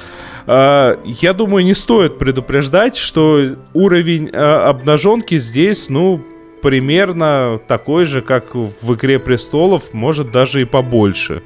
А, 0.46 0.98
я 1.04 1.32
думаю, 1.32 1.64
не 1.64 1.74
стоит 1.74 2.18
предупреждать, 2.18 2.96
что 2.96 3.44
уровень 3.74 4.30
а, 4.32 4.68
обнаженки 4.68 5.38
здесь, 5.38 5.88
ну, 5.88 6.24
примерно 6.62 7.60
такой 7.66 8.04
же, 8.04 8.22
как 8.22 8.54
в 8.54 8.94
«Игре 8.94 9.18
престолов», 9.18 9.92
может 9.92 10.30
даже 10.30 10.62
и 10.62 10.64
побольше. 10.64 11.42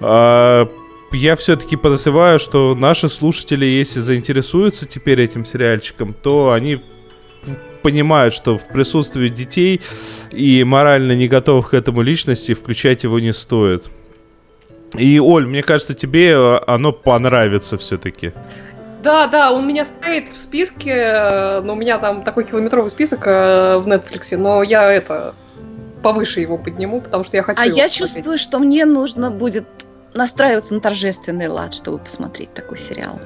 А, 0.00 0.68
я 1.12 1.36
все-таки 1.36 1.76
подозреваю, 1.76 2.38
что 2.38 2.74
наши 2.74 3.08
слушатели, 3.08 3.64
если 3.64 4.00
заинтересуются 4.00 4.86
теперь 4.86 5.20
этим 5.20 5.44
сериальчиком, 5.44 6.14
то 6.14 6.52
они 6.52 6.80
понимают, 7.82 8.34
что 8.34 8.58
в 8.58 8.66
присутствии 8.68 9.28
детей 9.28 9.80
и 10.32 10.64
морально 10.64 11.12
не 11.12 11.28
готовых 11.28 11.70
к 11.70 11.74
этому 11.74 12.02
личности 12.02 12.54
включать 12.54 13.04
его 13.04 13.20
не 13.20 13.32
стоит. 13.32 13.84
И, 14.96 15.18
Оль, 15.18 15.46
мне 15.46 15.62
кажется, 15.62 15.94
тебе 15.94 16.30
э, 16.30 16.60
оно 16.66 16.92
понравится 16.92 17.78
все-таки. 17.78 18.32
Да, 19.02 19.26
да, 19.26 19.52
он 19.52 19.64
у 19.64 19.66
меня 19.66 19.84
стоит 19.84 20.32
в 20.32 20.36
списке, 20.36 21.60
но 21.62 21.74
у 21.74 21.76
меня 21.76 21.98
там 21.98 22.22
такой 22.24 22.44
километровый 22.44 22.90
список 22.90 23.26
э, 23.26 23.78
в 23.78 23.86
Netflix, 23.86 24.36
но 24.36 24.62
я 24.62 24.90
это 24.90 25.34
повыше 26.02 26.40
его 26.40 26.56
подниму, 26.56 27.00
потому 27.00 27.24
что 27.24 27.36
я 27.36 27.42
хочу. 27.42 27.60
А 27.60 27.66
я 27.66 27.70
посмотреть. 27.70 27.94
чувствую, 27.94 28.38
что 28.38 28.58
мне 28.58 28.84
нужно 28.84 29.30
будет 29.30 29.66
настраиваться 30.14 30.74
на 30.74 30.80
торжественный 30.80 31.48
лад, 31.48 31.74
чтобы 31.74 31.98
посмотреть 31.98 32.54
такой 32.54 32.78
сериал. 32.78 33.20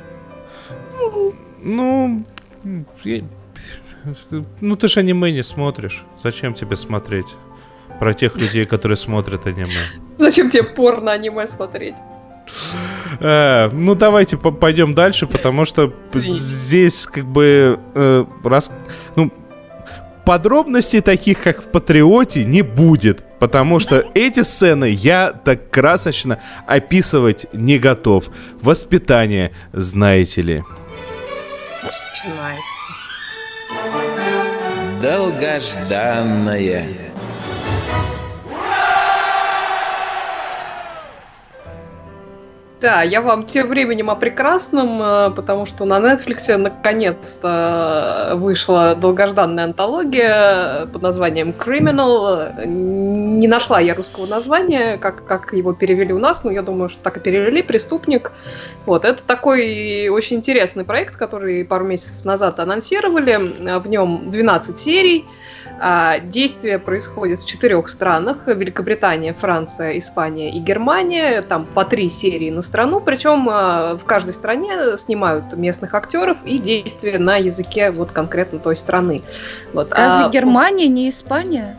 Ну, 1.61 2.25
ну 4.61 4.77
ты 4.77 4.89
же 4.89 5.01
аниме 5.01 5.33
не 5.33 5.43
смотришь. 5.43 6.05
Зачем 6.23 6.55
тебе 6.55 6.77
смотреть? 6.77 7.37
Про 7.99 8.15
тех 8.15 8.37
людей, 8.37 8.65
которые 8.65 8.97
смотрят 8.97 9.47
аниме. 9.47 9.83
Зачем 10.19 10.51
тебе 10.51 10.63
порно 10.63 11.13
аниме 11.13 11.47
смотреть? 11.47 11.95
Э, 13.21 13.69
ну 13.73 13.95
давайте 13.95 14.37
пойдем 14.37 14.95
дальше, 14.95 15.27
потому 15.27 15.65
что 15.65 15.93
здесь 16.13 17.07
как 17.07 17.25
бы 17.25 17.79
э, 17.95 18.25
раз, 18.45 18.71
ну 19.17 19.33
подробностей 20.25 21.01
таких, 21.01 21.43
как 21.43 21.63
в 21.63 21.71
Патриоте, 21.71 22.45
не 22.45 22.63
будет, 22.63 23.25
потому 23.39 23.81
что 23.81 24.05
эти 24.15 24.43
сцены 24.43 24.87
я 24.87 25.33
так 25.33 25.71
красочно 25.71 26.41
описывать 26.67 27.47
не 27.53 27.79
готов. 27.79 28.29
Воспитание, 28.61 29.53
знаете 29.73 30.43
ли. 30.43 30.65
Начинается 31.83 32.63
долгожданное. 35.01 37.08
Да, 42.81 43.03
я 43.03 43.23
вам 43.23 43.45
тем 43.45 43.67
временем 43.67 44.09
о 44.09 44.15
прекрасном, 44.15 45.03
э, 45.03 45.31
потому 45.31 45.67
что 45.67 45.85
на 45.85 45.99
Netflix 45.99 46.57
наконец-то 46.57 48.35
вышла 48.37 48.95
долгожданная 48.95 49.65
антология 49.65 50.87
под 50.87 51.03
названием 51.03 51.51
Criminal. 51.51 52.65
Не 52.65 53.49
нашла 53.49 53.81
я 53.81 53.97
русского 53.97 54.27
названия, 54.27 54.97
как, 54.97 55.27
как 55.27 55.55
его 55.55 55.73
перевели 55.73 56.13
у 56.13 56.21
нас, 56.21 56.45
но 56.45 56.53
я 56.53 56.63
думаю, 56.63 56.89
что 56.89 57.01
так 57.03 57.17
и 57.17 57.21
перевели, 57.21 57.63
«Преступник». 57.63 58.31
Вот, 58.87 59.05
это 59.05 59.25
такой 59.25 60.09
очень 60.09 60.37
интересный 60.37 60.85
проект, 60.85 61.17
который 61.17 61.65
пару 61.65 61.85
месяцев 61.85 62.25
назад 62.25 62.61
анонсировали. 62.61 63.79
В 63.81 63.89
нем 63.89 64.31
12 64.31 64.79
серий. 64.79 65.27
А, 65.81 66.19
действие 66.19 66.79
происходит 66.79 67.41
в 67.41 67.47
четырех 67.47 67.89
странах. 67.89 68.47
Великобритания, 68.47 69.33
Франция, 69.33 69.99
Испания 69.99 70.51
и 70.51 70.59
Германия. 70.59 71.43
Там 71.43 71.67
по 71.67 71.85
три 71.85 72.11
серии 72.11 72.51
на 72.51 72.63
страну. 72.63 73.01
Причем 73.01 73.49
а, 73.49 73.97
в 73.97 74.05
каждой 74.05 74.33
стране 74.33 74.97
снимают 74.97 75.53
местных 75.55 75.95
актеров 75.95 76.39
и 76.45 76.59
действия 76.59 77.19
на 77.19 77.37
языке 77.37 77.91
вот 77.91 78.13
конкретно 78.13 78.59
той 78.59 78.77
страны. 78.77 79.23
Вот. 79.73 79.93
Разве 79.93 80.25
а, 80.25 80.29
Германия 80.31 80.89
не 80.89 81.09
Испания? 81.09 81.79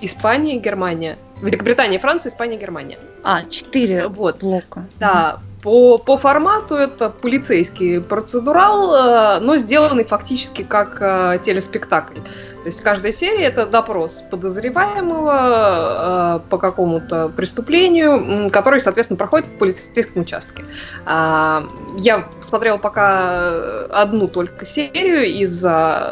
Испания 0.00 0.56
и 0.56 0.60
Германия. 0.60 1.18
Великобритания, 1.40 1.98
Франция, 1.98 2.30
Испания, 2.30 2.58
Германия. 2.58 2.98
А, 3.22 3.44
четыре 3.44 4.08
вот. 4.08 4.40
блока. 4.40 4.84
Да, 4.98 5.38
по, 5.62 5.98
по 5.98 6.18
формату 6.18 6.76
это 6.76 7.10
полицейский 7.10 8.00
процедурал, 8.00 9.40
но 9.40 9.56
сделанный 9.56 10.04
фактически 10.04 10.62
как 10.62 11.42
телеспектакль. 11.42 12.20
То 12.62 12.66
есть 12.66 12.82
каждая 12.82 13.12
серия 13.12 13.44
это 13.44 13.66
допрос 13.66 14.22
подозреваемого 14.30 16.42
э, 16.42 16.50
по 16.50 16.58
какому-то 16.58 17.28
преступлению, 17.28 18.50
который, 18.50 18.80
соответственно, 18.80 19.16
проходит 19.16 19.46
в 19.46 19.58
полицейском 19.58 20.22
участке. 20.22 20.64
Э, 21.06 21.62
я 21.96 22.28
смотрела 22.40 22.78
пока 22.78 23.84
одну 23.86 24.26
только 24.26 24.64
серию 24.64 25.24
из 25.24 25.64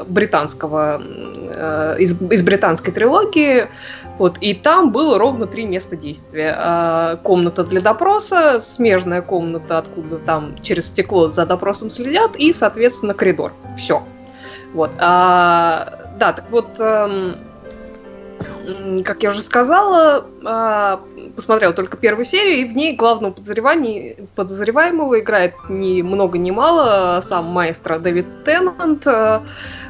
британского, 0.06 1.02
э, 1.02 1.96
из, 1.98 2.14
из 2.22 2.42
британской 2.42 2.94
трилогии, 2.94 3.68
вот, 4.18 4.38
и 4.40 4.54
там 4.54 4.92
было 4.92 5.18
ровно 5.18 5.46
три 5.46 5.66
места 5.66 5.94
действия. 5.96 6.56
Э, 6.58 7.16
комната 7.22 7.64
для 7.64 7.80
допроса, 7.80 8.58
смежная 8.60 9.20
комната, 9.20 9.78
откуда 9.78 10.18
там 10.18 10.56
через 10.62 10.86
стекло 10.86 11.28
за 11.28 11.44
допросом 11.44 11.90
следят, 11.90 12.36
и, 12.36 12.52
соответственно, 12.52 13.12
коридор. 13.12 13.52
Все. 13.76 14.02
Вот. 14.72 14.90
А, 14.98 16.10
да, 16.18 16.32
так 16.32 16.50
вот, 16.50 16.68
эм, 16.78 17.36
как 19.04 19.22
я 19.22 19.30
уже 19.30 19.42
сказала, 19.42 20.26
э, 20.46 20.98
посмотрела 21.34 21.72
только 21.72 21.96
первую 21.96 22.24
серию, 22.24 22.58
и 22.60 22.64
в 22.64 22.76
ней 22.76 22.94
главного 22.96 23.32
подозреваемого 23.32 25.20
играет 25.20 25.54
ни 25.68 26.02
много 26.02 26.38
ни 26.38 26.50
мало 26.50 27.20
сам 27.22 27.46
маэстро 27.46 27.98
Дэвид 27.98 28.44
Теннант. 28.44 29.06
Э, 29.06 29.40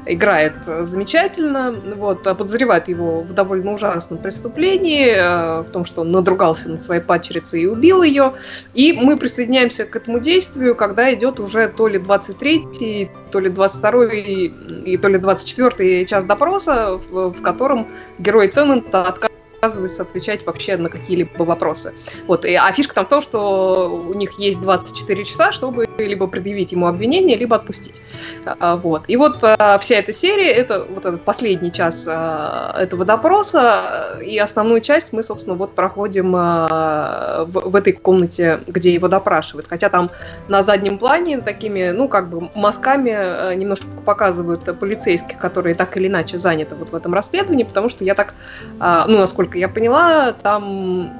играет 0.06 0.54
замечательно. 0.82 1.74
Вот, 1.96 2.22
подозревает 2.22 2.88
его 2.88 3.22
в 3.22 3.32
довольно 3.32 3.72
ужасном 3.72 4.18
преступлении, 4.18 5.62
в 5.62 5.70
том, 5.72 5.84
что 5.84 6.02
он 6.02 6.12
надругался 6.12 6.70
над 6.70 6.80
своей 6.80 7.00
падчерицей 7.00 7.62
и 7.62 7.66
убил 7.66 8.02
ее. 8.02 8.34
И 8.74 8.92
мы 8.92 9.16
присоединяемся 9.16 9.84
к 9.84 9.96
этому 9.96 10.20
действию, 10.20 10.74
когда 10.74 11.12
идет 11.12 11.40
уже 11.40 11.68
то 11.68 11.88
ли 11.88 11.98
23-й, 11.98 13.10
то 13.30 13.40
ли 13.40 13.50
22-й 13.50 14.46
и 14.84 14.96
то 14.96 15.08
ли 15.08 15.18
24-й 15.18 16.06
час 16.06 16.24
допроса, 16.24 17.00
в, 17.10 17.30
в 17.30 17.42
котором 17.42 17.88
герой 18.18 18.48
Теннанта 18.48 19.02
отказывается 19.02 19.35
отказывается 19.56 20.02
отвечать 20.02 20.46
вообще 20.46 20.76
на 20.76 20.88
какие-либо 20.88 21.42
вопросы. 21.42 21.94
Вот. 22.26 22.44
И, 22.44 22.54
а 22.54 22.70
фишка 22.72 22.94
там 22.94 23.06
в 23.06 23.08
том, 23.08 23.20
что 23.20 23.90
у 23.90 24.14
них 24.14 24.38
есть 24.38 24.60
24 24.60 25.24
часа, 25.24 25.52
чтобы 25.52 25.86
либо 25.98 26.26
предъявить 26.26 26.72
ему 26.72 26.86
обвинение, 26.86 27.36
либо 27.36 27.56
отпустить. 27.56 28.02
А, 28.44 28.76
вот. 28.76 29.04
И 29.08 29.16
вот 29.16 29.38
а, 29.42 29.78
вся 29.78 29.96
эта 29.96 30.12
серия, 30.12 30.52
это 30.52 30.84
вот 30.88 31.04
этот 31.04 31.22
последний 31.22 31.72
час 31.72 32.06
а, 32.08 32.76
этого 32.78 33.04
допроса, 33.04 34.20
и 34.24 34.38
основную 34.38 34.80
часть 34.80 35.12
мы, 35.12 35.22
собственно, 35.22 35.56
вот 35.56 35.74
проходим 35.74 36.34
а, 36.36 37.44
в, 37.46 37.70
в 37.70 37.76
этой 37.76 37.92
комнате, 37.92 38.60
где 38.66 38.92
его 38.92 39.08
допрашивают. 39.08 39.66
Хотя 39.66 39.88
там 39.88 40.10
на 40.48 40.62
заднем 40.62 40.98
плане 40.98 41.40
такими, 41.40 41.90
ну, 41.90 42.08
как 42.08 42.28
бы 42.28 42.50
мазками 42.54 43.12
а, 43.14 43.54
немножко 43.54 43.86
показывают 44.04 44.64
полицейских, 44.78 45.38
которые 45.38 45.74
так 45.74 45.96
или 45.96 46.08
иначе 46.08 46.38
заняты 46.38 46.74
вот 46.74 46.90
в 46.90 46.94
этом 46.94 47.14
расследовании, 47.14 47.64
потому 47.64 47.88
что 47.88 48.04
я 48.04 48.14
так, 48.14 48.34
а, 48.78 49.06
ну, 49.06 49.18
насколько 49.18 49.45
насколько 49.46 49.58
я 49.58 49.68
поняла, 49.68 50.32
там 50.32 51.12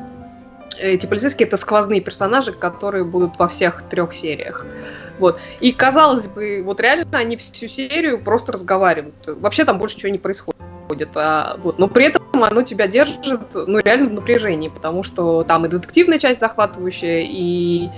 эти 0.79 1.07
полицейские 1.07 1.47
это 1.47 1.57
сквозные 1.57 2.01
персонажи, 2.01 2.53
которые 2.53 3.05
будут 3.05 3.39
во 3.39 3.49
всех 3.49 3.83
трех 3.89 4.13
сериях. 4.13 4.67
Вот. 5.19 5.39
И 5.61 5.73
казалось 5.73 6.27
бы, 6.27 6.63
вот 6.65 6.81
реально 6.81 7.07
они 7.19 7.37
всю 7.37 7.69
серию 7.69 8.19
просто 8.19 8.53
разговаривают. 8.53 9.15
Вообще 9.27 9.65
там 9.65 9.79
больше 9.79 9.97
ничего 9.97 10.13
не 10.13 10.19
происходит. 10.19 10.57
А, 11.15 11.57
вот. 11.63 11.79
Но 11.79 11.89
при 11.89 12.07
этом 12.07 12.23
оно 12.43 12.63
тебя 12.63 12.89
держит 12.89 13.21
ну, 13.55 13.79
реально 13.79 14.09
в 14.11 14.13
напряжении, 14.13 14.69
потому 14.69 15.03
что 15.03 15.45
там 15.45 15.65
и 15.65 15.69
детективная 15.69 16.19
часть 16.19 16.41
захватывающая, 16.41 17.25
и, 17.27 17.89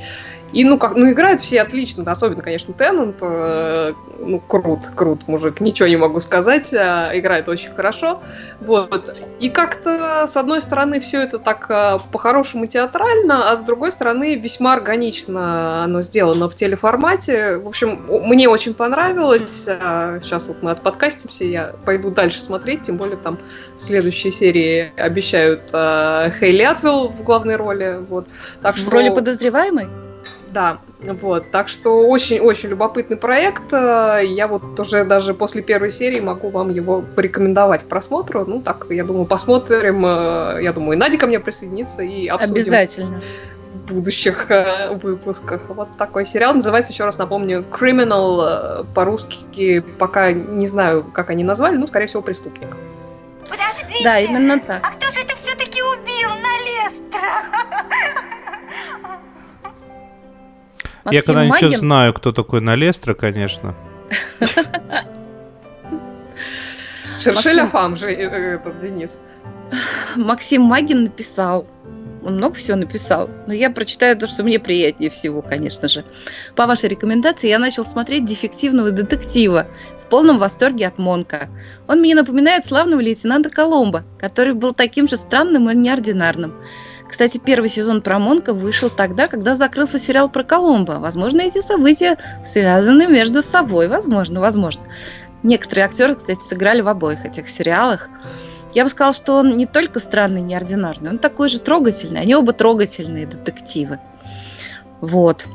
и, 0.53 0.65
ну, 0.65 0.79
как, 0.79 0.95
ну, 0.95 1.11
играют 1.11 1.41
все 1.41 1.61
отлично, 1.61 2.11
особенно, 2.11 2.43
конечно, 2.43 2.73
Теннант, 2.73 3.17
э, 3.21 3.93
ну, 4.19 4.41
крут, 4.41 4.87
крут 4.95 5.29
мужик, 5.29 5.61
ничего 5.61 5.89
не 5.89 5.97
могу 5.97 6.21
сказать, 6.21 6.73
э, 6.73 7.11
играет 7.15 7.49
очень 7.49 7.71
хорошо, 7.73 8.21
вот. 8.61 9.19
И 9.41 9.51
как-то, 9.51 10.27
с 10.27 10.37
одной 10.37 10.63
стороны, 10.63 11.01
все 11.01 11.23
это 11.23 11.39
так 11.39 11.67
э, 11.69 11.99
по-хорошему 12.13 12.67
театрально, 12.67 13.51
а 13.51 13.57
с 13.57 13.61
другой 13.61 13.93
стороны, 13.93 14.37
весьма 14.37 14.73
органично 14.73 15.85
оно 15.85 16.03
сделано 16.03 16.49
в 16.49 16.55
телеформате. 16.55 17.59
В 17.59 17.69
общем, 17.69 18.07
мне 18.09 18.49
очень 18.49 18.75
понравилось. 18.75 19.65
Сейчас 19.65 20.47
вот 20.47 20.63
мы 20.63 20.75
подкастимся, 20.75 21.45
я 21.45 21.73
пойду 21.85 22.11
дальше 22.11 22.41
смотреть, 22.41 22.83
тем 22.83 22.97
более 22.97 23.17
там 23.17 23.39
в 23.77 23.83
следующей 23.83 24.31
серии 24.31 24.93
обещают 24.97 25.71
э, 25.73 26.31
Хейли 26.41 26.63
Атвелл 26.63 27.09
в 27.09 27.23
главной 27.23 27.57
роли, 27.57 27.99
вот. 28.09 28.27
Так 28.63 28.77
в 28.77 28.79
что... 28.79 28.91
роли 28.91 29.11
подозреваемой? 29.11 29.89
Да, 30.53 30.79
вот. 31.01 31.51
Так 31.51 31.69
что 31.69 32.09
очень-очень 32.09 32.71
любопытный 32.71 33.17
проект. 33.17 33.73
Э, 33.73 34.21
я 34.25 34.49
вот 34.49 34.79
уже 34.79 35.05
даже 35.05 35.35
после 35.35 35.63
первой 35.63 35.91
серии 35.91 36.21
могу 36.21 36.51
вам 36.51 36.71
его 36.71 37.03
порекомендовать 37.03 37.85
к 37.85 37.87
просмотру. 37.87 38.45
Ну, 38.47 38.63
так, 38.63 38.87
я 38.91 39.05
думаю, 39.05 39.27
посмотрим. 39.27 40.05
Э, 40.07 40.59
я 40.63 40.73
думаю, 40.73 40.99
Надя 40.99 41.19
ко 41.19 41.27
мне 41.27 41.39
присоединится 41.41 42.03
и 42.03 42.27
обсудим. 42.29 42.55
Обязательно 42.55 43.21
в 43.71 43.93
будущих 43.95 44.51
э, 44.51 44.95
выпусках. 45.03 45.63
Вот 45.69 45.89
такой 45.97 46.27
сериал. 46.27 46.55
Называется, 46.55 46.93
еще 46.93 47.05
раз 47.05 47.19
напомню, 47.19 47.65
Criminal. 47.71 48.87
По-русски 48.95 49.81
пока 49.99 50.33
не 50.33 50.67
знаю, 50.67 51.05
как 51.05 51.31
они 51.31 51.45
назвали, 51.45 51.77
но, 51.77 51.87
скорее 51.87 52.07
всего, 52.07 52.23
преступник. 52.23 52.77
Подождите! 53.49 54.05
Да, 54.05 54.19
именно 54.19 54.59
так. 54.59 54.81
А 54.83 54.91
кто 54.93 55.11
же 55.11 55.21
это 55.21 55.35
все-таки 55.37 55.83
убил 55.83 56.31
Налестра? 61.11 61.13
Я 61.13 61.23
когда-нибудь 61.23 61.63
Магин... 61.63 61.79
знаю, 61.79 62.15
кто 62.15 62.33
такой 62.33 62.61
Налестра, 62.61 63.15
конечно. 63.15 63.75
Шершеля 67.21 67.67
Фам 67.67 67.97
же 67.97 68.11
э, 68.11 68.29
э, 68.29 68.55
этот 68.55 68.81
Денис. 68.81 69.21
Максим 70.17 70.63
Магин 70.63 71.05
написал. 71.05 71.67
Он 72.25 72.37
много 72.37 72.57
всего 72.57 72.77
написал, 72.77 73.31
но 73.47 73.55
я 73.55 73.71
прочитаю 73.71 74.17
то, 74.17 74.27
что 74.27 74.43
мне 74.43 74.59
приятнее 74.59 75.09
всего, 75.09 75.41
конечно 75.41 75.89
же. 75.89 76.05
По 76.57 76.67
вашей 76.67 76.89
рекомендации 76.89 77.49
я 77.49 77.59
начал 77.59 77.87
смотреть 77.87 78.25
дефективного 78.25 78.91
детектива 78.91 79.69
в 79.97 80.09
полном 80.09 80.39
восторге 80.39 80.89
от 80.89 80.99
Монка. 80.99 81.49
Он 81.87 82.01
мне 82.01 82.15
напоминает 82.15 82.67
славного 82.67 83.01
лейтенанта 83.01 83.51
Коломбо, 83.51 84.05
который 84.19 84.55
был 84.55 84.75
таким 84.75 85.09
же 85.09 85.17
странным 85.17 85.71
и 85.71 85.77
неординарным. 85.77 86.55
Кстати, 87.09 87.39
первый 87.39 87.71
сезон 87.71 88.03
про 88.03 88.19
Монка 88.19 88.53
вышел 88.53 88.91
тогда, 88.91 89.29
когда 89.29 89.57
закрылся 89.57 89.99
сериал 89.99 90.29
про 90.29 90.45
Коломбо. 90.45 90.99
Возможно, 90.99 91.41
эти 91.41 91.63
события 91.63 92.19
связаны 92.47 93.07
между 93.07 93.43
собой. 93.43 93.89
Возможно, 93.89 94.41
возможно. 94.41 94.83
Некоторые 95.43 95.87
актеры, 95.87 96.15
кстати, 96.17 96.41
сыграли 96.41 96.83
в 96.83 96.89
обоих 96.89 97.25
этих 97.25 97.49
сериалах. 97.49 98.11
Я 98.75 98.85
бы 98.85 98.91
сказала, 98.91 99.15
что 99.15 99.37
он 99.37 99.57
не 99.57 99.67
только 99.67 100.01
странный, 100.01 100.43
неординарный, 100.43 101.11
он 101.11 101.19
такой 101.19 101.49
же 101.49 101.59
трогательный. 101.59 102.21
Они 102.21 102.35
оба 102.35 102.53
трогательные 102.53 103.27
детективы. 103.27 103.99
Вот. 105.01 105.47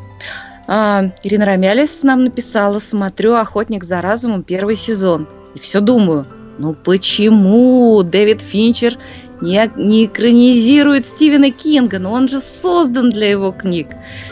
А, 0.68 1.12
Ирина 1.22 1.45
Рамялис 1.45 2.04
нам 2.04 2.24
написала, 2.24 2.80
смотрю 2.80 3.36
«Охотник 3.36 3.84
за 3.84 4.01
разумом» 4.01 4.43
первый 4.43 4.76
сезон. 4.76 5.28
И 5.54 5.60
все 5.60 5.82
думаю, 5.82 6.26
ну 6.58 6.74
почему 6.74 8.01
Дэвид 8.04 8.41
Финчер 8.41 8.97
не, 9.44 9.72
не 9.76 10.06
экранизирует 10.06 11.06
Стивена 11.06 11.52
Кинга, 11.52 12.00
но 12.00 12.14
он 12.14 12.30
же 12.30 12.39
создан 12.39 13.10
для 13.10 13.30
его 13.30 13.52
книг. 13.52 13.88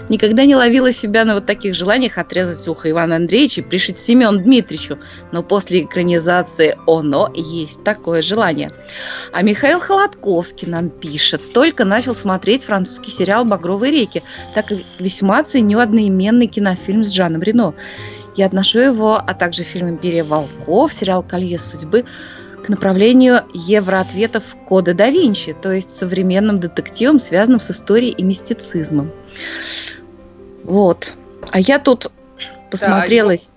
Никогда 0.08 0.46
не 0.46 0.56
ловила 0.56 0.94
себя 0.94 1.26
на 1.26 1.36
вот 1.36 1.46
таких 1.46 1.76
желаниях 1.76 2.18
отрезать 2.18 2.66
ухо 2.68 2.90
Ивана 2.90 3.18
Андреевича 3.18 3.60
и 3.62 3.64
пришить 3.64 4.00
Семен 4.00 4.42
Дмитричу, 4.42 4.98
но 5.34 5.44
после 5.44 5.82
экранизации 5.82 6.78
«Оно» 6.88 7.30
есть 7.36 7.84
такое 7.84 8.22
желание. 8.22 8.72
А 9.34 9.42
Михаил 9.42 9.82
Холодковский 9.82 10.70
нам 10.70 10.90
пишет, 10.90 11.54
только 11.54 11.84
начал 11.84 12.16
смотреть 12.16 12.64
французский 12.64 13.12
сериал 13.12 13.44
«Багровые 13.44 13.92
реки», 13.92 14.24
так 14.56 14.72
и 14.72 14.86
весьма 15.00 15.44
ценю 15.44 15.80
одноименный 15.80 16.48
кинофильм 16.48 17.04
с 17.04 17.12
Жаном 17.12 17.42
Рено. 17.42 17.74
Я 18.38 18.46
отношу 18.46 18.80
его, 18.80 19.18
а 19.18 19.34
также 19.34 19.64
фильм 19.64 19.90
«Империя 19.90 20.24
волков», 20.24 20.94
сериал 20.94 21.22
«Колье 21.22 21.60
судьбы» 21.60 22.06
к 22.64 22.70
направлению 22.70 23.42
евроответов 23.54 24.56
кода 24.68 24.94
да 24.94 25.10
Винчи, 25.10 25.54
то 25.54 25.72
есть 25.72 25.96
современным 25.96 26.60
детективом, 26.60 27.20
связанным 27.20 27.60
с 27.60 27.72
историей 27.72 28.12
и 28.12 28.24
мистицизмом. 28.24 29.12
Вот. 30.64 31.14
А 31.52 31.60
я 31.60 31.80
тут 31.80 32.12
посмотрелась... 32.70 33.48
Да, 33.48 33.54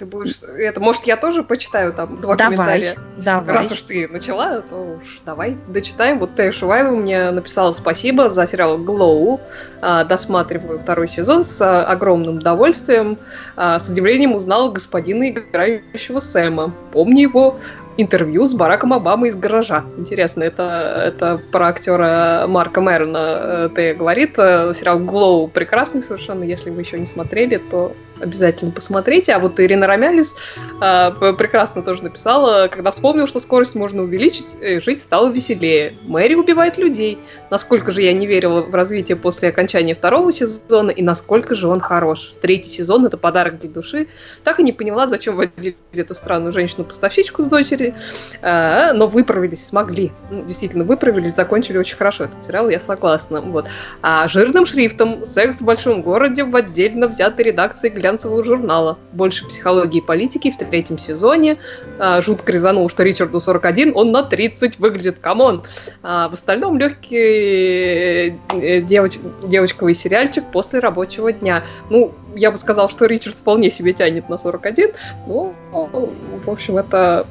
ты 0.00 0.06
будешь... 0.06 0.42
Это, 0.42 0.80
может, 0.80 1.04
я 1.04 1.18
тоже 1.18 1.42
почитаю 1.42 1.92
там 1.92 2.22
два 2.22 2.34
давай, 2.34 2.56
комментария? 2.56 2.96
Давай. 3.18 3.54
Раз 3.54 3.70
уж 3.70 3.82
ты 3.82 4.08
начала, 4.08 4.62
то 4.62 4.96
уж 4.96 5.20
давай 5.26 5.58
дочитаем. 5.68 6.18
Вот 6.18 6.34
Тея 6.34 6.52
Шуваева 6.52 6.96
мне 6.96 7.30
написала 7.30 7.74
спасибо 7.74 8.30
за 8.30 8.46
сериал 8.46 8.78
«Глоу». 8.78 9.40
А, 9.82 10.04
досматриваю 10.04 10.80
второй 10.80 11.06
сезон 11.06 11.44
с 11.44 11.60
а, 11.60 11.84
огромным 11.84 12.38
удовольствием. 12.38 13.18
А, 13.56 13.78
с 13.78 13.90
удивлением 13.90 14.32
узнала 14.32 14.70
господина 14.70 15.28
играющего 15.28 16.20
Сэма. 16.20 16.72
Помню 16.92 17.20
его 17.20 17.60
интервью 17.96 18.46
с 18.46 18.54
Бараком 18.54 18.92
Обамой 18.92 19.28
из 19.30 19.36
гаража. 19.36 19.84
Интересно, 19.98 20.42
это, 20.42 21.02
это 21.06 21.40
про 21.52 21.68
актера 21.68 22.44
Марка 22.46 22.80
Мэрона 22.80 23.18
э, 23.18 23.68
ты 23.74 23.94
говорит. 23.94 24.34
Э, 24.38 24.72
сериал 24.74 24.98
«Глоу» 25.00 25.48
прекрасный 25.48 26.02
совершенно. 26.02 26.44
Если 26.44 26.70
вы 26.70 26.80
еще 26.80 26.98
не 26.98 27.06
смотрели, 27.06 27.56
то 27.56 27.94
обязательно 28.20 28.70
посмотрите. 28.70 29.32
А 29.32 29.38
вот 29.38 29.58
Ирина 29.58 29.86
Ромялис 29.86 30.34
э, 30.80 31.32
прекрасно 31.36 31.82
тоже 31.82 32.04
написала, 32.04 32.68
когда 32.68 32.90
вспомнил, 32.90 33.26
что 33.26 33.40
скорость 33.40 33.74
можно 33.74 34.02
увеличить, 34.02 34.56
э, 34.60 34.80
жизнь 34.80 35.00
стала 35.00 35.28
веселее. 35.28 35.94
Мэри 36.02 36.34
убивает 36.34 36.78
людей. 36.78 37.18
Насколько 37.50 37.90
же 37.90 38.02
я 38.02 38.12
не 38.12 38.26
верила 38.26 38.62
в 38.62 38.74
развитие 38.74 39.16
после 39.16 39.48
окончания 39.48 39.94
второго 39.94 40.30
сезона, 40.32 40.90
и 40.90 41.02
насколько 41.02 41.54
же 41.54 41.68
он 41.68 41.80
хорош. 41.80 42.32
Третий 42.40 42.70
сезон— 42.70 43.06
это 43.06 43.16
подарок 43.16 43.60
для 43.60 43.70
души. 43.70 44.08
Так 44.44 44.60
и 44.60 44.62
не 44.62 44.72
поняла, 44.72 45.06
зачем 45.06 45.36
вводили 45.36 45.76
эту 45.92 46.14
странную 46.14 46.52
женщину-поставщичку 46.52 47.42
с 47.42 47.46
дочерью 47.46 47.79
слушатели, 47.80 47.94
а, 48.42 48.92
но 48.92 49.06
выправились, 49.06 49.66
смогли. 49.66 50.12
Ну, 50.30 50.44
действительно, 50.44 50.84
выправились, 50.84 51.34
закончили 51.34 51.78
очень 51.78 51.96
хорошо 51.96 52.24
этот 52.24 52.44
сериал, 52.44 52.68
я 52.68 52.80
согласна. 52.80 53.40
Вот. 53.40 53.66
А 54.02 54.28
жирным 54.28 54.66
шрифтом 54.66 55.24
«Секс 55.24 55.60
в 55.60 55.64
большом 55.64 56.02
городе» 56.02 56.44
в 56.44 56.54
отдельно 56.54 57.08
взятой 57.08 57.46
редакции 57.46 57.88
глянцевого 57.88 58.44
журнала. 58.44 58.98
Больше 59.12 59.46
психологии 59.46 59.98
и 59.98 60.04
политики 60.04 60.50
в 60.50 60.56
третьем 60.56 60.98
сезоне. 60.98 61.58
А, 61.98 62.20
жутко 62.20 62.52
резанул, 62.52 62.88
что 62.88 63.02
Ричарду 63.02 63.40
41, 63.40 63.92
он 63.94 64.12
на 64.12 64.22
30 64.22 64.78
выглядит, 64.78 65.18
come 65.18 65.43
on. 65.43 65.62
А 66.02 66.28
в 66.28 66.34
остальном 66.34 66.78
легкий 66.78 68.38
э, 68.60 68.80
девоч, 68.82 69.18
девочковый 69.42 69.94
сериальчик 69.94 70.44
после 70.52 70.80
рабочего 70.80 71.32
дня. 71.32 71.64
Ну, 71.88 72.14
я 72.34 72.50
бы 72.50 72.58
сказал, 72.58 72.88
что 72.88 73.06
Ричард 73.06 73.38
вполне 73.38 73.70
себе 73.70 73.92
тянет 73.92 74.28
на 74.28 74.38
41, 74.38 74.92
но, 75.26 75.54
в 75.72 76.50
общем, 76.50 76.78
это 76.78 77.26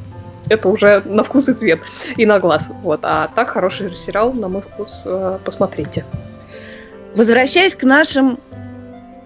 это 0.49 0.67
уже 0.69 1.01
на 1.05 1.23
вкус 1.23 1.47
и 1.49 1.53
цвет, 1.53 1.79
и 2.17 2.25
на 2.25 2.39
глаз. 2.39 2.65
Вот. 2.83 2.99
А 3.03 3.29
так 3.35 3.49
хороший 3.49 3.95
сериал, 3.95 4.33
на 4.33 4.47
мой 4.47 4.61
вкус, 4.61 5.03
э, 5.05 5.39
посмотрите. 5.45 6.03
Возвращаясь 7.15 7.75
к 7.75 7.83
нашим 7.83 8.39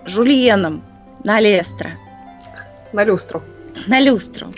жульенам 0.06 0.84
на 1.24 1.40
Лестро. 1.40 1.92
На 2.92 3.04
люстру. 3.04 3.42
На 3.88 4.00
люстру. 4.00 4.54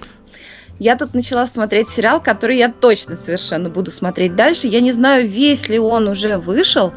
Я 0.77 0.97
тут 0.97 1.13
начала 1.13 1.47
смотреть 1.47 1.89
сериал, 1.89 2.21
который 2.21 2.57
я 2.57 2.69
точно 2.69 3.15
совершенно 3.15 3.69
буду 3.69 3.91
смотреть 3.91 4.35
дальше. 4.35 4.67
Я 4.67 4.81
не 4.81 4.91
знаю, 4.91 5.27
весь 5.27 5.69
ли 5.69 5.79
он 5.79 6.09
уже 6.09 6.37
вышел, 6.37 6.93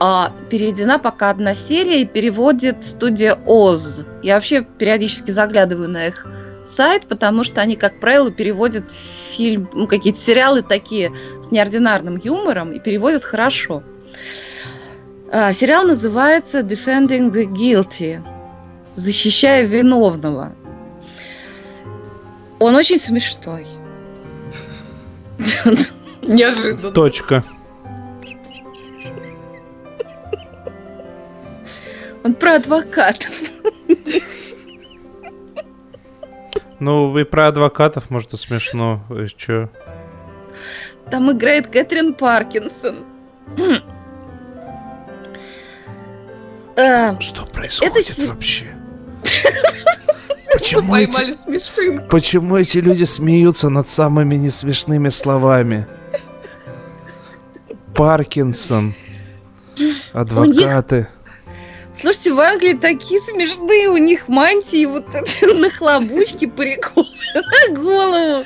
а, 0.00 0.32
переведена 0.48 0.98
пока 0.98 1.28
одна 1.28 1.54
серия 1.54 2.00
и 2.00 2.06
переводит 2.06 2.84
студия 2.84 3.38
Оз. 3.46 4.06
Я 4.22 4.36
вообще 4.36 4.62
периодически 4.62 5.30
заглядываю 5.30 5.90
на 5.90 6.06
их 6.06 6.26
сайт, 6.74 7.06
потому 7.06 7.44
что 7.44 7.60
они, 7.60 7.76
как 7.76 8.00
правило, 8.00 8.30
переводят 8.30 8.90
фильм, 8.92 9.68
ну, 9.72 9.86
какие-то 9.86 10.18
сериалы 10.18 10.62
такие 10.62 11.12
с 11.42 11.50
неординарным 11.50 12.16
юмором 12.16 12.72
и 12.72 12.80
переводят 12.80 13.24
хорошо. 13.24 13.82
А, 15.30 15.52
сериал 15.52 15.84
называется 15.84 16.60
Defending 16.60 17.30
the 17.30 17.44
Guilty, 17.44 18.22
защищая 18.94 19.64
виновного. 19.64 20.52
Он 22.58 22.74
очень 22.74 22.98
смешной. 22.98 23.66
Неожиданно. 26.22 26.92
Точка. 26.92 27.44
Он 32.24 32.34
про 32.34 32.54
адвокатов. 32.54 33.32
Ну, 36.82 37.10
вы 37.10 37.24
про 37.24 37.46
адвокатов, 37.46 38.10
может, 38.10 38.32
и 38.32 38.36
смешно. 38.36 39.04
Че? 39.36 39.70
Там 41.12 41.30
играет 41.30 41.68
Кэтрин 41.68 42.12
Паркинсон. 42.12 43.04
Что, 46.74 47.20
что 47.20 47.46
происходит 47.46 48.18
Это... 48.18 48.26
вообще? 48.26 48.74
Почему 50.52 50.96
эти... 50.96 52.08
Почему 52.08 52.56
эти 52.56 52.78
люди 52.78 53.04
смеются 53.04 53.68
над 53.68 53.88
самыми 53.88 54.34
несмешными 54.34 55.10
словами? 55.10 55.86
Паркинсон. 57.94 58.92
Адвокаты. 60.12 61.06
Слушайте, 61.94 62.32
в 62.32 62.40
Англии 62.40 62.74
такие 62.74 63.20
смешные 63.20 63.88
у 63.88 63.96
них 63.96 64.28
мантии, 64.28 64.86
вот 64.86 65.04
это 65.14 65.54
нахлобучки, 65.54 66.46
париков 66.46 67.06
на 67.34 67.74
голову. 67.74 68.44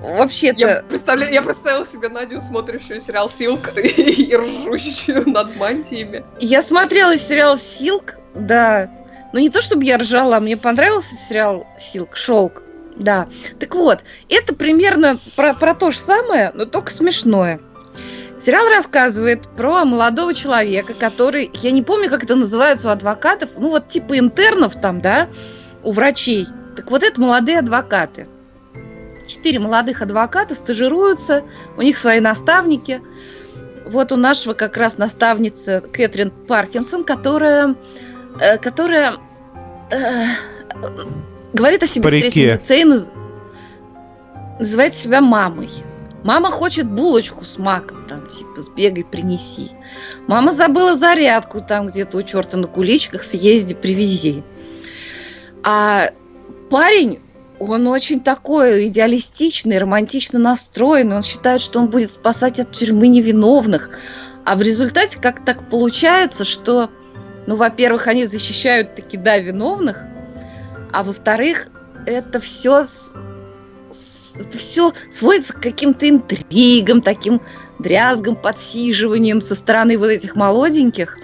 Вообще-то... 0.00 0.58
Я, 0.58 0.82
представляю, 0.82 1.32
я 1.32 1.42
представила 1.42 1.86
себе 1.86 2.08
Надю, 2.08 2.40
смотрящую 2.40 3.00
сериал 3.00 3.28
«Силк» 3.28 3.76
и 3.76 4.34
ржущую 4.34 5.28
над 5.28 5.56
мантиями. 5.56 6.24
Я 6.38 6.62
смотрела 6.62 7.18
сериал 7.18 7.58
«Силк», 7.58 8.14
да. 8.34 8.90
Но 9.32 9.38
не 9.38 9.50
то, 9.50 9.60
чтобы 9.60 9.84
я 9.84 9.98
ржала, 9.98 10.38
а 10.38 10.40
мне 10.40 10.56
понравился 10.56 11.14
сериал 11.28 11.66
«Силк», 11.78 12.16
«Шелк». 12.16 12.62
Да. 12.96 13.28
Так 13.58 13.74
вот, 13.74 14.00
это 14.28 14.54
примерно 14.54 15.18
про, 15.36 15.54
про 15.54 15.74
то 15.74 15.90
же 15.90 15.98
самое, 15.98 16.50
но 16.54 16.64
только 16.64 16.90
смешное. 16.90 17.60
Сериал 18.40 18.66
рассказывает 18.74 19.46
про 19.56 19.84
молодого 19.84 20.32
человека, 20.32 20.94
который, 20.94 21.50
я 21.62 21.70
не 21.72 21.82
помню, 21.82 22.08
как 22.08 22.24
это 22.24 22.36
называется 22.36 22.88
у 22.88 22.90
адвокатов, 22.90 23.50
ну 23.58 23.68
вот 23.68 23.88
типа 23.88 24.18
интернов 24.18 24.80
там, 24.80 25.02
да, 25.02 25.28
у 25.82 25.92
врачей. 25.92 26.46
Так 26.74 26.90
вот 26.90 27.02
это 27.02 27.20
молодые 27.20 27.58
адвокаты. 27.58 28.28
Четыре 29.28 29.58
молодых 29.58 30.00
адвоката 30.00 30.54
стажируются, 30.54 31.44
у 31.76 31.82
них 31.82 31.98
свои 31.98 32.20
наставники. 32.20 33.02
Вот 33.86 34.10
у 34.10 34.16
нашего 34.16 34.54
как 34.54 34.76
раз 34.78 34.96
наставница 34.96 35.82
Кэтрин 35.82 36.30
Паркинсон, 36.30 37.04
которая, 37.04 37.76
э, 38.40 38.56
которая 38.56 39.16
э, 39.90 40.24
говорит 41.52 41.82
о 41.82 41.86
себе 41.86 42.08
в 42.08 42.10
третьем 42.10 42.54
лице 42.54 42.80
и 42.80 42.84
называет 44.58 44.94
себя 44.94 45.20
мамой. 45.20 45.68
Мама 46.22 46.50
хочет 46.50 46.86
булочку 46.86 47.44
с 47.44 47.56
маком, 47.56 48.06
там, 48.06 48.26
типа, 48.26 48.60
сбегай, 48.60 49.04
принеси. 49.04 49.70
Мама 50.26 50.52
забыла 50.52 50.94
зарядку 50.94 51.62
там 51.62 51.86
где-то 51.86 52.18
у 52.18 52.22
черта 52.22 52.58
на 52.58 52.66
куличках, 52.66 53.22
съезди, 53.22 53.74
привези. 53.74 54.42
А 55.64 56.10
парень, 56.70 57.20
он 57.58 57.86
очень 57.86 58.20
такой 58.20 58.88
идеалистичный, 58.88 59.78
романтично 59.78 60.38
настроенный. 60.38 61.16
Он 61.16 61.22
считает, 61.22 61.60
что 61.60 61.78
он 61.78 61.88
будет 61.88 62.12
спасать 62.12 62.60
от 62.60 62.72
тюрьмы 62.72 63.08
невиновных. 63.08 63.90
А 64.44 64.56
в 64.56 64.62
результате 64.62 65.18
как 65.18 65.44
так 65.44 65.68
получается, 65.70 66.44
что, 66.44 66.90
ну, 67.46 67.56
во-первых, 67.56 68.06
они 68.06 68.26
защищают 68.26 68.94
таки, 68.94 69.16
да, 69.16 69.38
виновных, 69.38 70.00
а 70.92 71.02
во-вторых, 71.02 71.68
это 72.06 72.40
все 72.40 72.86
это 74.38 74.58
все 74.58 74.92
сводится 75.10 75.52
к 75.52 75.62
каким-то 75.62 76.08
интригам, 76.08 77.02
таким 77.02 77.40
дрязгам, 77.78 78.36
подсиживанием 78.36 79.40
со 79.40 79.54
стороны 79.54 79.98
вот 79.98 80.08
этих 80.08 80.36
молоденьких. 80.36 81.18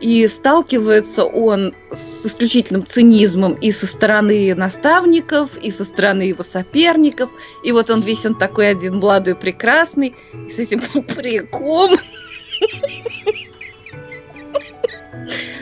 И 0.00 0.28
сталкивается 0.28 1.24
он 1.24 1.74
с 1.90 2.24
исключительным 2.26 2.86
цинизмом 2.86 3.54
и 3.54 3.72
со 3.72 3.86
стороны 3.86 4.54
наставников, 4.54 5.56
и 5.56 5.72
со 5.72 5.84
стороны 5.84 6.22
его 6.22 6.44
соперников. 6.44 7.30
И 7.64 7.72
вот 7.72 7.90
он 7.90 8.02
весь 8.02 8.24
он 8.24 8.36
такой 8.36 8.70
один 8.70 8.98
молодой, 8.98 9.34
прекрасный, 9.34 10.14
с 10.32 10.58
этим 10.58 10.82
упреком. 10.94 11.98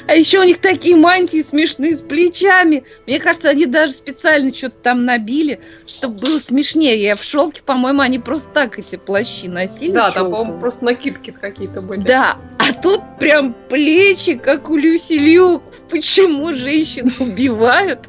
А 0.07 0.15
еще 0.15 0.41
у 0.41 0.45
них 0.45 0.59
такие 0.61 0.95
мантии 0.95 1.43
смешные 1.43 1.97
с 1.97 2.03
плечами. 2.03 2.85
Мне 3.07 3.19
кажется, 3.19 3.49
они 3.49 3.67
даже 3.67 3.93
специально 3.93 4.55
что-то 4.55 4.77
там 4.83 5.05
набили, 5.05 5.61
чтобы 5.87 6.19
было 6.19 6.39
смешнее. 6.39 7.03
Я 7.03 7.17
в 7.17 7.25
шелке, 7.25 7.63
по-моему, 7.63 8.03
они 8.03 8.19
просто 8.19 8.49
так 8.51 8.79
эти 8.79 8.97
плащи 8.97 9.49
носили. 9.49 9.93
Да, 9.93 10.13
там, 10.13 10.31
по-моему, 10.31 10.61
просто 10.61 10.85
накидки 10.85 11.33
какие-то 11.33 11.83
были. 11.83 12.03
Да, 12.03 12.39
а 12.59 12.73
тут 12.73 13.01
прям 13.19 13.55
плечи, 13.69 14.35
как 14.37 14.71
у 14.71 14.77
Люси 14.77 15.15
Люк. 15.15 15.63
Почему 15.91 16.55
женщины 16.55 17.11
убивают? 17.19 18.01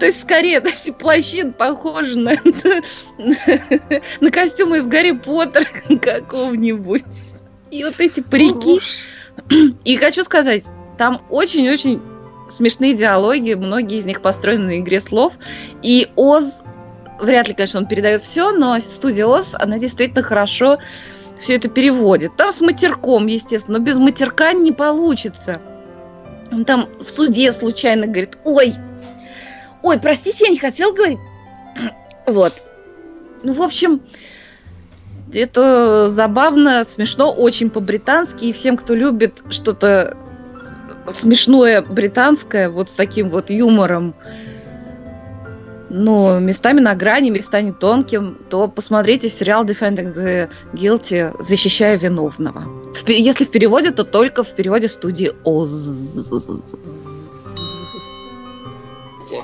То 0.00 0.06
есть, 0.06 0.22
скорее, 0.22 0.58
эти 0.64 0.90
плащи 0.90 1.48
похожи 1.48 2.18
на, 2.18 2.32
на, 3.18 3.36
на 4.20 4.30
костюмы 4.30 4.78
из 4.78 4.86
Гарри 4.86 5.12
Поттера 5.12 5.66
какого-нибудь. 6.00 7.04
И 7.70 7.84
вот 7.84 7.94
эти 7.98 8.20
парики. 8.20 8.80
И 9.84 9.96
хочу 9.96 10.22
сказать, 10.24 10.64
там 10.96 11.22
очень-очень 11.30 12.00
смешные 12.48 12.94
диалоги, 12.94 13.54
многие 13.54 13.98
из 13.98 14.06
них 14.06 14.20
построены 14.20 14.66
на 14.66 14.78
игре 14.80 15.00
слов. 15.00 15.34
И 15.82 16.08
Оз, 16.16 16.62
вряд 17.20 17.48
ли, 17.48 17.54
конечно, 17.54 17.80
он 17.80 17.86
передает 17.86 18.22
все, 18.22 18.52
но 18.52 18.78
студия 18.80 19.26
Оз, 19.26 19.54
она 19.54 19.78
действительно 19.78 20.22
хорошо 20.22 20.78
все 21.38 21.56
это 21.56 21.68
переводит. 21.68 22.36
Там 22.36 22.52
с 22.52 22.60
матерком, 22.60 23.26
естественно, 23.26 23.78
но 23.78 23.84
без 23.84 23.96
матерка 23.96 24.52
не 24.52 24.72
получится. 24.72 25.60
Он 26.52 26.64
там 26.64 26.88
в 27.00 27.10
суде 27.10 27.52
случайно 27.52 28.06
говорит, 28.06 28.38
ой, 28.44 28.74
ой, 29.82 29.98
простите, 29.98 30.44
я 30.46 30.50
не 30.50 30.58
хотел 30.58 30.92
говорить. 30.92 31.18
Вот. 32.26 32.54
Ну, 33.42 33.52
в 33.52 33.60
общем, 33.60 34.00
это 35.30 36.08
забавно, 36.08 36.84
смешно, 36.84 37.30
очень 37.30 37.68
по-британски. 37.68 38.46
И 38.46 38.52
всем, 38.52 38.78
кто 38.78 38.94
любит 38.94 39.42
что-то 39.50 40.16
смешное 41.10 41.82
британское, 41.82 42.68
вот 42.68 42.88
с 42.88 42.92
таким 42.92 43.28
вот 43.28 43.50
юмором, 43.50 44.14
но 45.90 46.40
местами 46.40 46.80
на 46.80 46.94
грани, 46.94 47.30
местами 47.30 47.70
тонким, 47.70 48.38
то 48.50 48.66
посмотрите 48.68 49.30
сериал 49.30 49.64
Defending 49.64 50.12
the 50.14 50.50
Guilty, 50.72 51.34
защищая 51.40 51.96
виновного. 51.96 52.64
Если 53.06 53.44
в 53.44 53.50
переводе, 53.50 53.90
то 53.90 54.04
только 54.04 54.42
в 54.42 54.54
переводе 54.54 54.88
студии 54.88 55.32
ОЗ. 55.44 56.74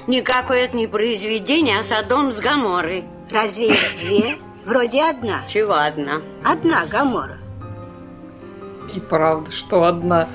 Никакое 0.06 0.64
это 0.64 0.76
не 0.76 0.86
произведение, 0.86 1.78
а 1.78 1.82
Содом 1.82 2.32
с 2.32 2.40
Гаморой. 2.40 3.04
Разве 3.30 3.70
их 3.70 3.78
две? 4.00 4.38
Вроде 4.64 5.02
одна. 5.02 5.42
Чего 5.48 5.74
одна? 5.74 6.20
Одна 6.44 6.86
Гамора. 6.86 7.38
И 8.94 9.00
правда, 9.00 9.52
что 9.52 9.84
одна. 9.84 10.28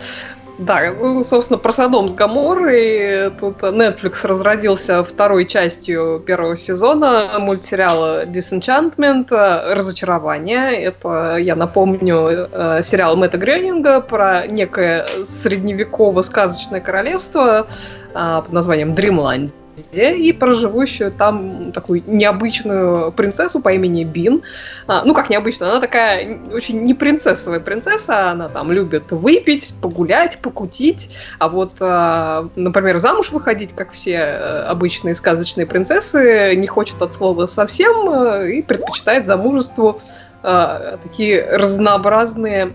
Да, 0.58 0.94
ну, 0.98 1.22
собственно, 1.24 1.58
про 1.60 1.74
Содом 1.74 2.08
с 2.08 2.14
Гаморой. 2.14 3.30
Тут 3.40 3.62
Netflix 3.62 4.26
разродился 4.26 5.04
второй 5.04 5.46
частью 5.46 6.24
первого 6.26 6.56
сезона 6.56 7.38
мультсериала 7.40 8.26
Disenchantment 8.26 9.28
«Разочарование». 9.32 10.82
Это, 10.82 11.36
я 11.38 11.56
напомню, 11.56 12.48
э, 12.52 12.82
сериал 12.84 13.18
Мэтта 13.18 13.38
Грёнинга 13.38 14.00
про 14.00 14.48
некое 14.48 15.06
средневеково-сказочное 15.26 16.80
королевство 16.80 17.68
а, 18.14 18.42
под 18.42 18.54
названием 18.54 18.94
Dreamland 18.94 19.54
и 19.92 20.34
про 20.34 20.54
живущую 20.54 21.12
там 21.12 21.72
такую 21.72 22.04
необычную 22.06 23.12
принцессу 23.12 23.62
по 23.62 23.74
имени 23.74 24.04
Бин. 24.04 24.44
А, 24.88 25.04
ну, 25.04 25.14
как 25.14 25.30
необычная, 25.30 25.70
она 25.70 25.82
такая 25.82 26.40
очень 26.52 26.84
не 26.84 26.94
принцессовая 26.94 27.60
принцесса, 27.60 28.32
она 28.32 28.50
там 28.50 28.72
любит 28.72 29.12
выпить, 29.12 29.74
погулять, 29.82 30.40
покутить, 30.40 31.16
а 31.40 31.50
вот, 31.50 31.74
а, 31.80 32.50
например, 32.56 32.98
замуж 32.98 33.32
выходить, 33.32 33.74
как 33.74 33.92
все 33.92 34.14
э, 34.14 34.62
обычные 34.64 35.16
сказочные 35.16 35.66
принцессы, 35.66 36.56
не 36.56 36.68
хочет 36.68 37.02
от 37.02 37.14
слова 37.14 37.48
совсем 37.48 38.10
э, 38.10 38.52
и 38.54 38.62
предпочитает 38.62 39.26
замужеству 39.26 40.02
а, 40.44 40.98
такие 41.04 41.46
разнообразные 41.58 42.74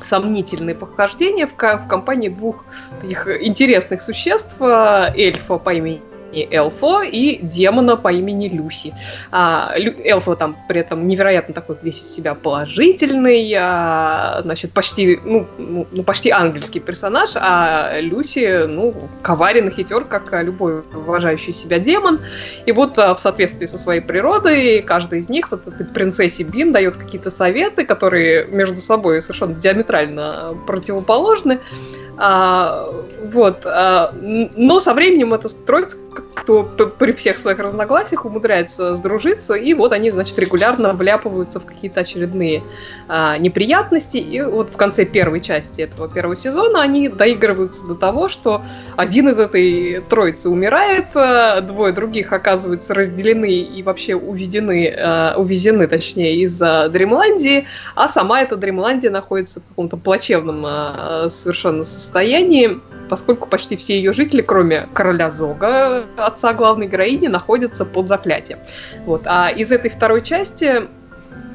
сомнительные 0.00 0.76
похождения 0.76 1.46
в, 1.46 1.52
в 1.52 1.88
компании 1.88 2.28
двух 2.28 2.64
таких 3.00 3.26
интересных 3.42 4.00
существ, 4.00 4.56
эльфа 4.60 5.58
по 5.58 5.74
имени 5.74 6.00
Элфо 6.32 7.02
и 7.02 7.38
демона 7.42 7.96
по 7.96 8.12
имени 8.12 8.48
Люси. 8.48 8.94
А, 9.30 9.74
Лю, 9.76 9.94
Элфо 10.04 10.34
там 10.36 10.56
при 10.68 10.80
этом 10.80 11.06
невероятно 11.06 11.54
такой 11.54 11.76
весь 11.82 12.00
из 12.00 12.14
себя 12.14 12.34
положительный, 12.34 13.52
а, 13.58 14.40
значит, 14.42 14.72
почти, 14.72 15.18
ну, 15.24 15.46
ну, 15.58 15.86
ну, 15.90 16.02
почти 16.02 16.30
ангельский 16.30 16.80
персонаж, 16.80 17.30
а 17.34 17.98
Люси, 18.00 18.66
ну, 18.66 18.94
коварен 19.22 19.68
и 19.68 19.70
хитер, 19.70 20.04
как 20.04 20.32
любой 20.42 20.80
уважающий 20.80 21.52
себя 21.52 21.78
демон. 21.78 22.20
И 22.66 22.72
вот 22.72 22.98
а, 22.98 23.14
в 23.14 23.20
соответствии 23.20 23.66
со 23.66 23.78
своей 23.78 24.00
природой 24.00 24.82
каждый 24.82 25.20
из 25.20 25.28
них, 25.28 25.50
вот 25.50 25.64
принцессе 25.94 26.44
Бин, 26.44 26.72
дает 26.72 26.96
какие-то 26.96 27.30
советы, 27.30 27.84
которые 27.84 28.46
между 28.46 28.76
собой 28.76 29.20
совершенно 29.20 29.54
диаметрально 29.54 30.56
противоположны. 30.66 31.60
А, 32.18 32.86
вот. 33.32 33.64
А, 33.64 34.12
но 34.20 34.80
со 34.80 34.92
временем 34.92 35.34
это 35.34 35.48
строится, 35.48 35.96
кто 36.34 36.64
при 36.64 37.12
всех 37.12 37.38
своих 37.38 37.58
разногласиях 37.58 38.24
умудряется 38.24 38.94
сдружиться, 38.94 39.54
и 39.54 39.74
вот 39.74 39.92
они, 39.92 40.10
значит, 40.10 40.38
регулярно 40.38 40.92
вляпываются 40.94 41.60
в 41.60 41.66
какие-то 41.66 42.00
очередные 42.00 42.62
а, 43.06 43.38
неприятности. 43.38 44.16
И 44.16 44.40
вот 44.42 44.70
в 44.70 44.76
конце 44.76 45.04
первой 45.04 45.40
части 45.40 45.82
этого 45.82 46.08
первого 46.08 46.36
сезона 46.36 46.80
они 46.80 47.08
доигрываются 47.08 47.86
до 47.86 47.94
того, 47.94 48.28
что 48.28 48.62
один 48.96 49.28
из 49.28 49.38
этой 49.38 50.00
троицы 50.08 50.48
умирает, 50.48 51.08
а, 51.14 51.60
двое 51.60 51.92
других 51.92 52.32
оказываются 52.32 52.94
разделены 52.94 53.52
и 53.60 53.82
вообще 53.82 54.14
уведены, 54.16 54.92
а, 54.96 55.34
увезены, 55.36 55.86
точнее, 55.86 56.36
из-за 56.42 56.88
Дремландии, 56.88 57.66
а 57.94 58.08
сама 58.08 58.42
эта 58.42 58.56
Дремландия 58.56 59.10
находится 59.10 59.60
в 59.60 59.66
каком-то 59.66 59.96
плачевном 59.96 60.64
а, 60.66 61.28
совершенно 61.28 61.84
состоянии 61.84 62.07
состоянии, 62.08 62.80
поскольку 63.10 63.48
почти 63.48 63.76
все 63.76 63.96
ее 63.98 64.12
жители, 64.12 64.40
кроме 64.40 64.88
короля 64.94 65.28
Зога, 65.30 66.06
отца 66.16 66.54
главной 66.54 66.88
героини, 66.88 67.28
находятся 67.28 67.84
под 67.84 68.08
заклятием. 68.08 68.58
Вот. 69.04 69.22
А 69.26 69.50
из 69.50 69.70
этой 69.70 69.90
второй 69.90 70.22
части 70.22 70.88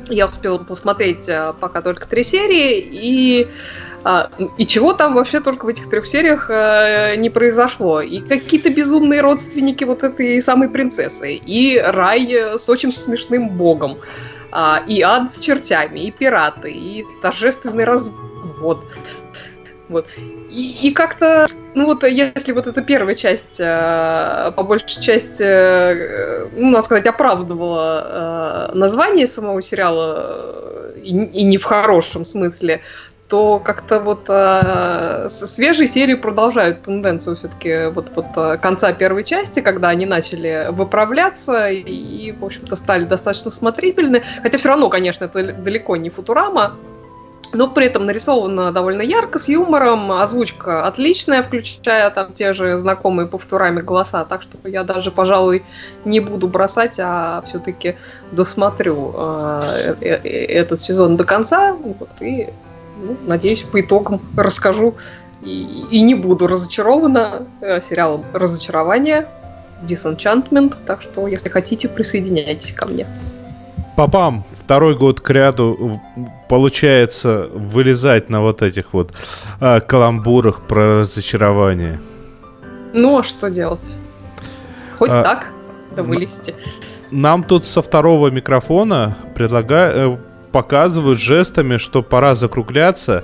я 0.10 0.28
успела 0.28 0.60
посмотреть 0.60 1.28
а, 1.30 1.54
пока 1.54 1.82
только 1.82 2.08
три 2.08 2.24
серии, 2.24 2.78
и 2.78 3.48
а, 4.04 4.30
и 4.58 4.66
чего 4.66 4.94
там 4.94 5.14
вообще 5.14 5.40
только 5.40 5.66
в 5.66 5.70
этих 5.70 5.90
трех 5.90 6.06
сериях 6.06 6.50
а, 6.50 7.16
не 7.16 7.30
произошло. 7.30 8.02
И 8.02 8.20
какие-то 8.20 8.70
безумные 8.70 9.22
родственники 9.22 9.86
вот 9.86 10.04
этой 10.04 10.42
самой 10.42 10.70
принцессы, 10.70 11.36
и 11.36 11.80
рай 11.80 12.58
с 12.58 12.70
очень 12.70 12.92
смешным 12.92 13.50
богом, 13.50 13.98
а, 14.52 14.84
и 14.88 15.02
ад 15.02 15.34
с 15.34 15.40
чертями, 15.40 16.02
и 16.02 16.12
пираты, 16.12 16.70
и 16.70 17.06
торжественный 17.22 17.86
развод. 17.86 18.84
Вот. 19.94 20.08
И, 20.50 20.90
и 20.90 20.92
как-то, 20.94 21.46
ну 21.74 21.86
вот, 21.86 22.04
если 22.04 22.52
вот 22.52 22.68
эта 22.68 22.82
первая 22.82 23.16
часть, 23.16 23.60
э, 23.60 24.52
по 24.56 24.64
большей 24.64 25.02
части, 25.02 25.44
э, 25.44 26.48
ну, 26.56 26.72
надо 26.72 26.84
сказать, 26.84 27.08
оправдывала 27.08 28.70
э, 28.74 28.76
название 28.76 29.28
самого 29.28 29.62
сериала, 29.62 30.92
и, 30.96 31.10
и 31.10 31.44
не 31.44 31.58
в 31.58 31.64
хорошем 31.64 32.26
смысле, 32.26 32.82
то 33.30 33.60
как-то 33.60 34.00
вот 34.00 34.26
э, 34.28 35.28
свежие 35.30 35.88
серии 35.88 36.16
продолжают 36.16 36.84
тенденцию 36.84 37.36
все-таки 37.36 37.88
вот, 37.92 38.12
вот 38.16 38.60
конца 38.60 38.94
первой 38.94 39.24
части, 39.24 39.60
когда 39.60 39.90
они 39.90 40.06
начали 40.06 40.68
выправляться 40.70 41.70
и, 41.70 41.80
и 41.82 42.32
в 42.32 42.46
общем-то, 42.46 42.76
стали 42.76 43.06
достаточно 43.06 43.50
смотрибельны. 43.50 44.24
Хотя 44.44 44.58
все 44.58 44.70
равно, 44.70 44.90
конечно, 44.90 45.26
это 45.26 45.54
далеко 45.54 45.96
не 45.96 46.12
Футурама, 46.12 46.76
но 47.54 47.68
при 47.68 47.86
этом 47.86 48.06
нарисовано 48.06 48.72
довольно 48.72 49.02
ярко, 49.02 49.40
с 49.40 49.48
юмором, 49.48 50.12
озвучка 50.12 50.86
отличная, 50.86 51.44
включая 51.44 52.10
там 52.10 52.34
те 52.34 52.54
же 52.54 52.78
знакомые 52.78 53.28
по 53.28 53.38
вторами 53.38 53.80
голоса, 53.80 54.26
так 54.26 54.42
что 54.42 54.58
я 54.68 54.84
даже, 54.84 55.12
пожалуй, 55.12 55.64
не 56.06 56.20
буду 56.20 56.48
бросать, 56.48 57.00
а 57.00 57.44
все-таки 57.46 57.96
досмотрю 58.32 59.14
э, 59.16 59.96
э, 60.02 60.20
э, 60.24 60.46
этот 60.46 60.82
сезон 60.82 61.18
до 61.18 61.24
конца, 61.24 61.74
вот, 61.74 62.10
и, 62.20 62.50
ну, 62.98 63.18
надеюсь, 63.28 63.64
по 63.64 63.80
итогам 63.82 64.22
расскажу. 64.38 64.96
И, 65.42 65.86
и 65.92 66.02
не 66.02 66.16
буду 66.16 66.48
разочарована 66.48 67.46
сериалом 67.82 68.24
«Разочарование», 68.34 69.28
Disenchantment, 69.84 70.76
так 70.86 71.02
что, 71.02 71.28
если 71.28 71.50
хотите, 71.50 71.90
присоединяйтесь 71.90 72.72
ко 72.72 72.88
мне. 72.88 73.06
Папам, 73.96 74.44
второй 74.52 74.96
год 74.96 75.22
к 75.22 75.30
ряду 75.30 76.02
получается 76.54 77.50
вылезать 77.52 78.30
на 78.30 78.42
вот 78.42 78.62
этих 78.62 78.94
вот 78.94 79.12
э, 79.60 79.80
каламбурах 79.80 80.62
про 80.68 81.00
разочарование. 81.00 82.00
Ну, 82.94 83.18
а 83.18 83.24
что 83.24 83.50
делать? 83.50 83.90
Хоть 85.00 85.10
а, 85.10 85.24
так, 85.24 85.52
да 85.96 86.04
вылезти. 86.04 86.54
Нам 87.10 87.44
тут 87.44 87.66
со 87.66 87.82
второго 87.82 88.28
микрофона 88.28 89.18
предлагают, 89.34 89.96
э, 89.98 90.18
показывают 90.52 91.18
жестами, 91.18 91.78
что 91.78 92.04
пора 92.04 92.36
закругляться. 92.36 93.24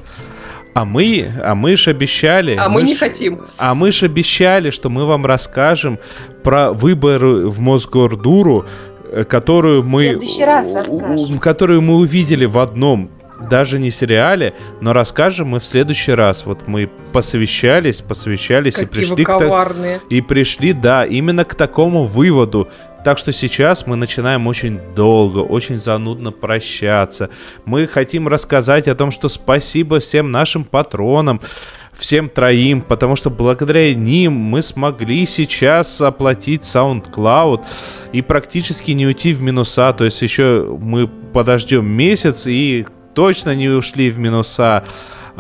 А 0.74 0.84
мы, 0.84 1.32
а 1.44 1.54
мы 1.54 1.78
ж 1.78 1.90
обещали. 1.90 2.56
А 2.56 2.68
мы, 2.68 2.82
мы 2.82 2.88
не 2.88 2.96
ж, 2.96 2.98
хотим. 3.00 3.42
А 3.60 3.76
мы 3.76 3.92
ж 3.92 4.02
обещали, 4.02 4.72
что 4.72 4.90
мы 4.90 5.06
вам 5.06 5.28
расскажем 5.28 6.00
про 6.42 6.72
выборы 6.72 7.48
в 7.48 7.60
Мосгордуру 7.60 8.66
Э, 9.12 9.24
которую 9.24 9.84
мы, 9.84 10.20
которую 11.42 11.82
мы 11.82 11.96
увидели 11.96 12.46
в 12.46 12.60
одном 12.60 13.10
даже 13.40 13.80
не 13.80 13.92
сериале, 13.92 14.54
но 14.82 14.94
расскажем 14.94 15.50
мы 15.50 15.60
в 15.60 15.66
следующий 15.66 16.14
раз. 16.14 16.46
Вот 16.46 16.68
мы 16.68 16.90
посовещались, 17.14 18.02
посовещались 18.02 18.76
Какие 18.76 18.88
и 18.88 18.90
пришли 18.90 19.24
к 19.24 19.30
и 20.10 20.22
пришли, 20.22 20.74
да, 20.74 21.06
именно 21.06 21.46
к 21.46 21.56
такому 21.56 22.06
выводу. 22.06 22.70
Так 23.04 23.18
что 23.18 23.32
сейчас 23.32 23.88
мы 23.88 23.96
начинаем 23.96 24.46
очень 24.48 24.80
долго, 24.94 25.40
очень 25.40 25.78
занудно 25.78 26.32
прощаться. 26.32 27.30
Мы 27.66 27.88
хотим 27.88 28.28
рассказать 28.28 28.88
о 28.88 28.96
том, 28.96 29.12
что 29.12 29.30
спасибо 29.30 30.00
всем 30.00 30.32
нашим 30.32 30.66
патронам, 30.66 31.40
всем 31.94 32.30
троим, 32.30 32.82
потому 32.82 33.16
что 33.16 33.30
благодаря 33.30 33.94
ним 33.94 34.34
мы 34.34 34.62
смогли 34.62 35.26
сейчас 35.26 36.02
оплатить 36.02 36.64
SoundCloud 36.64 37.64
и 38.12 38.22
практически 38.22 38.92
не 38.92 39.06
уйти 39.06 39.34
в 39.34 39.42
минуса. 39.42 39.94
То 39.94 40.06
есть 40.06 40.22
еще 40.22 40.78
мы 40.82 41.08
подождем 41.08 41.86
месяц 41.86 42.48
и 42.48 42.86
точно 43.14 43.56
не 43.56 43.70
ушли 43.70 44.10
в 44.10 44.20
минуса. 44.20 44.84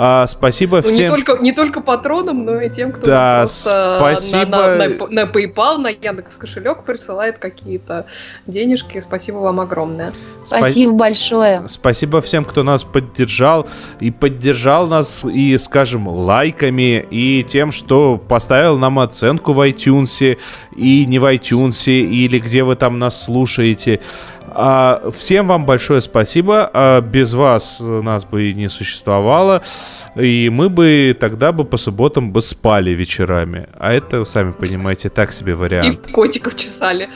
А, 0.01 0.27
спасибо 0.27 0.77
ну, 0.77 0.83
всем. 0.83 0.95
Не 0.95 1.07
только, 1.09 1.37
не 1.43 1.51
только 1.51 1.81
патронам, 1.81 2.45
но 2.45 2.61
и 2.61 2.69
тем, 2.69 2.93
кто 2.93 3.05
да, 3.05 3.47
спасибо. 3.47 4.45
На, 4.45 4.75
на, 4.75 4.87
на, 4.87 5.07
на 5.07 5.19
PayPal, 5.23 5.77
на 5.77 5.89
Яндекс 5.89 6.37
кошелек 6.37 6.83
присылает 6.85 7.37
какие-то 7.37 8.05
денежки. 8.47 9.01
Спасибо 9.01 9.39
вам 9.39 9.59
огромное. 9.59 10.13
Спасибо 10.45 10.93
большое. 10.93 11.65
Спасибо 11.67 12.21
всем, 12.21 12.45
кто 12.45 12.63
нас 12.63 12.85
поддержал 12.85 13.67
и 13.99 14.09
поддержал 14.09 14.87
нас 14.87 15.25
и, 15.25 15.57
скажем, 15.57 16.07
лайками 16.07 17.05
и 17.11 17.43
тем, 17.43 17.73
что 17.73 18.17
поставил 18.17 18.77
нам 18.77 18.99
оценку 18.99 19.51
в 19.51 19.59
iTunes 19.67 20.37
и 20.77 21.05
не 21.05 21.19
в 21.19 21.25
iTunes 21.25 21.91
или 21.91 22.39
где 22.39 22.63
вы 22.63 22.77
там 22.77 22.99
нас 22.99 23.25
слушаете. 23.25 23.99
А, 24.53 25.11
всем 25.15 25.47
вам 25.47 25.65
большое 25.65 26.01
спасибо. 26.01 26.69
А, 26.73 27.01
без 27.01 27.33
вас 27.33 27.77
нас 27.79 28.25
бы 28.25 28.49
и 28.49 28.53
не 28.53 28.69
существовало. 28.69 29.61
И 30.15 30.49
мы 30.49 30.69
бы 30.69 31.15
тогда 31.19 31.51
бы 31.51 31.65
по 31.65 31.77
субботам 31.77 32.31
бы 32.31 32.41
спали 32.41 32.91
вечерами. 32.91 33.67
А 33.77 33.93
это, 33.93 34.25
сами 34.25 34.51
понимаете, 34.51 35.09
так 35.09 35.31
себе 35.31 35.55
вариант. 35.55 36.07
И 36.07 36.11
котиков 36.11 36.55
чесали. 36.55 37.09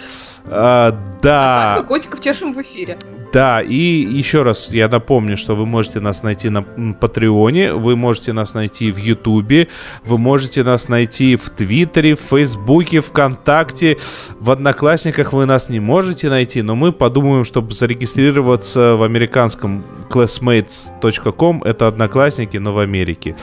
А, 0.45 0.91
да. 1.21 1.75
А 1.75 1.77
мы 1.77 1.87
котиков 1.87 2.19
чешем 2.19 2.53
в 2.53 2.61
эфире. 2.61 2.97
Да, 3.31 3.61
и 3.61 3.75
еще 3.75 4.43
раз 4.43 4.69
я 4.69 4.87
напомню, 4.89 5.37
что 5.37 5.55
вы 5.55 5.65
можете 5.65 5.99
нас 5.99 6.21
найти 6.21 6.49
на 6.49 6.61
Патреоне, 6.61 7.73
вы 7.73 7.95
можете 7.95 8.33
нас 8.33 8.53
найти 8.53 8.91
в 8.91 8.97
Ютубе, 8.97 9.69
вы 10.05 10.17
можете 10.17 10.63
нас 10.63 10.89
найти 10.89 11.35
в 11.35 11.49
Твиттере, 11.49 12.15
в 12.15 12.19
Фейсбуке, 12.19 12.99
ВКонтакте, 12.99 13.97
в 14.39 14.51
Одноклассниках 14.51 15.33
вы 15.33 15.45
нас 15.45 15.69
не 15.69 15.79
можете 15.79 16.29
найти, 16.29 16.61
но 16.61 16.75
мы 16.75 16.91
подумаем, 16.91 17.45
чтобы 17.45 17.73
зарегистрироваться 17.73 18.95
в 18.95 19.03
американском 19.03 19.85
classmates.com, 20.09 21.63
это 21.63 21.87
Одноклассники, 21.87 22.57
но 22.57 22.73
в 22.73 22.79
Америке. 22.79 23.35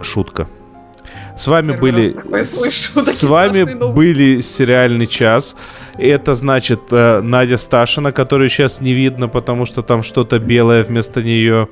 Шутка. 0.00 0.48
С 1.42 1.48
вами 1.48 1.72
были... 1.72 2.14
С 2.44 3.24
вами 3.24 3.64
были 3.64 4.40
сериальный 4.42 5.08
час. 5.08 5.56
Это 5.98 6.36
значит 6.36 6.82
э, 6.92 7.20
Надя 7.20 7.56
Сташина, 7.56 8.12
которую 8.12 8.48
сейчас 8.48 8.80
не 8.80 8.92
видно, 8.92 9.26
потому 9.26 9.66
что 9.66 9.82
там 9.82 10.04
что-то 10.04 10.38
белое 10.38 10.84
вместо 10.84 11.20
нее. 11.20 11.68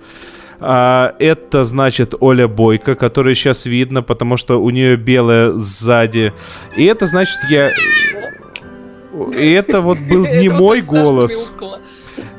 А, 0.59 1.15
это 1.21 1.63
значит 1.65 2.15
Оля 2.19 2.49
Бойко, 2.49 2.97
которую 2.97 3.37
сейчас 3.37 3.65
видно, 3.65 4.03
потому 4.03 4.37
что 4.37 4.61
у 4.61 4.71
нее 4.71 4.97
белое 4.97 5.53
сзади. 5.53 6.33
И 6.77 6.85
это 6.85 7.07
значит 7.07 7.39
я... 7.49 7.71
И 9.39 9.51
это 9.53 9.83
вот 9.83 10.01
был 10.01 10.27
не 10.27 10.49
мой 10.49 10.81
голос. 10.83 11.49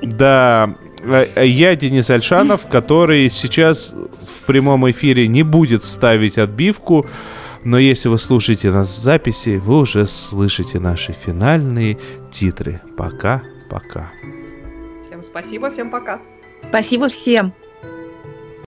Да, 0.02 0.76
я 1.04 1.76
Денис 1.76 2.10
Альшанов, 2.10 2.68
который 2.68 3.30
сейчас 3.30 3.94
в 4.26 4.46
прямом 4.46 4.90
эфире 4.92 5.28
не 5.28 5.44
будет 5.44 5.84
ставить 5.84 6.38
отбивку, 6.38 7.08
но 7.64 7.78
если 7.78 8.10
вы 8.10 8.18
слушаете 8.18 8.72
нас 8.72 8.94
в 8.94 8.98
записи, 8.98 9.62
вы 9.64 9.80
уже 9.80 10.08
слышите 10.08 10.80
наши 10.80 11.14
финальные 11.14 11.98
титры. 12.32 12.82
Пока-пока. 12.98 14.12
Всем 15.06 15.22
спасибо, 15.22 15.70
всем 15.70 15.92
пока. 15.92 16.20
Спасибо 16.64 17.10
всем. 17.10 17.54